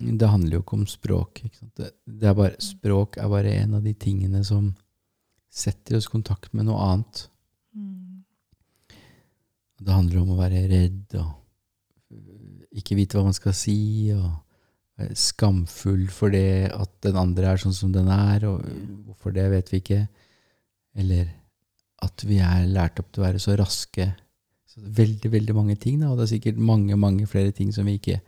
det 0.00 0.28
handler 0.32 0.56
jo 0.56 0.62
ikke 0.64 0.78
om 0.78 0.86
språk. 0.88 1.42
Ikke? 1.46 1.66
Det, 1.76 1.90
det 2.04 2.28
er 2.30 2.36
bare, 2.38 2.56
språk 2.62 3.18
er 3.20 3.28
bare 3.32 3.56
en 3.60 3.76
av 3.78 3.84
de 3.84 3.92
tingene 4.00 4.42
som 4.46 4.70
setter 5.50 5.98
oss 5.98 6.08
i 6.08 6.14
kontakt 6.14 6.54
med 6.56 6.68
noe 6.68 6.80
annet. 6.86 7.24
Mm. 7.76 8.22
Det 9.80 9.96
handler 9.96 10.22
om 10.22 10.32
å 10.34 10.38
være 10.40 10.64
redd 10.70 11.18
og 11.20 11.36
ikke 12.80 12.96
vite 12.98 13.18
hva 13.18 13.26
man 13.26 13.36
skal 13.36 13.54
si, 13.56 14.12
og 14.14 14.30
være 15.00 15.16
skamfull 15.18 16.06
for 16.12 16.32
det 16.32 16.70
at 16.70 16.92
den 17.04 17.18
andre 17.18 17.52
er 17.52 17.60
sånn 17.60 17.76
som 17.76 17.92
den 17.94 18.10
er, 18.14 18.46
og 18.46 18.64
hvorfor 19.08 19.34
det 19.34 19.48
vet 19.52 19.72
vi 19.72 19.82
ikke. 19.82 20.02
Eller 21.00 21.28
at 22.04 22.24
vi 22.26 22.40
er 22.44 22.68
lært 22.70 23.00
opp 23.02 23.10
til 23.10 23.22
å 23.22 23.26
være 23.26 23.42
så 23.42 23.56
raske. 23.58 24.06
Så 24.70 24.80
veldig, 24.80 25.32
veldig 25.32 25.56
mange 25.56 25.76
ting, 25.82 25.98
da, 26.00 26.12
og 26.12 26.20
det 26.20 26.28
er 26.28 26.36
sikkert 26.36 26.60
mange, 26.62 26.96
mange 27.00 27.26
flere 27.28 27.52
ting 27.54 27.74
som 27.74 27.88
vi 27.90 27.98
ikke 27.98 28.20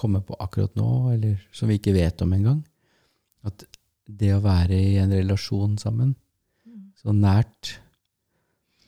kommer 0.00 0.24
på 0.24 0.38
akkurat 0.40 0.72
nå, 0.78 1.12
eller 1.14 1.36
som 1.52 1.70
vi 1.70 1.76
ikke 1.80 1.94
vet 1.96 2.22
om 2.24 2.32
engang. 2.36 2.62
At 3.46 3.64
det 4.10 4.32
å 4.34 4.42
være 4.44 4.76
i 4.76 4.96
en 5.02 5.12
relasjon 5.14 5.76
sammen, 5.80 6.14
så 7.00 7.14
nært 7.16 7.76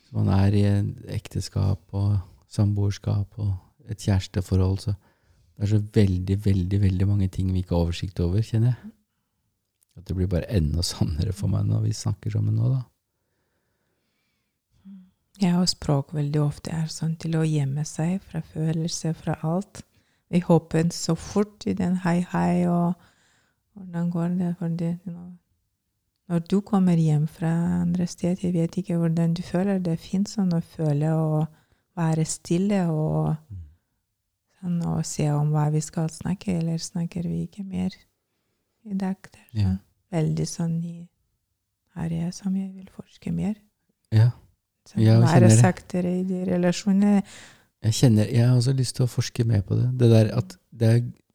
som 0.08 0.20
man 0.20 0.32
er 0.34 0.56
i 0.56 0.64
en 0.68 0.90
ekteskap 1.12 1.96
og 1.96 2.18
samboerskap 2.52 3.38
og 3.40 3.90
et 3.92 4.02
kjæresteforhold, 4.02 4.80
så 4.84 4.94
det 5.56 5.66
er 5.66 5.70
så 5.70 5.80
veldig, 5.94 6.36
veldig, 6.44 6.80
veldig 6.82 7.06
mange 7.08 7.28
ting 7.32 7.52
vi 7.52 7.62
ikke 7.62 7.76
har 7.76 7.86
oversikt 7.86 8.20
over, 8.24 8.42
kjenner 8.44 8.72
jeg. 8.72 8.92
At 10.00 10.08
det 10.08 10.16
blir 10.16 10.30
bare 10.32 10.48
enda 10.52 10.84
sannere 10.84 11.34
for 11.36 11.52
meg 11.52 11.68
når 11.68 11.86
vi 11.86 11.94
snakker 11.96 12.32
sammen 12.32 12.56
nå, 12.56 12.72
da. 12.72 12.82
Ja, 15.42 15.56
og 15.60 15.68
språk 15.70 16.12
veldig 16.14 16.40
ofte 16.42 16.72
er 16.76 16.90
sånn 16.92 17.16
til 17.20 17.34
å 17.38 17.46
gjemme 17.46 17.84
seg 17.88 18.20
fra 18.28 18.42
følelser, 18.52 19.16
fra 19.16 19.38
alt. 19.42 19.82
Vi 20.32 20.40
hopper 20.40 20.88
så 20.96 21.14
fort 21.14 21.66
i 21.68 21.74
den 21.76 21.96
hei, 22.04 22.22
hei, 22.32 22.66
og 22.68 22.94
hvordan 23.76 24.10
går 24.10 24.28
det 24.38 24.54
for 24.58 24.68
det? 24.80 24.94
Når 26.28 26.38
du 26.48 26.60
kommer 26.64 26.96
hjem 26.96 27.26
fra 27.28 27.50
andre 27.82 28.06
sted, 28.08 28.40
jeg 28.42 28.54
vet 28.54 28.78
ikke 28.80 28.96
hvordan 28.96 29.34
du 29.36 29.42
føler. 29.44 29.78
Det 29.78 29.92
er 29.92 30.00
fint 30.00 30.30
sånn 30.30 30.54
å 30.56 30.62
føle 30.64 31.10
og 31.12 31.46
være 31.98 32.24
stille 32.24 32.86
og 32.88 33.34
sånn 34.60 34.78
og 34.88 35.04
se 35.04 35.28
om 35.34 35.50
hva 35.52 35.66
vi 35.74 35.82
skal 35.84 36.08
snakke, 36.12 36.56
eller 36.62 36.80
snakker 36.80 37.28
vi 37.28 37.42
ikke 37.48 37.64
mer 37.66 37.92
i 38.88 38.94
dag. 38.94 39.16
Det 39.32 39.40
er 39.40 39.60
Ja. 39.60 39.64
sånn, 39.68 39.80
veldig 40.12 40.46
sånn 40.48 40.78
i 40.84 41.08
jeg 41.96 42.32
som 42.34 42.54
jeg 42.56 42.72
vil 42.74 42.88
forske 42.96 43.32
mer. 43.32 43.54
Ja. 44.10 44.30
Så 44.88 44.98
Ja, 45.00 45.20
være 45.20 45.50
saktere 45.50 46.20
i 46.20 46.24
de 46.24 46.44
relasjonene. 46.46 47.22
Jeg 47.82 47.96
kjenner, 47.98 48.28
jeg 48.30 48.46
har 48.46 48.54
også 48.54 48.74
lyst 48.78 48.96
til 48.96 49.06
å 49.06 49.10
forske 49.10 49.44
mer 49.48 49.62
på 49.66 49.74
det. 49.78 49.88
Det 49.98 50.10
der 50.12 50.30
at 50.38 50.54
det, 50.70 50.90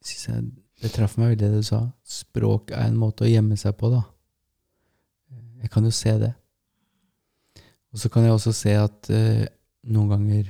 jeg, 0.07 0.43
det 0.81 0.91
traff 0.95 1.17
meg 1.19 1.33
veldig 1.33 1.49
det 1.49 1.59
du 1.59 1.65
sa. 1.67 1.81
Språk 2.07 2.71
er 2.71 2.87
en 2.87 2.99
måte 2.99 3.25
å 3.25 3.31
gjemme 3.31 3.57
seg 3.59 3.75
på, 3.79 3.89
da. 3.91 4.05
Jeg 5.61 5.71
kan 5.73 5.87
jo 5.87 5.91
se 5.91 6.13
det. 6.21 6.31
Og 7.91 7.99
så 7.99 8.11
kan 8.13 8.23
jeg 8.23 8.35
også 8.35 8.53
se 8.55 8.77
at 8.77 9.09
uh, 9.11 9.43
noen 9.91 10.13
ganger, 10.13 10.49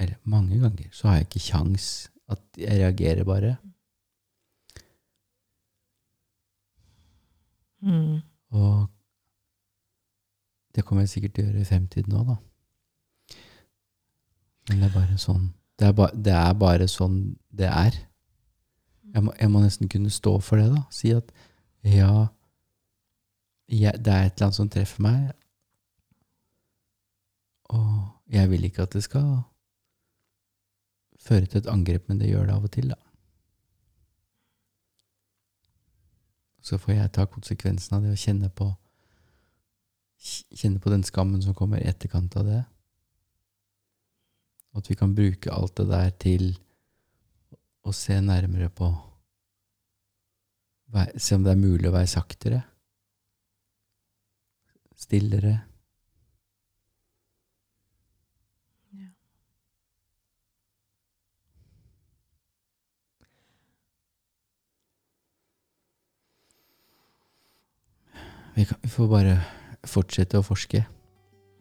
eller 0.00 0.16
mange 0.28 0.60
ganger, 0.60 0.88
så 0.92 1.08
har 1.08 1.20
jeg 1.20 1.28
ikke 1.30 1.46
kjangs. 1.46 1.88
At 2.30 2.42
jeg 2.60 2.78
reagerer 2.78 3.24
bare. 3.26 3.56
Mm. 7.80 8.20
Og 8.52 8.86
det 10.74 10.84
kommer 10.84 11.02
jeg 11.02 11.14
sikkert 11.14 11.34
til 11.34 11.44
å 11.44 11.50
gjøre 11.50 11.64
i 11.64 11.68
fremtiden 11.72 12.16
òg, 12.20 12.34
da. 12.34 12.36
Men 14.70 14.78
det 14.78 14.90
er 14.90 14.94
bare 14.94 15.18
sånn 15.18 15.48
det 15.80 15.88
er, 15.88 15.92
ba, 15.96 16.06
det 16.12 16.32
er 16.36 16.56
bare 16.60 16.86
sånn 16.92 17.14
det 17.56 17.68
er. 17.68 17.94
Jeg 19.14 19.24
må, 19.24 19.32
jeg 19.40 19.48
må 19.48 19.62
nesten 19.64 19.88
kunne 19.88 20.10
stå 20.12 20.34
for 20.44 20.60
det, 20.60 20.66
da. 20.74 20.82
Si 20.92 21.08
at 21.16 21.30
ja, 21.88 22.26
jeg, 23.72 23.96
det 23.96 24.12
er 24.12 24.26
et 24.28 24.34
eller 24.34 24.50
annet 24.50 24.58
som 24.58 24.68
treffer 24.68 25.06
meg, 25.06 25.30
og 27.72 28.10
jeg 28.28 28.50
vil 28.50 28.66
ikke 28.68 28.84
at 28.84 28.92
det 28.92 29.06
skal 29.06 29.30
føre 31.20 31.48
til 31.48 31.62
et 31.62 31.70
angrep, 31.72 32.04
men 32.08 32.20
det 32.20 32.28
gjør 32.28 32.50
det 32.50 32.58
av 32.58 32.66
og 32.68 32.74
til, 32.76 32.92
da. 32.92 33.00
Så 36.60 36.76
får 36.76 36.98
jeg 36.98 37.14
ta 37.16 37.24
konsekvensen 37.24 37.96
av 37.96 38.04
det 38.04 38.12
og 38.12 38.20
kjenne 38.20 38.52
på 38.52 38.68
Kjenne 40.20 40.76
på 40.76 40.90
den 40.92 41.00
skammen 41.00 41.40
som 41.40 41.54
kommer 41.56 41.80
i 41.80 41.86
etterkant 41.88 42.34
av 42.36 42.44
det. 42.44 42.58
Og 44.70 44.82
at 44.82 44.90
vi 44.90 44.96
kan 44.98 45.14
bruke 45.14 45.52
alt 45.52 45.76
det 45.80 45.88
der 45.90 46.10
til 46.22 46.50
å 47.86 47.94
se 47.96 48.20
nærmere 48.20 48.70
på 48.70 48.90
Se 50.90 51.36
om 51.36 51.44
det 51.46 51.52
er 51.52 51.58
mulig 51.60 51.86
å 51.86 51.94
være 51.94 52.10
saktere. 52.10 52.56
Stillere. 54.98 55.52
Ja. 58.98 59.06
Vi, 68.56 68.66
kan, 68.66 68.82
vi 68.82 68.90
får 68.90 69.10
bare 69.14 69.38
fortsette 69.86 70.42
å 70.42 70.48
forske. 70.50 70.82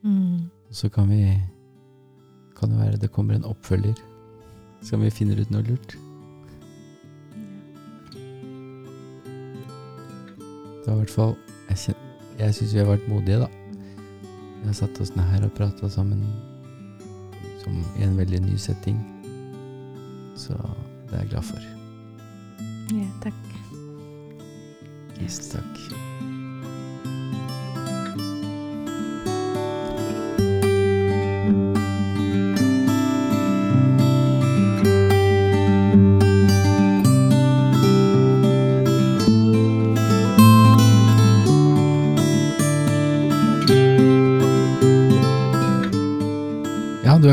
Mm. 0.02 0.50
Så 0.74 0.90
kan 0.90 1.14
vi 1.14 1.22
Kan 2.60 2.74
det 2.74 2.80
være 2.80 3.00
det 3.00 3.12
kommer 3.16 3.36
en 3.36 3.48
oppfølger. 3.48 3.96
Skal 4.84 5.02
vi 5.04 5.12
finner 5.14 5.40
ut 5.40 5.52
noe 5.52 5.64
lurt. 5.64 5.96
Det 10.80 10.88
var 10.88 10.94
i 10.96 11.00
hvert 11.04 11.14
fall 11.14 11.36
Jeg, 11.70 11.96
jeg 12.40 12.56
syns 12.56 12.74
vi 12.74 12.80
har 12.82 12.90
vært 12.90 13.08
modige, 13.12 13.44
da. 13.44 13.50
Vi 14.60 14.68
har 14.68 14.76
satt 14.76 15.00
oss 15.00 15.14
ned 15.16 15.28
her 15.32 15.46
og 15.48 15.54
prata 15.56 15.90
sammen 15.92 16.24
som 17.64 17.78
i 18.00 18.04
en 18.08 18.18
veldig 18.18 18.42
ny 18.48 18.58
setting. 18.58 19.00
Så 20.40 20.58
det 21.10 21.16
er 21.16 21.24
jeg 21.24 21.34
glad 21.36 21.50
for. 21.52 21.72
Ja, 22.96 23.08
takk. 23.24 23.42
Yes, 25.22 25.40
takk. 25.52 26.09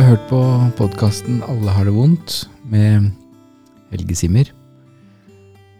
Hørt 0.04 0.24
på 0.28 0.38
podkasten 0.76 1.38
Alle 1.46 1.72
har 1.72 1.86
det 1.86 1.92
vondt 1.94 2.34
med 2.68 3.10
Helge 3.92 4.16
Simmer. 4.18 4.48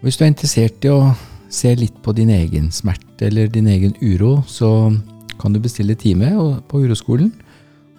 Hvis 0.01 0.17
du 0.17 0.25
er 0.25 0.31
interessert 0.31 0.85
i 0.87 0.93
å 0.93 1.11
se 1.53 1.75
litt 1.77 1.97
på 2.05 2.15
din 2.17 2.31
egen 2.31 2.71
smerte 2.73 3.27
eller 3.27 3.51
din 3.53 3.67
egen 3.67 3.93
uro, 4.01 4.45
så 4.47 4.95
kan 5.41 5.53
du 5.53 5.61
bestille 5.61 5.97
time 5.99 6.31
på 6.71 6.81
Uroskolen. 6.87 7.33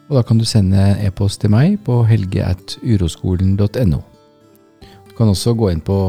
Og 0.08 0.16
da 0.18 0.24
kan 0.24 0.40
du 0.40 0.46
sende 0.48 0.96
e-post 1.04 1.42
til 1.44 1.52
meg 1.52 1.78
på 1.86 2.00
helge.uroskolen.no. 2.08 4.02
Du 4.82 5.14
kan 5.20 5.30
også 5.36 5.54
gå 5.60 5.70
inn 5.74 5.84
på 5.84 6.00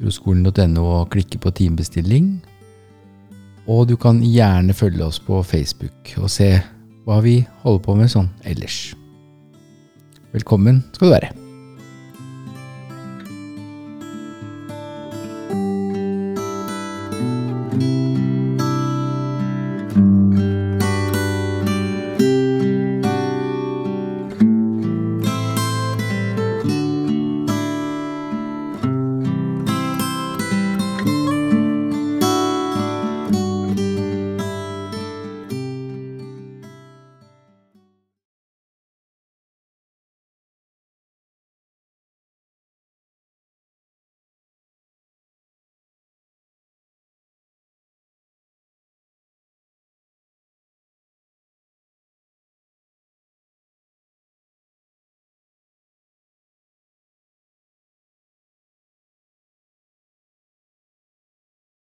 uroskolen.no 0.00 0.84
og 0.84 1.10
klikke 1.16 1.40
på 1.40 1.50
timebestilling. 1.50 2.44
Og 3.66 3.88
du 3.88 3.96
kan 3.96 4.22
gjerne 4.22 4.76
følge 4.76 5.08
oss 5.08 5.18
på 5.18 5.42
Facebook 5.42 6.14
og 6.20 6.30
se 6.30 6.52
hva 7.08 7.20
vi 7.24 7.40
holder 7.64 7.84
på 7.84 7.98
med 7.98 8.12
sånn 8.12 8.30
ellers. 8.44 8.99
Velkommen 10.32 10.84
skal 10.94 11.08
du 11.08 11.12
være. 11.12 11.49